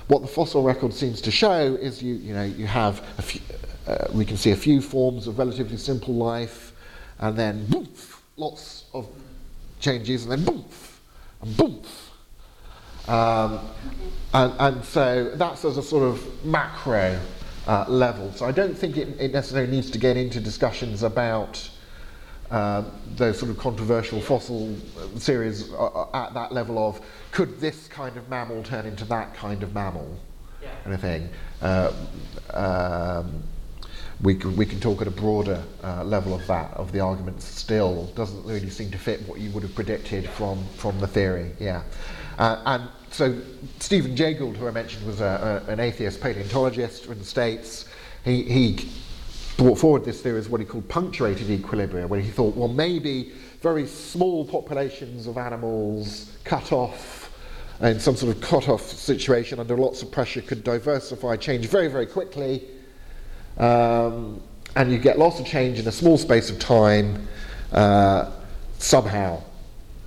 What 0.09 0.23
the 0.23 0.29
fossil 0.29 0.63
record 0.63 0.93
seems 0.93 1.21
to 1.23 1.31
show 1.31 1.75
is 1.75 2.03
you, 2.03 2.15
you 2.15 2.35
know, 2.35 2.45
you 2.45 2.67
have 2.67 3.03
a 3.19 3.23
few, 3.23 3.41
uh, 3.87 4.07
we 4.13 4.25
can 4.25 4.37
see 4.37 4.51
a 4.51 4.57
few 4.57 4.83
forms 4.83 5.27
of 5.27 5.39
relatively 5.39 5.77
simple 5.79 6.15
life, 6.15 6.73
and 7.19 7.37
then 7.37 7.67
boof, 7.67 8.18
lots 8.39 8.85
of 8.95 9.09
changes, 9.81 10.25
and 10.25 10.33
then 10.33 10.45
boof, 10.45 11.01
and 11.43 11.57
boof. 11.57 12.11
Um, 13.09 13.61
and, 14.35 14.53
and 14.59 14.85
so 14.85 15.33
that's 15.35 15.65
as 15.65 15.77
a 15.79 15.83
sort 15.83 16.05
of 16.05 16.45
macro 16.45 17.19
uh, 17.67 17.85
level. 17.89 18.33
So 18.33 18.47
I 18.47 18.53
don't 18.53 18.77
think 18.77 18.97
it, 18.97 19.09
it 19.21 19.33
necessarily 19.33 19.71
needs 19.71 19.91
to 19.91 19.99
get 19.99 20.17
into 20.17 20.41
discussions 20.41 21.03
about 21.03 21.69
uh, 22.51 22.83
those 23.17 23.39
sort 23.39 23.51
of 23.51 23.59
controversial 23.59 24.21
fossil 24.21 24.75
uh, 24.97 25.19
series 25.19 25.71
uh, 25.73 26.07
at 26.15 26.33
that 26.35 26.53
level 26.53 26.79
of 26.79 27.01
could 27.31 27.61
this 27.61 27.89
kind 27.89 28.17
of 28.17 28.29
mammal 28.31 28.63
turn 28.63 28.87
into 28.87 29.05
that 29.05 29.35
kind 29.35 29.63
of 29.63 29.75
mammal 29.75 30.17
Yeah. 30.63 30.69
kind 30.83 30.95
of 30.95 31.01
thing. 31.01 31.29
Uh, 31.61 31.93
um, 32.55 33.43
we 34.23 34.35
can, 34.35 34.57
we 34.57 34.67
can 34.67 34.81
talk 34.81 35.01
at 35.01 35.07
a 35.07 35.13
broader 35.13 35.63
uh, 35.85 36.03
level 36.05 36.35
of 36.35 36.47
that, 36.49 36.73
of 36.75 36.91
the 36.93 37.01
argument 37.01 37.41
still 37.41 38.07
doesn't 38.17 38.45
really 38.45 38.71
seem 38.71 38.91
to 38.91 38.99
fit 38.99 39.27
what 39.29 39.39
you 39.41 39.51
would 39.51 39.63
have 39.63 39.75
predicted 39.75 40.29
from, 40.29 40.65
from 40.77 40.99
the 40.99 41.07
theory, 41.07 41.53
yeah. 41.61 41.83
Uh, 42.39 42.63
and 42.67 42.89
so 43.11 43.41
Stephen 43.79 44.15
Jay 44.15 44.35
Gould, 44.35 44.57
who 44.57 44.69
I 44.69 44.71
mentioned, 44.71 45.07
was 45.07 45.21
a, 45.21 45.65
a, 45.67 45.73
an 45.73 45.81
atheist 45.81 46.21
paleontologist 46.21 47.07
in 47.07 47.19
the 47.19 47.25
States. 47.25 47.87
He, 48.25 48.43
he 48.43 48.89
brought 49.57 49.79
forward 49.79 50.05
this 50.05 50.21
theory 50.21 50.39
as 50.39 50.49
what 50.49 50.61
he 50.61 50.67
called 50.67 50.89
punctuated 50.89 51.49
equilibria, 51.49 52.09
where 52.09 52.21
he 52.21 52.31
thought, 52.31 52.55
well, 52.57 52.69
maybe 52.69 53.33
very 53.61 53.87
small 53.87 54.45
populations 54.45 55.27
of 55.27 55.37
animals 55.37 56.37
cut 56.45 56.71
off 56.71 57.25
in 57.81 58.01
some 58.01 58.17
sort 58.17 58.35
of 58.35 58.43
cut 58.43 58.69
off 58.69 58.83
situation 58.83 59.61
under 59.61 59.77
lots 59.77 60.03
of 60.03 60.11
pressure 60.11 60.41
could 60.41 60.65
diversify, 60.65 61.37
change 61.37 61.67
very, 61.67 61.89
very 61.89 62.07
quickly, 62.07 62.65
um, 63.59 64.41
and 64.77 64.93
you 64.93 64.99
get 64.99 65.19
lots 65.19 65.41
of 65.41 65.47
change 65.47 65.79
in 65.79 65.87
a 65.89 65.93
small 65.93 66.17
space 66.17 66.51
of 66.51 66.59
time 66.59 67.27
uh, 67.73 68.31
somehow. 68.79 69.43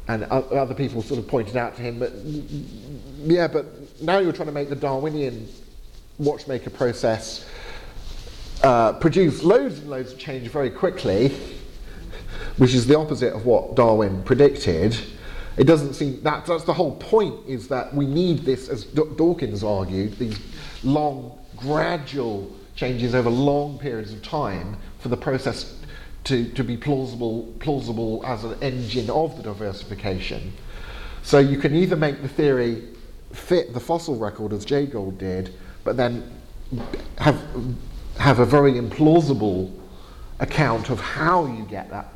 And 0.07 0.23
other 0.25 0.73
people 0.73 1.01
sort 1.01 1.19
of 1.19 1.27
pointed 1.27 1.55
out 1.55 1.75
to 1.77 1.81
him 1.81 1.99
that, 1.99 2.11
yeah, 3.23 3.47
but 3.47 3.65
now 4.01 4.17
you're 4.19 4.33
trying 4.33 4.47
to 4.47 4.53
make 4.53 4.69
the 4.69 4.75
Darwinian 4.75 5.47
watchmaker 6.17 6.69
process 6.69 7.45
uh, 8.63 8.93
produce 8.93 9.43
loads 9.43 9.79
and 9.79 9.89
loads 9.89 10.11
of 10.11 10.19
change 10.19 10.47
very 10.49 10.69
quickly, 10.69 11.35
which 12.57 12.73
is 12.73 12.85
the 12.87 12.97
opposite 12.97 13.33
of 13.33 13.45
what 13.45 13.75
Darwin 13.75 14.21
predicted. 14.23 14.97
It 15.57 15.65
doesn't 15.65 15.93
seem 15.93 16.21
that 16.23 16.45
that's 16.45 16.63
the 16.63 16.73
whole 16.73 16.95
point 16.95 17.35
is 17.47 17.67
that 17.69 17.93
we 17.93 18.05
need 18.05 18.39
this, 18.39 18.69
as 18.69 18.85
D- 18.85 19.03
Dawkins 19.17 19.63
argued, 19.63 20.17
these 20.17 20.39
long, 20.83 21.37
gradual 21.55 22.51
changes 22.81 23.13
over 23.13 23.29
long 23.29 23.77
periods 23.77 24.11
of 24.11 24.23
time 24.23 24.75
for 24.97 25.09
the 25.09 25.15
process 25.15 25.79
to, 26.23 26.49
to 26.53 26.63
be 26.63 26.75
plausible, 26.75 27.53
plausible 27.59 28.23
as 28.25 28.43
an 28.43 28.57
engine 28.63 29.07
of 29.11 29.37
the 29.37 29.43
diversification. 29.43 30.51
So 31.21 31.37
you 31.37 31.59
can 31.59 31.75
either 31.75 31.95
make 31.95 32.23
the 32.23 32.27
theory 32.27 32.87
fit 33.33 33.75
the 33.75 33.79
fossil 33.79 34.17
record 34.17 34.51
as 34.51 34.65
Jay 34.65 34.87
Gould 34.87 35.19
did, 35.19 35.53
but 35.83 35.95
then 35.95 36.23
have 37.19 37.39
have 38.17 38.39
a 38.39 38.45
very 38.45 38.73
implausible 38.73 39.71
account 40.39 40.89
of 40.89 40.99
how 40.99 41.45
you 41.45 41.63
get 41.65 41.87
that 41.91 42.11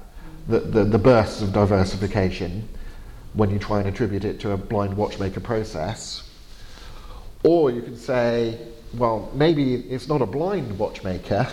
the, 0.47 0.59
the, 0.61 0.83
the 0.83 0.97
bursts 0.97 1.43
of 1.43 1.53
diversification 1.53 2.67
when 3.33 3.51
you 3.51 3.59
try 3.59 3.79
and 3.79 3.87
attribute 3.87 4.25
it 4.25 4.39
to 4.39 4.51
a 4.51 4.57
blind 4.57 4.97
watchmaker 4.97 5.41
process. 5.41 6.27
Or 7.43 7.69
you 7.69 7.83
can 7.83 7.95
say, 7.95 8.57
well, 8.93 9.29
maybe 9.33 9.75
it's 9.75 10.07
not 10.07 10.21
a 10.21 10.25
blind 10.25 10.77
watchmaker, 10.77 11.47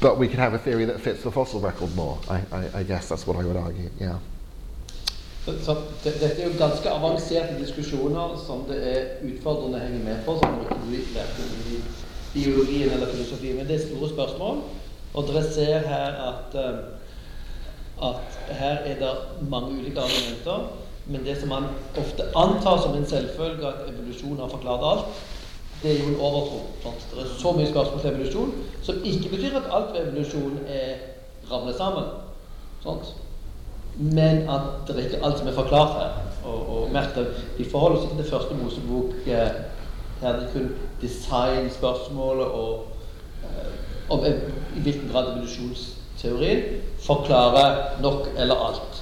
but 0.00 0.18
we 0.18 0.28
can 0.28 0.38
have 0.38 0.54
a 0.54 0.58
theory 0.58 0.84
that 0.84 1.00
fits 1.00 1.22
the 1.22 1.30
fossil 1.30 1.60
record 1.60 1.94
more. 1.96 2.18
I, 2.28 2.42
I, 2.52 2.70
I 2.80 2.82
guess 2.82 3.08
that's 3.08 3.26
what 3.26 3.36
I 3.36 3.44
would 3.44 3.56
argue, 3.56 3.90
yeah. 4.00 4.18
Så, 5.44 5.76
det, 6.02 6.10
dette 6.20 6.42
er 6.42 6.46
jo 6.46 6.58
ganske 6.58 6.90
avanserte 6.90 7.56
diskusjoner 7.58 8.36
som 8.38 8.60
det 8.68 8.76
er 8.78 9.08
utfordrende 9.26 9.80
å 9.80 9.82
henge 9.82 9.98
med 10.04 10.20
på, 10.22 10.36
som 10.38 10.60
du 10.86 10.92
lærte 11.16 11.46
i 11.66 11.80
biologien 12.32 12.92
eller 12.94 13.10
filosofien. 13.10 13.56
Men 13.58 13.66
det 13.66 13.80
er 13.80 13.88
store 13.88 14.12
spørsmål, 14.12 14.60
og 15.12 15.26
dere 15.28 15.42
ser 15.48 15.88
her 15.88 16.20
at, 16.28 16.54
eh, 16.54 16.78
at 18.10 18.38
her 18.60 18.86
er 18.86 19.02
det 19.02 19.10
mange 19.50 19.80
ulike 19.80 20.04
argumenter. 20.04 20.70
Men 21.06 21.24
det 21.24 21.40
som 21.40 21.48
man 21.48 21.64
ofte 21.98 22.28
antar 22.36 22.78
som 22.78 22.94
en 22.94 23.06
selvfølge 23.06 23.66
at 23.66 23.88
evolusjon 23.90 24.38
har 24.38 24.48
forklart 24.48 24.84
alt, 24.90 25.22
det 25.82 25.90
er 25.90 26.02
jo 26.02 26.10
en 26.12 26.20
overtro. 26.20 26.60
Det 26.82 27.24
er 27.24 27.32
så 27.38 27.52
mye 27.52 27.66
spørsmål 27.66 28.00
til 28.00 28.10
evolusjon, 28.10 28.52
som 28.82 29.00
ikke 29.04 29.32
betyr 29.34 29.56
at 29.58 29.70
alt 29.70 29.94
ved 29.94 30.06
evolusjon 30.06 30.58
er 30.68 30.94
ramlet 31.50 31.76
sammen. 31.76 32.04
Sant? 32.82 33.14
Men 33.96 34.48
at 34.50 34.86
det 34.88 34.96
er 34.96 35.04
ikke 35.08 35.24
alt 35.24 35.38
som 35.38 35.48
er 35.48 35.58
forklart 35.58 35.98
her. 35.98 36.12
Og, 36.44 36.60
og 36.76 36.92
merk 36.92 37.14
det, 37.14 37.26
Vi 37.58 37.70
forholder 37.70 37.98
oss 37.98 38.08
til 38.08 38.18
det 38.18 38.30
første 38.30 38.54
Mosebok 38.54 39.12
eh, 39.26 39.50
her 40.22 40.32
det 40.38 40.48
er 40.48 40.52
kun 40.52 40.70
designspørsmålet 41.00 42.46
og 42.46 42.86
eh, 43.42 44.10
om 44.10 44.24
i 44.76 44.80
hvilken 44.80 45.10
grad 45.12 45.32
evolusjonsteorien 45.32 46.62
forklarer 47.06 48.00
nok 48.02 48.28
eller 48.36 48.54
alt. 48.54 49.01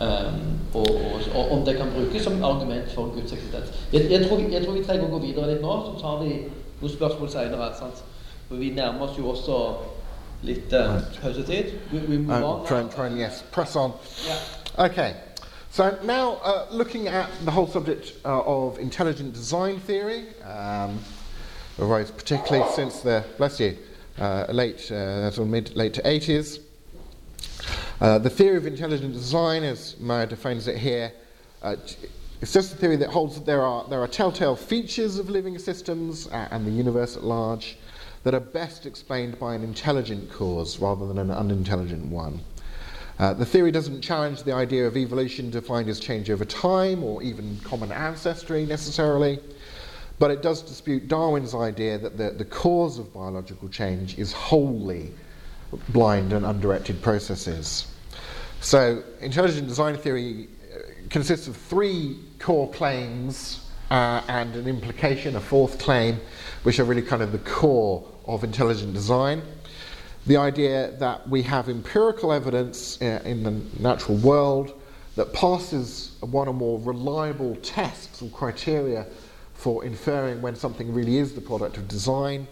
Um, 0.00 0.58
og, 0.74 0.86
og, 0.90 1.20
og 1.34 1.52
om 1.52 1.64
det 1.66 1.76
kan 1.76 1.92
brukes 1.94 2.22
som 2.22 2.44
argument 2.44 2.90
for 2.92 3.02
Guds 3.14 3.32
eksistens. 3.32 3.72
Jeg, 3.92 4.10
jeg, 4.10 4.28
tror, 4.28 4.38
jeg 4.50 4.64
tror 4.64 4.72
vi 4.72 4.84
trenger 4.84 5.06
å 5.06 5.10
gå 5.14 5.20
videre 5.22 5.52
litt 5.52 5.62
nå, 5.62 5.74
så 5.86 5.92
tar 6.00 6.16
vi 6.24 6.30
noen 6.80 6.90
spørsmål? 6.90 7.30
For 8.48 8.58
vi 8.58 8.72
nærmer 8.74 9.06
oss 9.06 9.18
jo 9.18 9.28
også 9.30 9.58
litt 10.42 10.74
uh, 10.74 10.98
pausetid. 11.22 11.76
We, 11.92 12.00
we 12.08 12.18
move 12.18 12.42
on. 12.42 12.66
try, 12.66 12.80
and- 12.80 12.90
try 12.90 13.06
and, 13.06 13.18
yes, 13.18 13.44
press 13.52 13.76
on. 13.76 13.92
Yeah. 14.26 14.86
Okay, 14.86 15.14
so 15.70 15.96
now 16.02 16.40
uh, 16.42 16.66
looking 16.72 17.06
at 17.06 17.30
the 17.44 17.52
whole 17.52 17.68
subject 17.68 18.12
uh, 18.24 18.40
of 18.40 18.78
intelligent 18.78 19.32
design 19.32 19.78
theory, 19.78 20.24
um, 20.42 20.98
arose 21.78 22.10
particularly 22.10 22.68
since 22.74 23.00
the, 23.02 23.24
bless 23.38 23.60
you, 23.60 23.76
uh, 24.18 24.46
late, 24.50 24.90
uh, 24.90 25.30
sort 25.30 25.46
of 25.46 25.48
mid, 25.48 25.76
late 25.76 25.94
to 25.94 26.02
80s. 26.02 26.58
Uh, 28.00 28.18
the 28.18 28.30
theory 28.30 28.56
of 28.56 28.66
intelligent 28.66 29.12
design, 29.12 29.62
as 29.62 29.98
Meyer 30.00 30.26
defines 30.26 30.68
it 30.68 30.76
here, 30.76 31.12
uh, 31.62 31.76
it's 32.40 32.52
just 32.52 32.74
a 32.74 32.76
theory 32.76 32.96
that 32.96 33.08
holds 33.08 33.36
that 33.36 33.46
there 33.46 33.62
are, 33.62 33.88
there 33.88 34.00
are 34.00 34.08
telltale 34.08 34.56
features 34.56 35.18
of 35.18 35.30
living 35.30 35.58
systems 35.58 36.26
uh, 36.28 36.48
and 36.50 36.66
the 36.66 36.70
universe 36.70 37.16
at 37.16 37.24
large 37.24 37.78
that 38.24 38.34
are 38.34 38.40
best 38.40 38.86
explained 38.86 39.38
by 39.38 39.54
an 39.54 39.62
intelligent 39.62 40.30
cause 40.30 40.78
rather 40.78 41.06
than 41.06 41.18
an 41.18 41.30
unintelligent 41.30 42.04
one. 42.06 42.40
Uh, 43.18 43.32
the 43.32 43.46
theory 43.46 43.70
doesn't 43.70 44.00
challenge 44.00 44.42
the 44.42 44.52
idea 44.52 44.86
of 44.86 44.96
evolution 44.96 45.50
defined 45.50 45.88
as 45.88 46.00
change 46.00 46.30
over 46.30 46.44
time 46.44 47.04
or 47.04 47.22
even 47.22 47.58
common 47.62 47.92
ancestry 47.92 48.66
necessarily, 48.66 49.38
but 50.18 50.30
it 50.30 50.42
does 50.42 50.62
dispute 50.62 51.06
Darwin's 51.06 51.54
idea 51.54 51.96
that 51.96 52.16
the, 52.16 52.30
the 52.30 52.44
cause 52.44 52.98
of 52.98 53.12
biological 53.14 53.68
change 53.68 54.18
is 54.18 54.32
wholly 54.32 55.12
blind 55.88 56.32
and 56.32 56.44
undirected 56.44 57.02
processes. 57.02 57.86
So, 58.60 59.02
intelligent 59.20 59.68
design 59.68 59.96
theory 59.96 60.48
uh, 60.74 60.78
consists 61.10 61.48
of 61.48 61.56
three 61.56 62.18
core 62.38 62.70
claims 62.70 63.70
uh, 63.90 64.22
and 64.28 64.56
an 64.56 64.66
implication, 64.66 65.36
a 65.36 65.40
fourth 65.40 65.78
claim, 65.78 66.20
which 66.62 66.78
are 66.80 66.84
really 66.84 67.02
kind 67.02 67.22
of 67.22 67.32
the 67.32 67.38
core 67.38 68.06
of 68.26 68.42
intelligent 68.42 68.94
design. 68.94 69.42
The 70.26 70.38
idea 70.38 70.92
that 70.98 71.28
we 71.28 71.42
have 71.42 71.68
empirical 71.68 72.32
evidence 72.32 73.00
uh, 73.02 73.20
in 73.24 73.42
the 73.42 73.60
natural 73.78 74.16
world 74.16 74.80
that 75.16 75.32
passes 75.32 76.16
one 76.20 76.48
or 76.48 76.54
more 76.54 76.80
reliable 76.80 77.56
tests 77.56 78.22
or 78.22 78.30
criteria 78.30 79.06
for 79.52 79.84
inferring 79.84 80.42
when 80.42 80.56
something 80.56 80.92
really 80.92 81.18
is 81.18 81.34
the 81.34 81.40
product 81.40 81.76
of 81.76 81.86
design. 81.86 82.46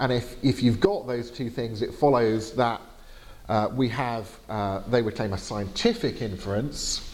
And 0.00 0.12
if, 0.12 0.42
if 0.44 0.62
you've 0.62 0.80
got 0.80 1.06
those 1.06 1.30
two 1.30 1.50
things, 1.50 1.82
it 1.82 1.92
follows 1.92 2.52
that 2.52 2.80
uh, 3.48 3.68
we 3.72 3.88
have, 3.88 4.28
uh, 4.48 4.80
they 4.88 5.02
would 5.02 5.16
claim, 5.16 5.32
a 5.32 5.38
scientific 5.38 6.22
inference 6.22 7.04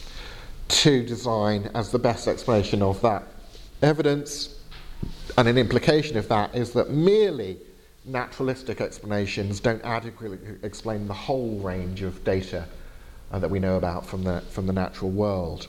to 0.69 1.05
design 1.05 1.71
as 1.75 1.91
the 1.91 1.99
best 1.99 2.27
explanation 2.27 2.83
of 2.83 3.01
that 3.03 3.23
evidence. 3.83 4.61
And 5.39 5.49
an 5.49 5.59
implication 5.59 6.17
of 6.17 6.29
that 6.29 6.55
is 6.55 6.73
that 6.73 6.91
merely 6.91 7.59
naturalistic 8.05 8.81
explanations 8.81 9.61
don't 9.61 9.83
adequately 9.83 10.39
explain 10.63 11.07
the 11.07 11.15
whole 11.15 11.59
range 11.61 12.03
of 12.03 12.23
data 12.25 12.67
uh, 13.33 13.39
that 13.39 13.51
we 13.51 13.59
know 13.59 13.77
about 13.77 14.07
from 14.07 14.23
the, 14.23 14.43
from 14.51 14.67
the 14.67 14.73
natural 14.73 15.11
world. 15.11 15.69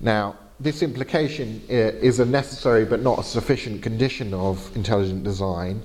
Now, 0.00 0.36
this 0.58 0.82
implication 0.82 1.62
is 1.68 2.20
a 2.20 2.24
necessary 2.24 2.84
but 2.84 3.00
not 3.00 3.18
a 3.18 3.22
sufficient 3.22 3.82
condition 3.82 4.34
of 4.34 4.74
intelligent 4.76 5.24
design, 5.24 5.82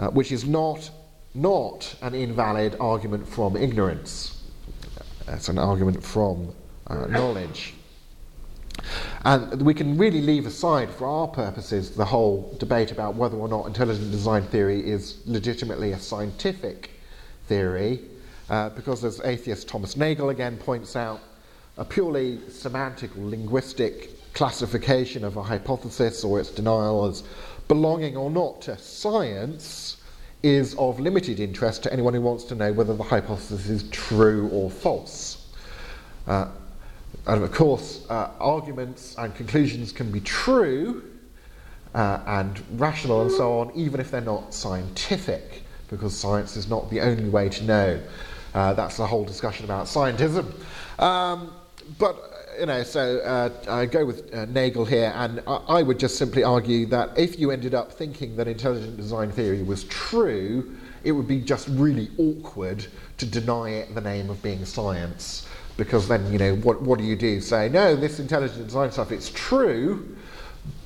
uh, 0.00 0.08
which 0.08 0.32
is 0.32 0.44
not 0.44 0.90
not 1.32 1.94
an 2.02 2.12
invalid 2.12 2.76
argument 2.80 3.28
from 3.28 3.56
ignorance. 3.56 4.42
It's 5.28 5.48
an 5.48 5.58
argument 5.58 6.02
from 6.02 6.52
uh, 6.88 7.06
knowledge. 7.06 7.74
And 9.24 9.62
we 9.62 9.74
can 9.74 9.96
really 9.96 10.22
leave 10.22 10.46
aside, 10.46 10.90
for 10.90 11.06
our 11.06 11.28
purposes, 11.28 11.90
the 11.90 12.04
whole 12.04 12.56
debate 12.58 12.90
about 12.90 13.14
whether 13.14 13.36
or 13.36 13.46
not 13.46 13.66
intelligent 13.66 14.10
design 14.10 14.42
theory 14.44 14.80
is 14.80 15.22
legitimately 15.26 15.92
a 15.92 15.98
scientific 16.00 16.90
theory, 17.46 18.00
uh, 18.48 18.70
because 18.70 19.04
as 19.04 19.20
atheist 19.24 19.68
Thomas 19.68 19.96
Nagel 19.96 20.30
again 20.30 20.56
points 20.56 20.96
out, 20.96 21.20
a 21.76 21.84
purely 21.84 22.40
semantic 22.48 23.16
or 23.16 23.24
linguistic 23.24 24.32
classification 24.32 25.24
of 25.24 25.36
a 25.36 25.42
hypothesis 25.42 26.24
or 26.24 26.40
its 26.40 26.50
denial 26.50 27.06
as 27.06 27.22
belonging 27.70 28.16
or 28.16 28.28
not 28.28 28.60
to 28.60 28.76
science 28.76 29.98
is 30.42 30.74
of 30.74 30.98
limited 30.98 31.38
interest 31.38 31.84
to 31.84 31.92
anyone 31.92 32.12
who 32.12 32.20
wants 32.20 32.42
to 32.42 32.56
know 32.56 32.72
whether 32.72 32.96
the 32.96 33.02
hypothesis 33.04 33.68
is 33.68 33.84
true 33.90 34.48
or 34.48 34.68
false. 34.68 35.46
Uh, 36.26 36.48
and 37.28 37.44
of 37.44 37.52
course, 37.52 38.04
uh, 38.10 38.30
arguments 38.40 39.14
and 39.18 39.32
conclusions 39.36 39.92
can 39.92 40.10
be 40.10 40.18
true 40.18 41.04
uh, 41.94 42.18
and 42.26 42.60
rational 42.72 43.22
and 43.22 43.30
so 43.30 43.60
on, 43.60 43.70
even 43.76 44.00
if 44.00 44.10
they're 44.10 44.20
not 44.20 44.52
scientific, 44.52 45.62
because 45.88 46.16
science 46.16 46.56
is 46.56 46.68
not 46.68 46.90
the 46.90 47.00
only 47.00 47.28
way 47.28 47.48
to 47.48 47.62
know. 47.62 48.00
Uh, 48.52 48.72
that's 48.72 48.96
the 48.96 49.06
whole 49.06 49.24
discussion 49.24 49.64
about 49.64 49.86
scientism. 49.86 50.44
Um, 50.98 51.52
but 52.00 52.29
you 52.60 52.66
know, 52.66 52.82
so 52.82 53.18
uh, 53.20 53.50
I 53.68 53.86
go 53.86 54.04
with 54.04 54.34
uh, 54.34 54.44
Nagel 54.46 54.84
here, 54.84 55.12
and 55.16 55.42
I, 55.46 55.54
I, 55.68 55.82
would 55.82 55.98
just 55.98 56.16
simply 56.16 56.44
argue 56.44 56.84
that 56.86 57.18
if 57.18 57.38
you 57.38 57.50
ended 57.50 57.74
up 57.74 57.90
thinking 57.90 58.36
that 58.36 58.46
intelligent 58.46 58.98
design 58.98 59.32
theory 59.32 59.62
was 59.62 59.84
true, 59.84 60.76
it 61.02 61.12
would 61.12 61.26
be 61.26 61.40
just 61.40 61.68
really 61.68 62.10
awkward 62.18 62.86
to 63.16 63.24
deny 63.24 63.70
it 63.70 63.94
the 63.94 64.00
name 64.02 64.28
of 64.28 64.42
being 64.42 64.66
science 64.66 65.48
because 65.78 66.06
then, 66.06 66.30
you 66.30 66.38
know, 66.38 66.56
what, 66.56 66.82
what 66.82 66.98
do 66.98 67.04
you 67.04 67.16
do? 67.16 67.40
Say, 67.40 67.70
no, 67.70 67.96
this 67.96 68.20
intelligent 68.20 68.66
design 68.66 68.92
stuff, 68.92 69.10
it's 69.10 69.30
true, 69.30 70.14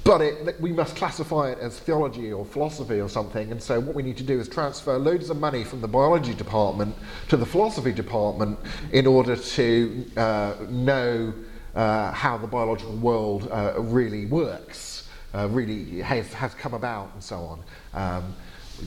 but 0.05 0.21
it, 0.21 0.61
we 0.61 0.73
must 0.73 0.95
classify 0.95 1.51
it 1.51 1.59
as 1.59 1.81
theology 1.81 2.33
or 2.33 2.45
philosophy 2.45 3.01
or 3.01 3.09
something. 3.09 3.51
And 3.51 3.61
so 3.61 3.81
what 3.81 3.97
we 3.97 4.05
need 4.05 4.17
to 4.19 4.23
do 4.23 4.39
is 4.39 4.49
transfer 4.49 4.97
loads 4.97 5.31
of 5.31 5.41
money 5.41 5.65
from 5.65 5.81
the 5.81 5.89
biology 5.89 6.35
department 6.35 6.95
to 7.31 7.37
the 7.37 7.47
philosophy 7.47 7.91
department 7.91 8.61
in 8.93 9.09
order 9.09 9.35
to 9.35 10.07
uh, 10.17 10.55
know 10.69 11.35
how 11.75 12.39
the 12.39 12.47
biological 12.47 12.97
world 12.97 13.49
uh, 13.51 13.75
really 13.79 14.27
works, 14.27 15.09
uh, 15.35 15.49
really 15.49 16.01
has, 16.01 16.33
has 16.33 16.55
come 16.55 16.75
about, 16.75 17.13
and 17.15 17.23
so 17.23 17.37
on. 17.37 17.65
Um, 17.95 18.35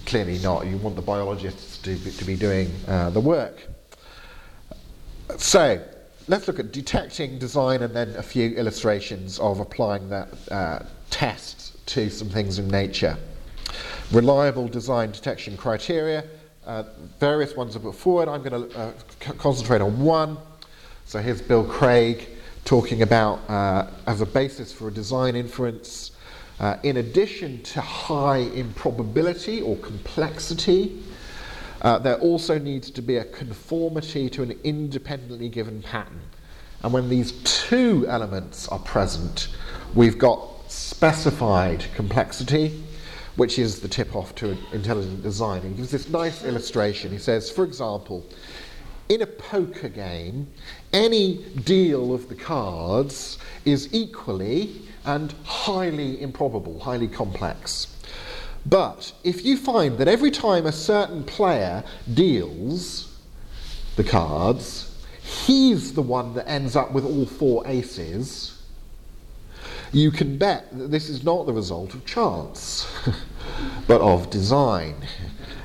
clearly 0.06 0.40
not. 0.40 0.66
You 0.68 0.78
want 0.78 0.96
the 0.96 1.02
biologists 1.02 1.78
to 1.80 1.96
be, 1.96 2.12
to 2.12 2.26
be 2.26 2.36
doing 2.36 2.72
uh, 2.88 3.10
the 3.10 3.20
work. 3.20 3.62
So, 5.38 5.84
let's 6.28 6.48
look 6.48 6.60
at 6.60 6.72
detecting 6.72 7.38
design 7.38 7.82
and 7.84 7.94
then 7.94 8.16
a 8.16 8.24
few 8.24 8.52
illustrations 8.56 9.40
of 9.40 9.60
applying 9.60 10.10
that 10.10 10.30
uh, 10.52 10.80
test 11.10 11.86
to 11.88 12.10
some 12.10 12.30
things 12.30 12.60
in 12.60 12.68
nature. 12.68 13.18
Reliable 14.12 14.68
design 14.68 15.12
detection 15.12 15.58
criteria. 15.58 16.24
Uh, 16.66 16.84
various 17.20 17.56
ones 17.56 17.76
are 17.76 17.80
put 17.80 17.96
forward. 17.96 18.28
I'm 18.28 18.44
going 18.44 18.70
to 18.70 18.78
uh, 18.78 18.92
c- 19.22 19.34
concentrate 19.34 19.82
on 19.82 20.00
one. 20.02 20.38
So 21.06 21.20
here's 21.20 21.42
Bill 21.42 21.64
Craig 21.64 22.37
talking 22.68 23.02
about 23.02 23.40
uh, 23.50 23.90
as 24.08 24.20
a 24.20 24.26
basis 24.26 24.74
for 24.74 24.90
a 24.90 24.92
design 24.92 25.38
inference. 25.38 26.12
Uh, 26.60 26.76
in 26.84 26.98
addition 26.98 27.64
to 27.64 27.80
high 27.80 28.40
improbability 28.40 29.62
or 29.62 29.78
complexity, 29.78 31.02
uh, 31.84 31.98
there 31.98 32.18
also 32.18 32.60
needs 32.60 32.92
to 32.92 33.02
be 33.02 33.18
a 33.18 33.24
conformity 33.24 34.30
to 34.30 34.44
an 34.44 34.52
independently 34.66 35.48
given 35.48 35.82
pattern. 35.82 36.20
And 36.84 36.92
when 36.92 37.08
these 37.08 37.32
two 37.44 38.06
elements 38.10 38.68
are 38.68 38.80
present, 38.80 39.48
we've 39.96 40.18
got 40.18 40.70
specified 40.70 41.86
complexity, 41.96 42.84
which 43.38 43.60
is 43.60 43.80
the 43.80 43.88
tip 43.88 44.14
off 44.14 44.36
to 44.36 44.58
intelligent 44.74 45.24
design. 45.24 45.62
He 45.62 45.70
gives 45.70 45.92
this 45.92 46.10
nice 46.10 46.44
illustration. 46.44 47.12
He 47.12 47.18
says, 47.18 47.50
for 47.50 47.64
example, 47.64 48.26
in 49.10 49.22
a 49.22 49.28
poker 49.28 49.88
game, 49.88 50.48
any 50.94 51.44
deal 51.64 52.14
of 52.14 52.30
the 52.30 52.36
cards 52.36 53.38
is 53.66 53.94
equally 53.94 54.82
and 55.06 55.34
highly 55.44 56.22
improbable, 56.22 56.80
highly 56.80 57.08
complex. 57.08 57.88
But 58.66 59.14
if 59.24 59.46
you 59.46 59.58
find 59.58 59.98
that 59.98 60.08
every 60.08 60.32
time 60.32 60.66
a 60.66 60.72
certain 60.72 61.24
player 61.24 61.84
deals 62.14 63.18
the 63.96 64.04
cards, 64.04 65.06
he's 65.22 65.94
the 65.94 66.02
one 66.02 66.34
that 66.36 66.48
ends 66.50 66.76
up 66.76 66.92
with 66.92 67.06
all 67.06 67.26
four 67.26 67.66
aces, 67.66 68.62
you 69.94 70.12
can 70.12 70.38
bet 70.38 70.68
that 70.78 70.92
this 70.92 71.08
is 71.08 71.24
not 71.24 71.46
the 71.46 71.54
result 71.54 71.94
of 71.94 72.06
chance, 72.06 72.86
but 73.88 74.02
of 74.02 74.30
design. 74.30 74.96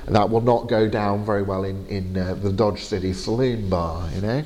That 0.07 0.29
will 0.29 0.41
not 0.41 0.67
go 0.67 0.87
down 0.87 1.25
very 1.25 1.43
well 1.43 1.63
in, 1.63 1.85
in 1.87 2.17
uh, 2.17 2.35
the 2.35 2.51
Dodge 2.51 2.83
City 2.83 3.13
saloon 3.13 3.69
bar, 3.69 4.09
you 4.13 4.21
know. 4.21 4.43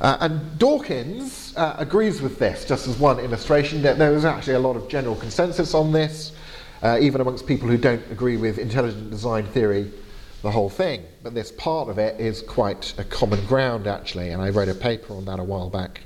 Uh, 0.00 0.16
and 0.20 0.58
Dawkins 0.58 1.54
uh, 1.56 1.76
agrees 1.78 2.22
with 2.22 2.38
this, 2.38 2.64
just 2.64 2.86
as 2.86 2.98
one 2.98 3.18
illustration, 3.20 3.82
that 3.82 3.98
there 3.98 4.14
is 4.14 4.24
actually 4.24 4.54
a 4.54 4.58
lot 4.58 4.76
of 4.76 4.88
general 4.88 5.14
consensus 5.16 5.74
on 5.74 5.92
this 5.92 6.32
uh, 6.82 6.98
even 7.00 7.20
amongst 7.20 7.46
people 7.46 7.68
who 7.68 7.76
don't 7.76 8.02
agree 8.10 8.36
with 8.36 8.58
intelligent 8.58 9.10
design 9.10 9.46
theory, 9.46 9.90
the 10.42 10.50
whole 10.50 10.70
thing. 10.70 11.04
But 11.22 11.34
this 11.34 11.52
part 11.52 11.88
of 11.88 11.98
it 11.98 12.18
is 12.20 12.42
quite 12.42 12.94
a 12.98 13.04
common 13.04 13.44
ground, 13.46 13.86
actually, 13.86 14.30
and 14.30 14.40
I 14.40 14.50
wrote 14.50 14.68
a 14.68 14.74
paper 14.74 15.14
on 15.14 15.24
that 15.26 15.38
a 15.38 15.44
while 15.44 15.68
back. 15.68 16.00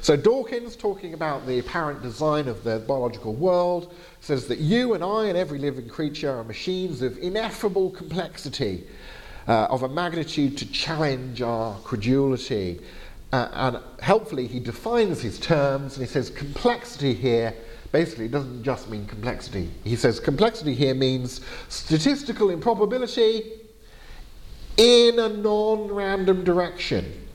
So 0.00 0.16
Dawkins, 0.16 0.76
talking 0.76 1.12
about 1.12 1.46
the 1.46 1.58
apparent 1.58 2.00
design 2.00 2.48
of 2.48 2.64
the 2.64 2.78
biological 2.78 3.34
world, 3.34 3.94
says 4.20 4.46
that 4.46 4.58
you 4.58 4.94
and 4.94 5.04
I 5.04 5.26
and 5.26 5.36
every 5.36 5.58
living 5.58 5.88
creature 5.88 6.30
are 6.30 6.44
machines 6.44 7.02
of 7.02 7.18
ineffable 7.18 7.90
complexity, 7.90 8.84
uh, 9.46 9.66
of 9.68 9.82
a 9.82 9.88
magnitude 9.88 10.56
to 10.58 10.72
challenge 10.72 11.42
our 11.42 11.78
credulity. 11.80 12.80
Uh, 13.32 13.48
and 13.52 13.78
helpfully, 14.00 14.46
he 14.46 14.58
defines 14.58 15.20
his 15.20 15.38
terms 15.38 15.96
and 15.96 16.06
he 16.06 16.10
says 16.10 16.30
complexity 16.30 17.12
here 17.12 17.54
basically 17.92 18.28
doesn't 18.28 18.62
just 18.62 18.88
mean 18.90 19.06
complexity. 19.06 19.70
He 19.84 19.96
says 19.96 20.20
complexity 20.20 20.74
here 20.74 20.94
means 20.94 21.40
statistical 21.68 22.50
improbability 22.50 23.52
in 24.76 25.18
a 25.18 25.28
non 25.28 25.88
random 25.88 26.44
direction. 26.44 27.26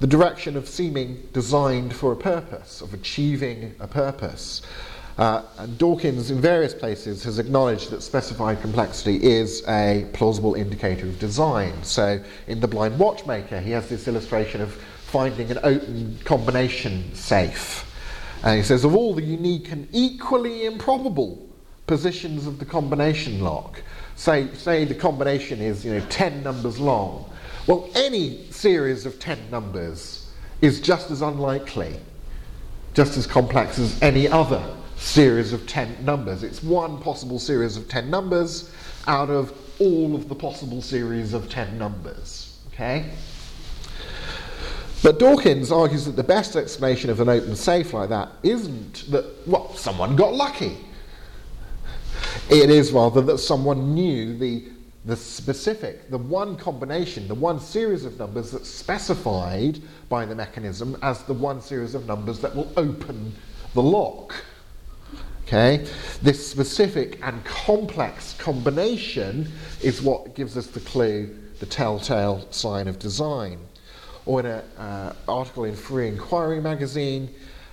The 0.00 0.06
direction 0.06 0.56
of 0.56 0.68
seeming 0.68 1.26
designed 1.32 1.94
for 1.94 2.12
a 2.12 2.16
purpose, 2.16 2.80
of 2.80 2.92
achieving 2.92 3.74
a 3.80 3.86
purpose. 3.86 4.62
Uh, 5.16 5.42
and 5.58 5.78
Dawkins, 5.78 6.32
in 6.32 6.40
various 6.40 6.74
places, 6.74 7.22
has 7.22 7.38
acknowledged 7.38 7.90
that 7.90 8.02
specified 8.02 8.60
complexity 8.60 9.22
is 9.22 9.62
a 9.68 10.06
plausible 10.12 10.54
indicator 10.54 11.06
of 11.06 11.18
design. 11.20 11.72
So, 11.84 12.20
in 12.48 12.58
The 12.58 12.66
Blind 12.66 12.98
Watchmaker, 12.98 13.60
he 13.60 13.70
has 13.70 13.88
this 13.88 14.08
illustration 14.08 14.60
of 14.60 14.76
finding 15.14 15.48
an 15.48 15.60
open 15.62 16.18
combination 16.24 17.14
safe. 17.14 17.88
And 18.42 18.56
he 18.56 18.64
says, 18.64 18.82
of 18.82 18.96
all 18.96 19.14
the 19.14 19.22
unique 19.22 19.70
and 19.70 19.86
equally 19.92 20.64
improbable 20.64 21.48
positions 21.86 22.48
of 22.48 22.58
the 22.58 22.64
combination 22.64 23.40
lock, 23.40 23.80
say, 24.16 24.52
say 24.54 24.84
the 24.84 24.94
combination 24.96 25.60
is 25.60 25.84
you 25.84 25.94
know, 25.94 26.04
10 26.08 26.42
numbers 26.42 26.80
long, 26.80 27.30
well, 27.68 27.88
any 27.94 28.50
series 28.50 29.06
of 29.06 29.20
10 29.20 29.38
numbers 29.52 30.32
is 30.62 30.80
just 30.80 31.12
as 31.12 31.22
unlikely, 31.22 31.94
just 32.92 33.16
as 33.16 33.24
complex 33.24 33.78
as 33.78 34.02
any 34.02 34.26
other 34.26 34.68
series 34.96 35.52
of 35.52 35.64
10 35.68 36.04
numbers. 36.04 36.42
It's 36.42 36.60
one 36.60 37.00
possible 37.00 37.38
series 37.38 37.76
of 37.76 37.88
10 37.88 38.10
numbers 38.10 38.74
out 39.06 39.30
of 39.30 39.56
all 39.78 40.16
of 40.16 40.28
the 40.28 40.34
possible 40.34 40.82
series 40.82 41.34
of 41.34 41.48
10 41.48 41.78
numbers. 41.78 42.58
Okay? 42.72 43.12
But 45.04 45.18
Dawkins 45.18 45.70
argues 45.70 46.06
that 46.06 46.16
the 46.16 46.24
best 46.24 46.56
explanation 46.56 47.10
of 47.10 47.20
an 47.20 47.28
open 47.28 47.54
safe 47.56 47.92
like 47.92 48.08
that 48.08 48.30
isn't 48.42 49.04
that, 49.10 49.46
well, 49.46 49.70
someone 49.74 50.16
got 50.16 50.32
lucky. 50.32 50.78
It 52.48 52.70
is 52.70 52.90
rather 52.90 53.20
that 53.20 53.36
someone 53.36 53.94
knew 53.94 54.34
the, 54.38 54.64
the 55.04 55.14
specific, 55.14 56.08
the 56.08 56.16
one 56.16 56.56
combination, 56.56 57.28
the 57.28 57.34
one 57.34 57.60
series 57.60 58.06
of 58.06 58.18
numbers 58.18 58.50
that's 58.50 58.70
specified 58.70 59.78
by 60.08 60.24
the 60.24 60.34
mechanism 60.34 60.96
as 61.02 61.22
the 61.24 61.34
one 61.34 61.60
series 61.60 61.94
of 61.94 62.06
numbers 62.06 62.40
that 62.40 62.56
will 62.56 62.72
open 62.78 63.34
the 63.74 63.82
lock. 63.82 64.34
Okay? 65.46 65.86
This 66.22 66.50
specific 66.50 67.18
and 67.22 67.44
complex 67.44 68.32
combination 68.38 69.52
is 69.82 70.00
what 70.00 70.34
gives 70.34 70.56
us 70.56 70.68
the 70.68 70.80
clue, 70.80 71.36
the 71.60 71.66
telltale 71.66 72.50
sign 72.50 72.88
of 72.88 72.98
design 72.98 73.58
or 74.26 74.40
in 74.40 74.46
an 74.46 74.62
uh, 74.78 75.14
article 75.28 75.64
in 75.64 75.76
Free 75.76 76.08
Inquiry 76.08 76.60
magazine, 76.60 77.28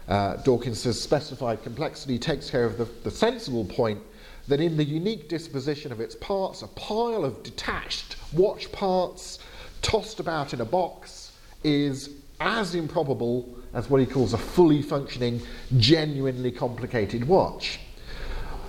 uh, 0.08 0.36
Dawkins 0.38 0.80
says 0.80 1.02
specified 1.02 1.64
complexity 1.64 2.20
takes 2.20 2.50
care 2.50 2.66
of 2.66 2.78
the, 2.78 2.86
the 3.04 3.12
sensible 3.12 3.66
point 3.66 4.02
that 4.48 4.60
in 4.60 4.76
the 4.76 4.84
unique 4.84 5.30
disposition 5.30 5.92
of 5.92 6.02
its 6.02 6.16
parts, 6.16 6.62
a 6.62 6.68
pile 6.70 7.24
of 7.24 7.42
detached 7.44 8.18
watch 8.34 8.72
parts 8.72 9.40
tossed 9.82 10.20
about 10.20 10.54
in 10.54 10.62
a 10.62 10.66
box 10.66 11.32
is 11.64 12.10
as 12.40 12.76
improbable 12.76 13.48
as 13.74 13.90
what 13.90 14.02
he 14.02 14.06
calls 14.06 14.34
a 14.34 14.38
fully 14.38 14.82
functioning, 14.82 15.42
genuinely 15.78 16.52
complicated 16.52 17.26
watch. 17.26 17.80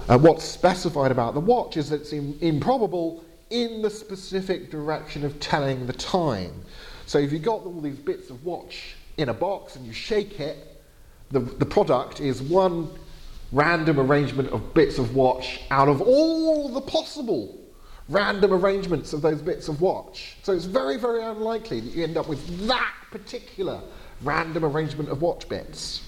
Uh, 0.08 0.18
what's 0.18 0.44
specified 0.44 1.10
about 1.10 1.34
the 1.34 1.40
watch 1.40 1.76
is 1.76 1.88
that 1.88 2.02
it's 2.02 2.12
im- 2.12 2.36
improbable 2.40 3.24
in 3.50 3.82
the 3.82 3.90
specific 3.90 4.70
direction 4.70 5.24
of 5.24 5.38
telling 5.40 5.86
the 5.86 5.92
time. 5.92 6.52
So 7.06 7.18
if 7.18 7.32
you've 7.32 7.42
got 7.42 7.64
all 7.64 7.80
these 7.80 7.98
bits 7.98 8.30
of 8.30 8.44
watch 8.44 8.94
in 9.16 9.28
a 9.28 9.34
box 9.34 9.76
and 9.76 9.86
you 9.86 9.92
shake 9.92 10.40
it, 10.40 10.82
the, 11.30 11.40
the 11.40 11.66
product 11.66 12.20
is 12.20 12.42
one 12.42 12.90
random 13.52 14.00
arrangement 14.00 14.50
of 14.50 14.74
bits 14.74 14.98
of 14.98 15.14
watch 15.14 15.60
out 15.70 15.88
of 15.88 16.00
all 16.00 16.68
the 16.68 16.80
possible 16.80 17.58
random 18.08 18.52
arrangements 18.52 19.12
of 19.12 19.22
those 19.22 19.40
bits 19.40 19.68
of 19.68 19.80
watch. 19.80 20.36
So 20.42 20.52
it's 20.52 20.64
very, 20.64 20.96
very 20.96 21.22
unlikely 21.22 21.80
that 21.80 21.94
you 21.94 22.04
end 22.04 22.16
up 22.16 22.28
with 22.28 22.66
that 22.66 22.94
particular 23.10 23.80
random 24.22 24.64
arrangement 24.64 25.08
of 25.08 25.22
watch 25.22 25.48
bits. 25.48 26.02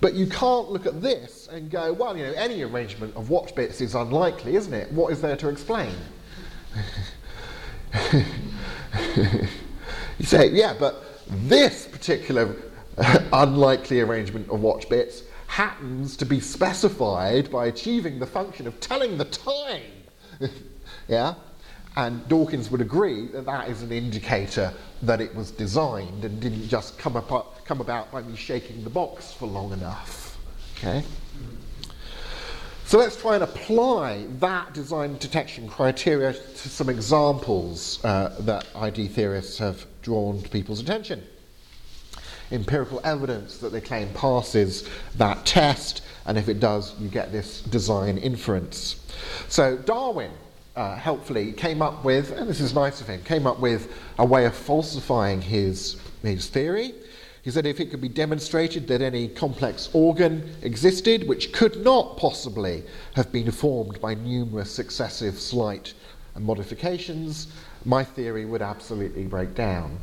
But 0.00 0.14
you 0.14 0.26
can't 0.26 0.70
look 0.70 0.86
at 0.86 1.00
this 1.00 1.48
and 1.50 1.70
go, 1.70 1.92
well, 1.92 2.16
you 2.16 2.26
know, 2.26 2.32
any 2.32 2.62
arrangement 2.62 3.14
of 3.14 3.30
watch 3.30 3.54
bits 3.54 3.80
is 3.80 3.94
unlikely, 3.94 4.56
isn't 4.56 4.74
it? 4.74 4.90
What 4.90 5.12
is 5.12 5.20
there 5.20 5.36
to 5.36 5.48
explain? 5.48 5.94
you 10.22 10.28
say, 10.28 10.50
yeah, 10.50 10.72
but 10.78 11.02
this 11.28 11.86
particular 11.88 12.54
unlikely 13.32 14.00
arrangement 14.00 14.48
of 14.50 14.62
watch 14.62 14.88
bits 14.88 15.24
happens 15.48 16.16
to 16.16 16.24
be 16.24 16.38
specified 16.38 17.50
by 17.50 17.66
achieving 17.66 18.20
the 18.20 18.26
function 18.26 18.68
of 18.68 18.78
telling 18.78 19.18
the 19.18 19.24
time. 19.24 19.82
yeah? 21.08 21.34
And 21.96 22.26
Dawkins 22.28 22.70
would 22.70 22.80
agree 22.80 23.26
that 23.32 23.44
that 23.46 23.68
is 23.68 23.82
an 23.82 23.90
indicator 23.90 24.72
that 25.02 25.20
it 25.20 25.34
was 25.34 25.50
designed 25.50 26.24
and 26.24 26.40
didn't 26.40 26.68
just 26.68 26.98
come, 26.98 27.16
up, 27.16 27.64
come 27.64 27.80
about 27.80 28.12
by 28.12 28.22
me 28.22 28.36
shaking 28.36 28.84
the 28.84 28.90
box 28.90 29.32
for 29.32 29.46
long 29.46 29.72
enough. 29.72 30.38
Okay? 30.78 31.02
So 32.84 32.98
let's 32.98 33.20
try 33.20 33.34
and 33.34 33.42
apply 33.42 34.26
that 34.38 34.72
design 34.72 35.18
detection 35.18 35.68
criteria 35.68 36.32
to 36.32 36.68
some 36.68 36.88
examples 36.88 38.02
uh, 38.04 38.36
that 38.40 38.66
ID 38.76 39.08
theorists 39.08 39.58
have 39.58 39.84
drawn 40.02 40.42
to 40.42 40.48
people's 40.48 40.80
attention. 40.80 41.22
Empirical 42.50 43.00
evidence 43.04 43.58
that 43.58 43.72
they 43.72 43.80
claim 43.80 44.08
passes 44.12 44.88
that 45.16 45.46
test, 45.46 46.02
and 46.26 46.36
if 46.36 46.48
it 46.48 46.60
does, 46.60 46.98
you 47.00 47.08
get 47.08 47.32
this 47.32 47.62
design 47.62 48.18
inference. 48.18 48.96
So 49.48 49.76
Darwin 49.76 50.30
uh, 50.76 50.96
helpfully 50.96 51.52
came 51.52 51.82
up 51.82 52.04
with, 52.04 52.32
and 52.32 52.48
this 52.48 52.60
is 52.60 52.74
nice 52.74 53.00
of 53.00 53.06
him, 53.06 53.22
came 53.22 53.46
up 53.46 53.60
with 53.60 53.92
a 54.18 54.24
way 54.24 54.44
of 54.44 54.54
falsifying 54.54 55.40
his, 55.40 55.96
his 56.22 56.48
theory. 56.48 56.94
He 57.42 57.50
said 57.50 57.66
if 57.66 57.80
it 57.80 57.90
could 57.90 58.00
be 58.00 58.08
demonstrated 58.08 58.86
that 58.88 59.02
any 59.02 59.28
complex 59.28 59.90
organ 59.92 60.54
existed 60.62 61.26
which 61.26 61.52
could 61.52 61.82
not 61.82 62.16
possibly 62.16 62.84
have 63.14 63.32
been 63.32 63.50
formed 63.50 64.00
by 64.00 64.14
numerous 64.14 64.70
successive 64.70 65.38
slight 65.40 65.94
modifications, 66.38 67.48
my 67.84 68.04
theory 68.04 68.44
would 68.44 68.62
absolutely 68.62 69.24
break 69.24 69.54
down. 69.54 69.98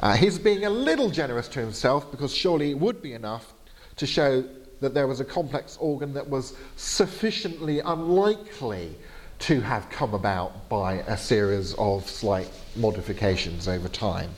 Uh, 0.00 0.14
he's 0.14 0.38
being 0.38 0.64
a 0.64 0.70
little 0.70 1.10
generous 1.10 1.48
to 1.48 1.60
himself 1.60 2.10
because 2.10 2.34
surely 2.34 2.70
it 2.70 2.78
would 2.78 3.00
be 3.00 3.12
enough 3.12 3.54
to 3.96 4.06
show 4.06 4.44
that 4.80 4.92
there 4.92 5.06
was 5.06 5.20
a 5.20 5.24
complex 5.24 5.78
organ 5.80 6.12
that 6.14 6.28
was 6.28 6.54
sufficiently 6.76 7.80
unlikely 7.80 8.94
to 9.38 9.60
have 9.60 9.88
come 9.90 10.14
about 10.14 10.68
by 10.68 10.94
a 11.06 11.16
series 11.16 11.74
of 11.74 12.08
slight 12.08 12.50
modifications 12.76 13.68
over 13.68 13.88
time. 13.88 14.30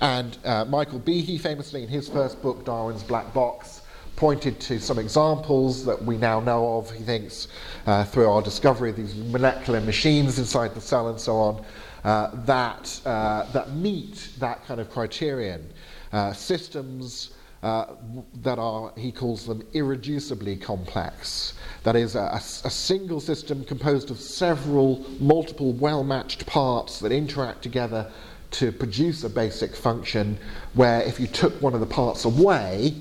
And 0.00 0.36
uh, 0.44 0.64
Michael 0.64 1.00
Behe, 1.00 1.40
famously 1.40 1.82
in 1.82 1.88
his 1.88 2.08
first 2.08 2.40
book, 2.42 2.64
Darwin's 2.64 3.02
Black 3.02 3.32
Box, 3.32 3.82
pointed 4.16 4.60
to 4.60 4.78
some 4.80 4.98
examples 4.98 5.84
that 5.84 6.04
we 6.04 6.16
now 6.16 6.40
know 6.40 6.76
of, 6.76 6.90
he 6.90 7.02
thinks, 7.02 7.48
uh, 7.86 8.04
through 8.04 8.28
our 8.28 8.42
discovery 8.42 8.90
of 8.90 8.96
these 8.96 9.14
molecular 9.14 9.80
machines 9.80 10.38
inside 10.38 10.74
the 10.74 10.80
cell 10.80 11.08
and 11.08 11.18
so 11.18 11.36
on, 11.36 11.64
uh, 12.04 12.30
that, 12.44 13.00
uh, 13.04 13.50
that 13.52 13.72
meet 13.72 14.30
that 14.38 14.64
kind 14.66 14.80
of 14.80 14.90
criterion. 14.90 15.68
Uh, 16.12 16.32
systems 16.32 17.30
uh, 17.62 17.94
that 18.42 18.58
are, 18.58 18.92
he 18.96 19.12
calls 19.12 19.46
them, 19.46 19.62
irreducibly 19.74 20.60
complex. 20.60 21.54
That 21.82 21.94
is, 21.94 22.14
a, 22.14 22.20
a, 22.20 22.36
a 22.36 22.70
single 22.70 23.20
system 23.20 23.64
composed 23.64 24.10
of 24.10 24.18
several, 24.18 25.04
multiple, 25.20 25.72
well 25.74 26.02
matched 26.02 26.46
parts 26.46 27.00
that 27.00 27.12
interact 27.12 27.62
together 27.62 28.10
to 28.52 28.72
produce 28.72 29.24
a 29.24 29.30
basic 29.30 29.76
function 29.76 30.38
where 30.74 31.02
if 31.02 31.20
you 31.20 31.26
took 31.26 31.60
one 31.62 31.74
of 31.74 31.80
the 31.80 31.86
parts 31.86 32.24
away, 32.24 32.94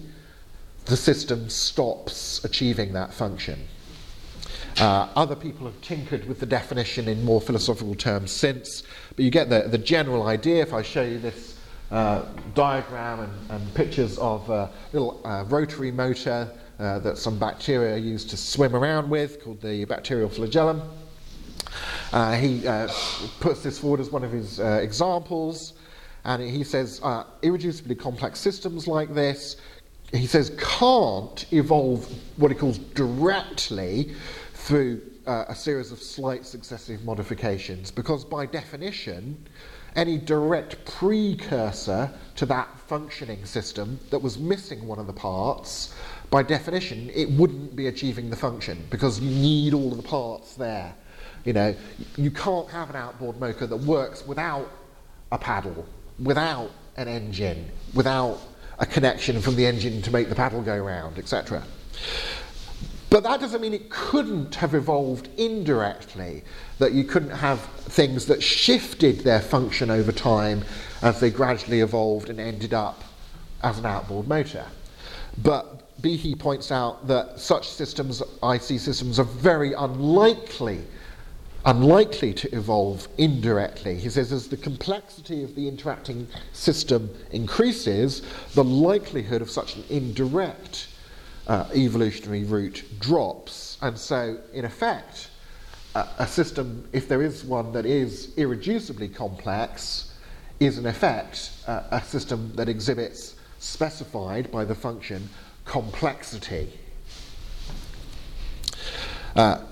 the 0.86 0.98
system 0.98 1.50
stops 1.50 2.44
achieving 2.44 2.94
that 2.94 3.14
function. 3.14 3.60
Uh, 4.78 5.10
other 5.16 5.36
people 5.36 5.66
have 5.66 5.80
tinkered 5.82 6.26
with 6.26 6.40
the 6.40 6.46
definition 6.46 7.08
in 7.08 7.24
more 7.26 7.42
philosophical 7.42 7.96
terms 7.96 8.32
since, 8.32 8.84
but 9.16 9.26
you 9.26 9.32
get 9.32 9.50
the, 9.50 9.64
the 9.68 9.78
general 9.78 10.24
idea. 10.28 10.62
If 10.62 10.74
I 10.74 10.82
show 10.82 11.04
you 11.04 11.20
this 11.20 11.58
uh, 11.92 12.24
diagram 12.54 13.22
and, 13.22 13.34
and, 13.50 13.74
pictures 13.74 14.18
of 14.20 14.48
a 14.50 14.70
little 14.94 15.22
uh, 15.26 15.44
rotary 15.46 15.92
motor 15.92 16.48
uh, 16.78 17.00
that 17.00 17.18
some 17.18 17.40
bacteria 17.40 17.98
use 17.98 18.24
to 18.24 18.38
swim 18.38 18.76
around 18.76 19.10
with, 19.10 19.44
called 19.44 19.60
the 19.62 19.86
bacterial 19.86 20.30
flagellum. 20.30 20.82
Uh, 22.14 22.36
he 22.36 22.62
puts 23.40 23.64
this 23.64 23.80
forward 23.80 24.00
as 24.00 24.12
one 24.12 24.24
of 24.24 24.32
his 24.32 24.60
examples, 24.60 25.74
and 26.26 26.44
he 26.44 26.64
says 26.64 27.00
irreducibly 27.00 27.98
complex 27.98 28.40
systems 28.40 28.88
like 28.88 29.14
this, 29.14 29.58
he 30.12 30.26
says, 30.26 30.52
can't 30.58 31.52
evolve 31.54 32.12
what 32.38 32.52
he 32.52 32.58
calls 32.58 32.78
directly 32.78 34.16
through 34.70 35.02
uh, 35.26 35.46
a 35.48 35.56
series 35.56 35.92
of 35.92 36.00
slight 36.00 36.46
successive 36.46 37.04
modifications, 37.04 37.90
because 37.90 38.24
by 38.24 38.46
definition, 38.46 39.36
any 39.96 40.16
direct 40.16 40.86
precursor 40.86 42.08
to 42.36 42.46
that 42.46 42.68
functioning 42.82 43.44
system 43.46 44.00
that 44.12 44.20
was 44.20 44.38
missing 44.38 44.86
one 44.86 45.00
of 45.00 45.08
the 45.08 45.14
parts, 45.14 45.96
by 46.30 46.44
definition, 46.44 47.10
it 47.16 47.32
wouldn't 47.32 47.76
be 47.76 47.88
achieving 47.88 48.30
the 48.30 48.36
function 48.36 48.86
because 48.92 49.20
you 49.20 49.32
need 49.32 49.74
all 49.74 49.90
of 49.90 49.98
the 49.98 50.08
parts 50.08 50.54
there. 50.54 50.94
You 51.46 51.54
know, 51.54 51.76
you 52.16 52.30
can't 52.30 52.70
have 52.70 52.92
an 52.92 52.96
outboard 52.96 53.40
motor 53.40 53.66
that 53.66 53.76
works 53.76 54.28
without 54.28 54.70
a 55.32 55.40
paddle, 55.40 55.84
without 56.20 56.70
an 56.96 57.08
engine, 57.08 57.72
without 57.96 58.40
a 58.78 58.86
connection 58.86 59.42
from 59.42 59.56
the 59.56 59.66
engine 59.66 60.04
to 60.04 60.12
make 60.12 60.30
the 60.30 60.36
paddle 60.36 60.62
go 60.62 60.78
round, 60.78 61.18
etc. 61.18 61.64
But 63.10 63.24
that 63.24 63.40
doesn't 63.40 63.62
mean 63.62 63.74
it 63.74 63.90
couldn't 63.90 64.56
have 64.56 64.76
evolved 64.76 65.30
indirectly, 65.38 66.44
that 66.78 66.94
you 66.94 67.04
couldn't 67.04 67.32
have 67.32 67.60
things 67.62 68.28
that 68.28 68.44
shifted 68.44 69.22
their 69.22 69.42
function 69.42 69.90
over 69.90 70.12
time 70.12 70.64
as 71.02 71.20
they 71.20 71.32
gradually 71.32 71.82
evolved 71.82 72.30
and 72.30 72.40
ended 72.40 72.74
up 72.74 73.04
as 73.64 73.80
an 73.80 73.86
outboard 73.86 74.28
motor. 74.28 74.66
But 75.42 76.02
Behe 76.02 76.38
points 76.38 76.72
out 76.72 77.08
that 77.08 77.40
such 77.40 77.68
systems, 77.68 78.22
IC 78.44 78.80
systems, 78.80 79.20
are 79.20 79.26
very 79.26 79.74
unlikely 79.74 80.86
unlikely 81.66 82.34
to 82.34 82.56
evolve 82.56 83.08
indirectly. 83.18 83.96
He 83.96 84.10
says 84.10 84.32
as 84.32 84.48
the 84.48 84.56
complexity 84.56 85.44
of 85.44 85.56
the 85.56 85.68
interacting 85.68 86.26
system 86.54 87.10
increases, 87.32 88.22
the 88.56 88.64
likelihood 88.64 89.42
of 89.42 89.50
such 89.50 89.76
an 89.76 89.84
indirect 89.90 90.88
uh, 91.50 91.66
evolutionary 91.76 92.46
route 92.46 92.84
drops. 93.00 93.78
And 93.82 93.98
so, 93.98 94.38
in 94.54 94.64
effect, 94.64 95.30
uh, 95.96 96.08
a 96.20 96.28
system, 96.28 96.88
if 96.94 97.10
there 97.10 97.22
is 97.22 97.44
one 97.44 97.74
that 97.74 97.86
is 97.86 98.28
irreducibly 98.38 99.14
complex, 99.14 100.14
is 100.60 100.78
in 100.78 100.86
effect 100.86 101.52
uh, 101.68 101.84
a 101.92 102.02
system 102.02 102.54
that 102.56 102.70
exhibits, 102.70 103.36
specified 103.58 104.52
by 104.52 104.64
the 104.64 104.76
function, 104.76 105.28
complexity. 105.66 106.72
Uh, 109.36 109.64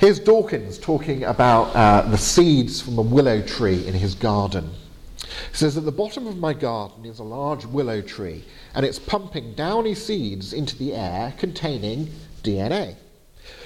Here's 0.00 0.18
Dawkins 0.18 0.78
talking 0.78 1.24
about 1.24 1.76
uh, 1.76 2.08
the 2.08 2.16
seeds 2.16 2.80
from 2.80 2.96
a 2.96 3.02
willow 3.02 3.42
tree 3.42 3.86
in 3.86 3.92
his 3.92 4.14
garden. 4.14 4.70
He 5.18 5.56
says, 5.56 5.76
At 5.76 5.84
the 5.84 5.92
bottom 5.92 6.26
of 6.26 6.38
my 6.38 6.54
garden 6.54 7.04
is 7.04 7.18
a 7.18 7.22
large 7.22 7.66
willow 7.66 8.00
tree, 8.00 8.42
and 8.74 8.86
it's 8.86 8.98
pumping 8.98 9.54
downy 9.54 9.94
seeds 9.94 10.52
into 10.52 10.76
the 10.76 10.94
air 10.94 11.34
containing 11.38 12.08
DNA, 12.42 12.94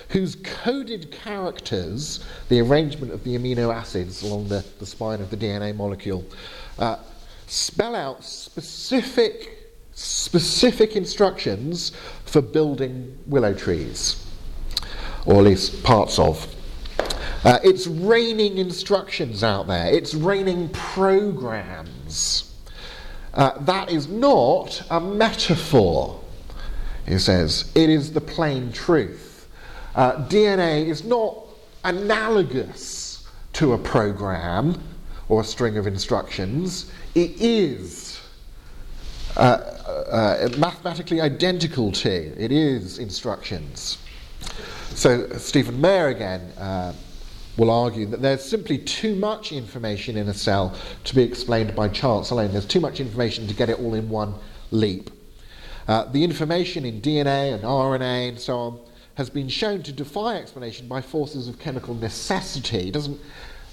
whose 0.08 0.36
coded 0.36 1.10
characters, 1.10 2.24
the 2.48 2.60
arrangement 2.60 3.12
of 3.12 3.24
the 3.24 3.36
amino 3.36 3.74
acids 3.74 4.22
along 4.22 4.48
the, 4.48 4.64
the 4.78 4.86
spine 4.86 5.20
of 5.20 5.30
the 5.30 5.36
DNA 5.36 5.74
molecule, 5.74 6.24
uh, 6.78 6.96
spell 7.46 7.94
out 7.94 8.24
specific, 8.24 9.72
specific 9.92 10.96
instructions 10.96 11.92
for 12.24 12.40
building 12.40 13.18
willow 13.26 13.54
trees. 13.54 14.24
or 15.26 15.36
at 15.36 15.44
least 15.44 15.82
parts 15.82 16.18
of. 16.18 16.46
Uh, 17.44 17.58
it's 17.62 17.86
raining 17.86 18.58
instructions 18.58 19.44
out 19.44 19.66
there, 19.66 19.92
it's 19.92 20.14
raining 20.14 20.68
programs. 20.70 22.53
Uh, 23.34 23.58
that 23.64 23.90
is 23.90 24.08
not 24.08 24.82
a 24.90 25.00
metaphor, 25.00 26.20
he 27.06 27.18
says. 27.18 27.70
It 27.74 27.90
is 27.90 28.12
the 28.12 28.20
plain 28.20 28.72
truth. 28.72 29.48
Uh, 29.94 30.26
DNA 30.28 30.86
is 30.86 31.04
not 31.04 31.36
analogous 31.84 33.28
to 33.54 33.72
a 33.72 33.78
program 33.78 34.80
or 35.28 35.40
a 35.40 35.44
string 35.44 35.78
of 35.78 35.86
instructions, 35.86 36.90
it 37.14 37.40
is 37.40 38.20
uh, 39.36 39.40
uh, 39.40 40.48
mathematically 40.58 41.20
identical 41.20 41.90
to, 41.90 42.10
it 42.10 42.52
is 42.52 42.98
instructions. 42.98 43.98
So, 44.94 45.28
Stephen 45.38 45.80
Meyer 45.80 46.08
again 46.08 46.40
uh, 46.58 46.92
will 47.56 47.70
argue 47.70 48.06
that 48.06 48.20
there's 48.20 48.44
simply 48.44 48.78
too 48.78 49.14
much 49.14 49.52
information 49.52 50.16
in 50.16 50.28
a 50.28 50.34
cell 50.34 50.76
to 51.04 51.14
be 51.14 51.22
explained 51.22 51.74
by 51.74 51.88
chance 51.88 52.30
alone. 52.30 52.52
There's 52.52 52.66
too 52.66 52.80
much 52.80 53.00
information 53.00 53.46
to 53.46 53.54
get 53.54 53.68
it 53.68 53.78
all 53.78 53.94
in 53.94 54.08
one 54.08 54.34
leap. 54.70 55.10
Uh, 55.86 56.04
the 56.04 56.24
information 56.24 56.84
in 56.84 57.00
DNA 57.00 57.54
and 57.54 57.62
RNA 57.62 58.28
and 58.30 58.40
so 58.40 58.56
on 58.56 58.80
has 59.16 59.30
been 59.30 59.48
shown 59.48 59.82
to 59.82 59.92
defy 59.92 60.36
explanation 60.36 60.88
by 60.88 61.00
forces 61.00 61.46
of 61.46 61.58
chemical 61.58 61.94
necessity. 61.94 62.88
It 62.88 62.94
doesn't, 62.94 63.20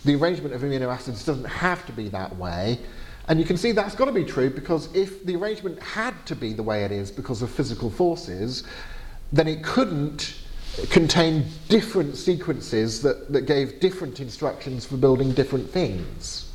the 0.06 0.16
arrangement 0.16 0.54
of 0.54 0.62
amino 0.62 0.94
acids 0.94 1.26
doesn't 1.26 1.46
have 1.46 1.86
to 1.88 1.92
be 1.92 2.10
that 2.10 2.36
way. 2.36 2.80
And 3.28 3.40
you 3.40 3.46
can 3.46 3.58
see 3.58 3.72
that's 3.72 3.96
got 3.96 4.06
to 4.06 4.12
be 4.12 4.26
true 4.26 4.50
because 4.50 4.94
if 4.96 5.26
the 5.26 5.36
arrangement 5.36 5.82
had 5.82 6.26
to 6.26 6.36
be 6.36 6.54
the 6.54 6.64
way 6.64 6.84
it 6.84 6.92
is 6.92 7.10
because 7.10 7.42
of 7.42 7.50
physical 7.50 7.90
forces, 7.90 8.64
then 9.32 9.48
it 9.48 9.64
couldn't 9.64 10.41
contain 10.90 11.46
different 11.70 12.16
sequences 12.16 13.02
that, 13.02 13.32
that 13.32 13.42
gave 13.42 13.80
different 13.80 14.20
instructions 14.20 14.86
for 14.86 14.98
building 14.98 15.34
different 15.34 15.70
things. 15.70 16.52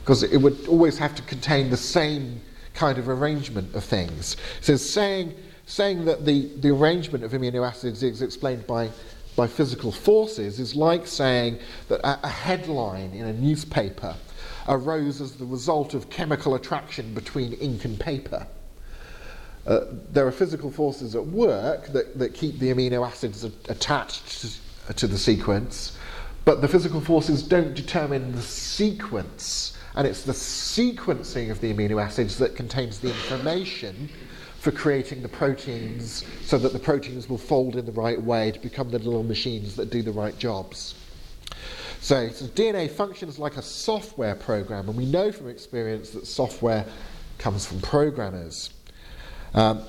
Because 0.00 0.22
it 0.22 0.38
would 0.38 0.66
always 0.66 0.98
have 0.98 1.14
to 1.14 1.22
contain 1.22 1.70
the 1.70 1.76
same 1.76 2.40
kind 2.74 2.98
of 2.98 3.08
arrangement 3.08 3.74
of 3.74 3.84
things. 3.84 4.36
So 4.60 4.76
saying, 4.76 5.34
saying 5.66 6.04
that 6.06 6.24
the, 6.24 6.50
the 6.56 6.70
arrangement 6.70 7.24
of 7.24 7.32
amino 7.32 7.66
acids 7.66 8.02
is 8.02 8.22
explained 8.22 8.66
by, 8.66 8.90
by 9.36 9.46
physical 9.46 9.92
forces 9.92 10.58
is 10.58 10.74
like 10.74 11.06
saying 11.06 11.58
that 11.88 12.00
a, 12.00 12.26
a 12.26 12.28
headline 12.28 13.12
in 13.12 13.26
a 13.26 13.32
newspaper 13.32 14.16
arose 14.68 15.20
as 15.20 15.36
the 15.36 15.44
result 15.44 15.94
of 15.94 16.08
chemical 16.10 16.54
attraction 16.54 17.14
between 17.14 17.52
ink 17.54 17.84
and 17.84 17.98
paper. 18.00 18.46
Uh, 19.66 19.80
there 20.10 20.26
are 20.26 20.32
physical 20.32 20.70
forces 20.70 21.14
at 21.14 21.24
work 21.24 21.86
that, 21.88 22.18
that 22.18 22.34
keep 22.34 22.58
the 22.58 22.72
amino 22.72 23.06
acids 23.06 23.44
attached 23.44 24.40
to, 24.40 24.94
to 24.94 25.06
the 25.06 25.18
sequence, 25.18 25.96
but 26.44 26.60
the 26.60 26.68
physical 26.68 27.00
forces 27.00 27.42
don't 27.42 27.74
determine 27.74 28.32
the 28.32 28.42
sequence, 28.42 29.78
and 29.94 30.06
it's 30.06 30.24
the 30.24 30.32
sequencing 30.32 31.50
of 31.50 31.60
the 31.60 31.72
amino 31.72 32.02
acids 32.02 32.38
that 32.38 32.56
contains 32.56 32.98
the 32.98 33.08
information 33.08 34.08
for 34.58 34.72
creating 34.72 35.22
the 35.22 35.28
proteins 35.28 36.24
so 36.44 36.58
that 36.58 36.72
the 36.72 36.78
proteins 36.78 37.28
will 37.28 37.38
fold 37.38 37.76
in 37.76 37.84
the 37.84 37.92
right 37.92 38.20
way 38.20 38.50
to 38.50 38.58
become 38.58 38.90
the 38.90 38.98
little 38.98 39.22
machines 39.22 39.76
that 39.76 39.90
do 39.90 40.02
the 40.02 40.12
right 40.12 40.38
jobs. 40.38 40.94
So, 42.00 42.28
so 42.30 42.46
DNA 42.46 42.90
functions 42.90 43.38
like 43.38 43.56
a 43.56 43.62
software 43.62 44.34
program, 44.34 44.88
and 44.88 44.96
we 44.96 45.06
know 45.06 45.30
from 45.30 45.48
experience 45.48 46.10
that 46.10 46.26
software 46.26 46.84
comes 47.38 47.64
from 47.64 47.80
programmers. 47.80 48.70
Um, 49.54 49.82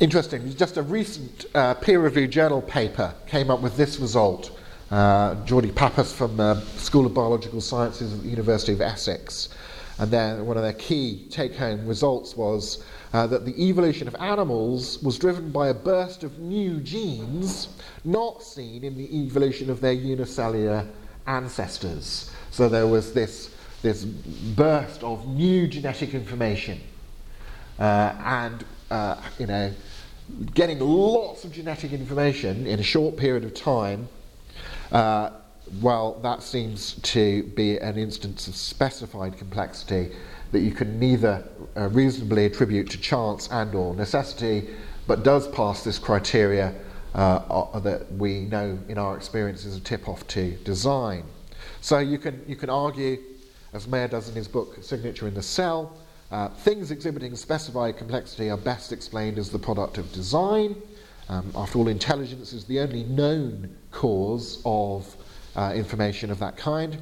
interesting, 0.00 0.54
just 0.56 0.76
a 0.76 0.82
recent 0.82 1.46
uh, 1.54 1.74
peer 1.74 2.00
reviewed 2.00 2.32
journal 2.32 2.62
paper 2.62 3.14
came 3.26 3.50
up 3.50 3.60
with 3.60 3.76
this 3.76 4.00
result. 4.00 4.58
Uh, 4.90 5.36
Jordi 5.44 5.74
Paps 5.74 6.12
from 6.12 6.36
the 6.36 6.42
uh, 6.42 6.60
School 6.78 7.06
of 7.06 7.14
Biological 7.14 7.60
Sciences 7.60 8.12
at 8.12 8.22
the 8.22 8.28
University 8.28 8.72
of 8.72 8.80
Essex. 8.80 9.50
And 9.98 10.10
then 10.10 10.46
one 10.46 10.56
of 10.56 10.62
their 10.62 10.72
key 10.74 11.26
take 11.30 11.54
home 11.54 11.86
results 11.86 12.36
was 12.36 12.84
uh, 13.12 13.26
that 13.26 13.44
the 13.44 13.68
evolution 13.68 14.08
of 14.08 14.16
animals 14.16 15.02
was 15.02 15.18
driven 15.18 15.50
by 15.50 15.68
a 15.68 15.74
burst 15.74 16.24
of 16.24 16.38
new 16.38 16.80
genes 16.80 17.68
not 18.04 18.42
seen 18.42 18.84
in 18.84 18.96
the 18.96 19.24
evolution 19.24 19.70
of 19.70 19.80
their 19.80 19.92
unicellular 19.92 20.86
ancestors. 21.26 22.30
So 22.50 22.68
there 22.68 22.86
was 22.86 23.12
this, 23.12 23.54
this 23.82 24.04
burst 24.04 25.02
of 25.02 25.26
new 25.28 25.68
genetic 25.68 26.14
information. 26.14 26.80
Uh, 27.78 28.14
and 28.24 28.64
uh, 28.90 29.16
you 29.38 29.46
know, 29.46 29.72
getting 30.54 30.78
lots 30.80 31.44
of 31.44 31.52
genetic 31.52 31.92
information 31.92 32.66
in 32.66 32.80
a 32.80 32.82
short 32.82 33.16
period 33.16 33.44
of 33.44 33.54
time, 33.54 34.08
uh, 34.92 35.30
well, 35.80 36.18
that 36.22 36.42
seems 36.42 36.94
to 37.02 37.42
be 37.54 37.78
an 37.78 37.98
instance 37.98 38.48
of 38.48 38.56
specified 38.56 39.36
complexity 39.36 40.12
that 40.52 40.60
you 40.60 40.70
can 40.70 40.98
neither 40.98 41.46
uh, 41.76 41.88
reasonably 41.88 42.46
attribute 42.46 42.88
to 42.90 42.98
chance 42.98 43.48
and 43.50 43.74
or 43.74 43.94
necessity, 43.94 44.68
but 45.06 45.22
does 45.22 45.46
pass 45.48 45.84
this 45.84 45.98
criteria 45.98 46.74
uh, 47.14 47.78
that 47.80 48.10
we 48.12 48.40
know 48.40 48.78
in 48.88 48.98
our 48.98 49.16
experience 49.16 49.64
is 49.64 49.76
a 49.76 49.80
tip-off 49.80 50.26
to 50.28 50.52
design. 50.58 51.24
So 51.80 51.98
you 51.98 52.18
can, 52.18 52.42
you 52.46 52.56
can 52.56 52.70
argue, 52.70 53.18
as 53.72 53.86
Meyer 53.86 54.08
does 54.08 54.28
in 54.28 54.34
his 54.34 54.48
book 54.48 54.82
Signature 54.82 55.28
in 55.28 55.34
the 55.34 55.42
Cell, 55.42 55.96
uh, 56.30 56.48
things 56.48 56.90
exhibiting 56.90 57.34
specified 57.36 57.96
complexity 57.96 58.50
are 58.50 58.56
best 58.56 58.92
explained 58.92 59.38
as 59.38 59.50
the 59.50 59.58
product 59.58 59.98
of 59.98 60.12
design. 60.12 60.76
Um, 61.28 61.50
after 61.54 61.78
all, 61.78 61.88
intelligence 61.88 62.52
is 62.52 62.64
the 62.64 62.80
only 62.80 63.04
known 63.04 63.76
cause 63.90 64.60
of 64.64 65.16
uh, 65.56 65.72
information 65.74 66.30
of 66.30 66.38
that 66.40 66.56
kind. 66.56 66.98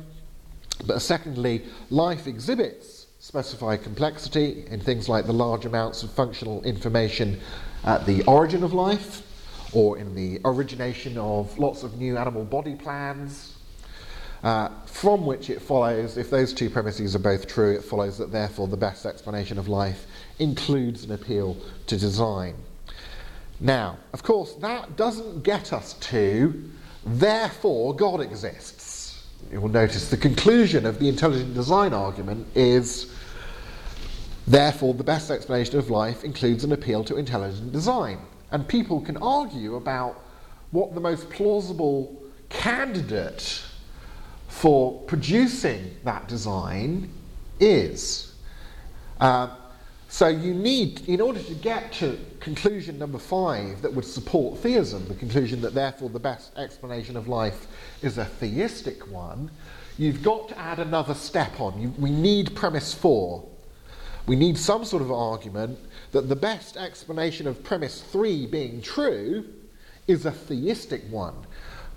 But 0.86 1.00
secondly, 1.00 1.62
life 1.90 2.26
exhibits 2.26 3.06
specified 3.18 3.82
complexity 3.82 4.64
in 4.70 4.78
things 4.78 5.08
like 5.08 5.26
the 5.26 5.32
large 5.32 5.64
amounts 5.64 6.02
of 6.02 6.12
functional 6.12 6.62
information 6.62 7.40
at 7.84 8.06
the 8.06 8.22
origin 8.24 8.62
of 8.62 8.72
life, 8.72 9.22
or 9.72 9.98
in 9.98 10.14
the 10.14 10.40
origination 10.44 11.18
of 11.18 11.58
lots 11.58 11.82
of 11.82 11.98
new 11.98 12.16
animal 12.16 12.44
body 12.44 12.76
plans, 12.76 13.55
uh, 14.42 14.68
from 14.86 15.26
which 15.26 15.50
it 15.50 15.60
follows, 15.60 16.16
if 16.16 16.30
those 16.30 16.52
two 16.52 16.70
premises 16.70 17.16
are 17.16 17.20
both 17.20 17.46
true, 17.46 17.74
it 17.74 17.84
follows 17.84 18.18
that 18.18 18.30
therefore 18.30 18.68
the 18.68 18.76
best 18.76 19.06
explanation 19.06 19.58
of 19.58 19.68
life 19.68 20.06
includes 20.38 21.04
an 21.04 21.12
appeal 21.12 21.56
to 21.86 21.96
design. 21.96 22.54
Now, 23.60 23.98
of 24.12 24.22
course, 24.22 24.54
that 24.54 24.96
doesn't 24.96 25.42
get 25.42 25.72
us 25.72 25.94
to 25.94 26.70
therefore 27.04 27.94
God 27.94 28.20
exists. 28.20 29.26
You 29.50 29.60
will 29.60 29.68
notice 29.68 30.10
the 30.10 30.16
conclusion 30.16 30.84
of 30.86 30.98
the 30.98 31.08
intelligent 31.08 31.54
design 31.54 31.94
argument 31.94 32.46
is 32.54 33.12
therefore 34.46 34.94
the 34.94 35.04
best 35.04 35.30
explanation 35.30 35.78
of 35.78 35.88
life 35.88 36.24
includes 36.24 36.64
an 36.64 36.72
appeal 36.72 37.04
to 37.04 37.16
intelligent 37.16 37.72
design. 37.72 38.18
And 38.50 38.66
people 38.66 39.00
can 39.00 39.16
argue 39.18 39.76
about 39.76 40.20
what 40.70 40.94
the 40.94 41.00
most 41.00 41.30
plausible 41.30 42.22
candidate 42.48 43.62
for 44.56 45.02
producing 45.02 45.94
that 46.04 46.26
design 46.28 47.10
is. 47.60 48.34
Uh, 49.20 49.54
so 50.08 50.28
you 50.28 50.54
need, 50.54 51.06
in 51.08 51.20
order 51.20 51.42
to 51.42 51.54
get 51.54 51.92
to 51.92 52.18
conclusion 52.40 52.98
number 52.98 53.18
five 53.18 53.82
that 53.82 53.92
would 53.92 54.06
support 54.06 54.58
theism, 54.60 55.06
the 55.08 55.14
conclusion 55.14 55.60
that 55.60 55.74
therefore 55.74 56.08
the 56.08 56.18
best 56.18 56.56
explanation 56.56 57.18
of 57.18 57.28
life 57.28 57.66
is 58.00 58.16
a 58.16 58.24
theistic 58.24 59.06
one, 59.10 59.50
you've 59.98 60.22
got 60.22 60.48
to 60.48 60.58
add 60.58 60.78
another 60.78 61.12
step 61.12 61.60
on. 61.60 61.78
You, 61.78 61.92
we 61.98 62.10
need 62.10 62.56
premise 62.56 62.94
four. 62.94 63.46
We 64.26 64.36
need 64.36 64.56
some 64.56 64.86
sort 64.86 65.02
of 65.02 65.12
argument 65.12 65.78
that 66.12 66.30
the 66.30 66.36
best 66.36 66.78
explanation 66.78 67.46
of 67.46 67.62
premise 67.62 68.00
three 68.00 68.46
being 68.46 68.80
true 68.80 69.44
is 70.06 70.24
a 70.24 70.32
theistic 70.32 71.02
one, 71.10 71.34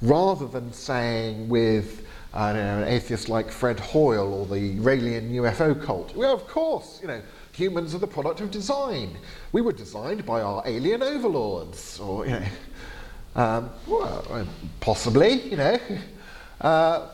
rather 0.02 0.46
than 0.46 0.74
saying 0.74 1.48
with 1.48 2.06
an 2.34 2.88
atheist 2.88 3.30
like 3.30 3.50
Fred 3.52 3.80
Hoyle 3.80 4.34
or 4.34 4.46
the 4.46 4.76
Raelian 4.76 5.32
UFO 5.32 5.84
cult. 5.84 6.16
Well, 6.16 6.34
of 6.34 6.48
course, 6.48 7.00
you 7.02 7.08
know, 7.08 7.22
humans 7.54 7.96
are 7.96 8.00
the 8.00 8.08
product 8.08 8.42
of 8.42 8.52
design. 8.52 9.18
We 9.52 9.62
were 9.62 9.74
designed 9.74 10.26
by 10.26 10.42
our 10.42 10.62
alien 10.66 11.02
overlords, 11.02 12.00
or 12.00 12.26
you 12.26 12.34
know, 12.34 12.46
um, 13.36 13.70
well, 13.88 14.48
possibly, 14.80 15.42
you 15.42 15.58
know. 15.58 15.80
Uh, 16.62 17.10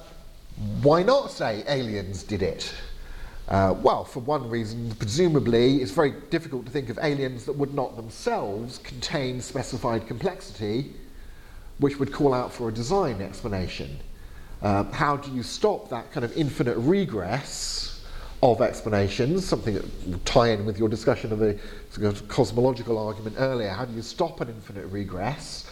why 0.82 1.04
not 1.04 1.32
say 1.32 1.64
aliens 1.68 2.24
did 2.24 2.42
it? 2.42 2.74
Uh, 3.48 3.76
well, 3.82 4.04
for 4.04 4.22
one 4.22 4.50
reason, 4.50 4.92
presumably, 4.96 5.78
it's 5.78 5.92
very 5.92 6.14
difficult 6.30 6.66
to 6.66 6.72
think 6.72 6.90
of 6.90 6.98
aliens 7.02 7.46
that 7.46 7.54
would 7.54 7.74
not 7.74 7.96
themselves 7.96 8.80
contain 8.80 9.40
specified 9.40 10.08
complexity, 10.08 10.94
which 11.78 12.00
would 12.00 12.12
call 12.12 12.34
out 12.34 12.52
for 12.52 12.70
a 12.70 12.72
design 12.72 13.22
explanation. 13.22 14.00
Um, 14.62 14.92
how 14.92 15.18
do 15.18 15.32
you 15.32 15.44
stop 15.44 15.90
that 15.90 16.12
kind 16.12 16.24
of 16.24 16.36
infinite 16.38 16.78
regress 16.78 18.04
of 18.42 18.62
explanations, 18.62 19.46
something 19.46 19.76
that 19.76 20.08
will 20.08 20.20
tie 20.20 20.50
in 20.50 20.66
with 20.66 20.78
your 20.78 20.90
discussion 20.90 21.32
of 21.32 21.40
the 21.40 21.60
sort 21.90 22.08
of 22.08 22.28
cosmological 22.28 22.98
argument 22.98 23.36
earlier? 23.40 23.70
How 23.70 23.86
do 23.86 23.94
you 23.94 24.02
stop 24.02 24.42
an 24.42 24.50
infinite 24.50 24.86
regress? 24.88 25.70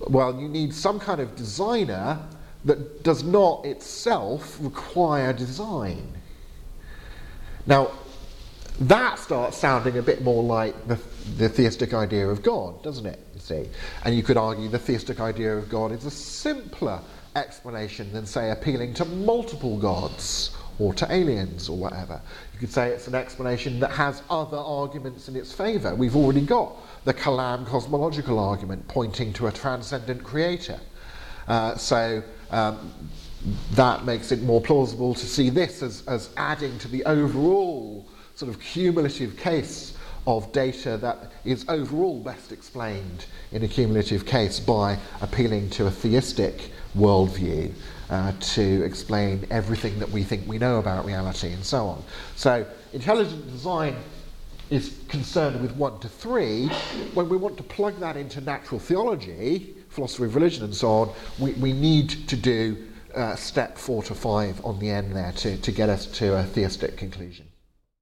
Well, 0.00 0.40
you 0.40 0.48
need 0.48 0.74
some 0.74 0.98
kind 0.98 1.20
of 1.20 1.36
designer 1.36 2.18
that 2.64 3.02
does 3.02 3.24
not 3.24 3.64
itself 3.64 4.58
require 4.60 5.32
design. 5.32 6.12
Now, 7.66 7.90
that 8.80 9.18
starts 9.18 9.58
sounding 9.58 9.98
a 9.98 10.02
bit 10.02 10.22
more 10.22 10.42
like 10.42 10.88
the, 10.88 10.98
the 11.36 11.48
theistic 11.48 11.94
idea 11.94 12.26
of 12.26 12.42
God, 12.42 12.82
doesn't 12.82 13.06
it? 13.06 13.18
You 13.34 13.40
see, 13.40 13.68
and 14.04 14.14
you 14.14 14.22
could 14.22 14.36
argue 14.36 14.68
the 14.68 14.78
theistic 14.78 15.20
idea 15.20 15.56
of 15.56 15.68
God 15.68 15.92
is 15.92 16.04
a 16.04 16.10
simpler 16.10 17.00
explanation 17.36 18.12
than, 18.12 18.26
say, 18.26 18.50
appealing 18.50 18.94
to 18.94 19.04
multiple 19.04 19.78
gods 19.78 20.56
or 20.78 20.94
to 20.94 21.12
aliens 21.12 21.68
or 21.68 21.76
whatever. 21.76 22.20
You 22.52 22.58
could 22.58 22.72
say 22.72 22.88
it's 22.88 23.06
an 23.06 23.14
explanation 23.14 23.78
that 23.80 23.90
has 23.90 24.22
other 24.30 24.56
arguments 24.56 25.28
in 25.28 25.36
its 25.36 25.52
favour. 25.52 25.94
We've 25.94 26.16
already 26.16 26.44
got 26.44 26.76
the 27.04 27.14
Kalam 27.14 27.66
cosmological 27.66 28.38
argument 28.38 28.86
pointing 28.88 29.32
to 29.34 29.46
a 29.46 29.52
transcendent 29.52 30.24
creator. 30.24 30.80
Uh, 31.46 31.76
so 31.76 32.22
um, 32.50 32.92
that 33.72 34.04
makes 34.04 34.32
it 34.32 34.42
more 34.42 34.60
plausible 34.60 35.14
to 35.14 35.26
see 35.26 35.50
this 35.50 35.82
as, 35.82 36.02
as 36.06 36.30
adding 36.36 36.78
to 36.78 36.88
the 36.88 37.04
overall 37.04 38.06
sort 38.34 38.50
of 38.52 38.60
cumulative 38.60 39.36
case 39.36 39.96
of 40.26 40.52
data 40.52 40.96
that 40.98 41.32
is 41.44 41.64
overall 41.68 42.20
best 42.20 42.52
explained 42.52 43.26
in 43.50 43.64
a 43.64 43.68
cumulative 43.68 44.24
case 44.24 44.60
by 44.60 44.96
appealing 45.20 45.68
to 45.70 45.86
a 45.86 45.90
theistic 45.90 46.70
worldview 46.96 47.72
uh, 48.10 48.32
to 48.40 48.84
explain 48.84 49.46
everything 49.50 49.98
that 49.98 50.10
we 50.10 50.22
think 50.22 50.46
we 50.46 50.58
know 50.58 50.78
about 50.78 51.04
reality 51.04 51.52
and 51.52 51.64
so 51.64 51.86
on. 51.86 52.04
So, 52.36 52.66
intelligent 52.92 53.50
design 53.50 53.96
is 54.70 54.98
concerned 55.08 55.60
with 55.60 55.72
one 55.76 55.98
to 56.00 56.08
three. 56.08 56.68
When 57.14 57.28
we 57.28 57.36
want 57.36 57.56
to 57.58 57.62
plug 57.62 57.98
that 58.00 58.16
into 58.16 58.40
natural 58.40 58.80
theology, 58.80 59.74
philosophy 59.90 60.24
of 60.24 60.34
religion, 60.34 60.64
and 60.64 60.74
so 60.74 60.88
on, 60.88 61.10
we, 61.38 61.52
we 61.54 61.72
need 61.72 62.28
to 62.28 62.36
do 62.36 62.76
uh, 63.14 63.36
step 63.36 63.76
four 63.76 64.02
to 64.04 64.14
five 64.14 64.64
on 64.64 64.78
the 64.78 64.88
end 64.88 65.14
there 65.14 65.32
to, 65.32 65.56
to 65.58 65.72
get 65.72 65.88
us 65.88 66.06
to 66.06 66.36
a 66.36 66.44
theistic 66.44 66.96
conclusion. 66.96 67.46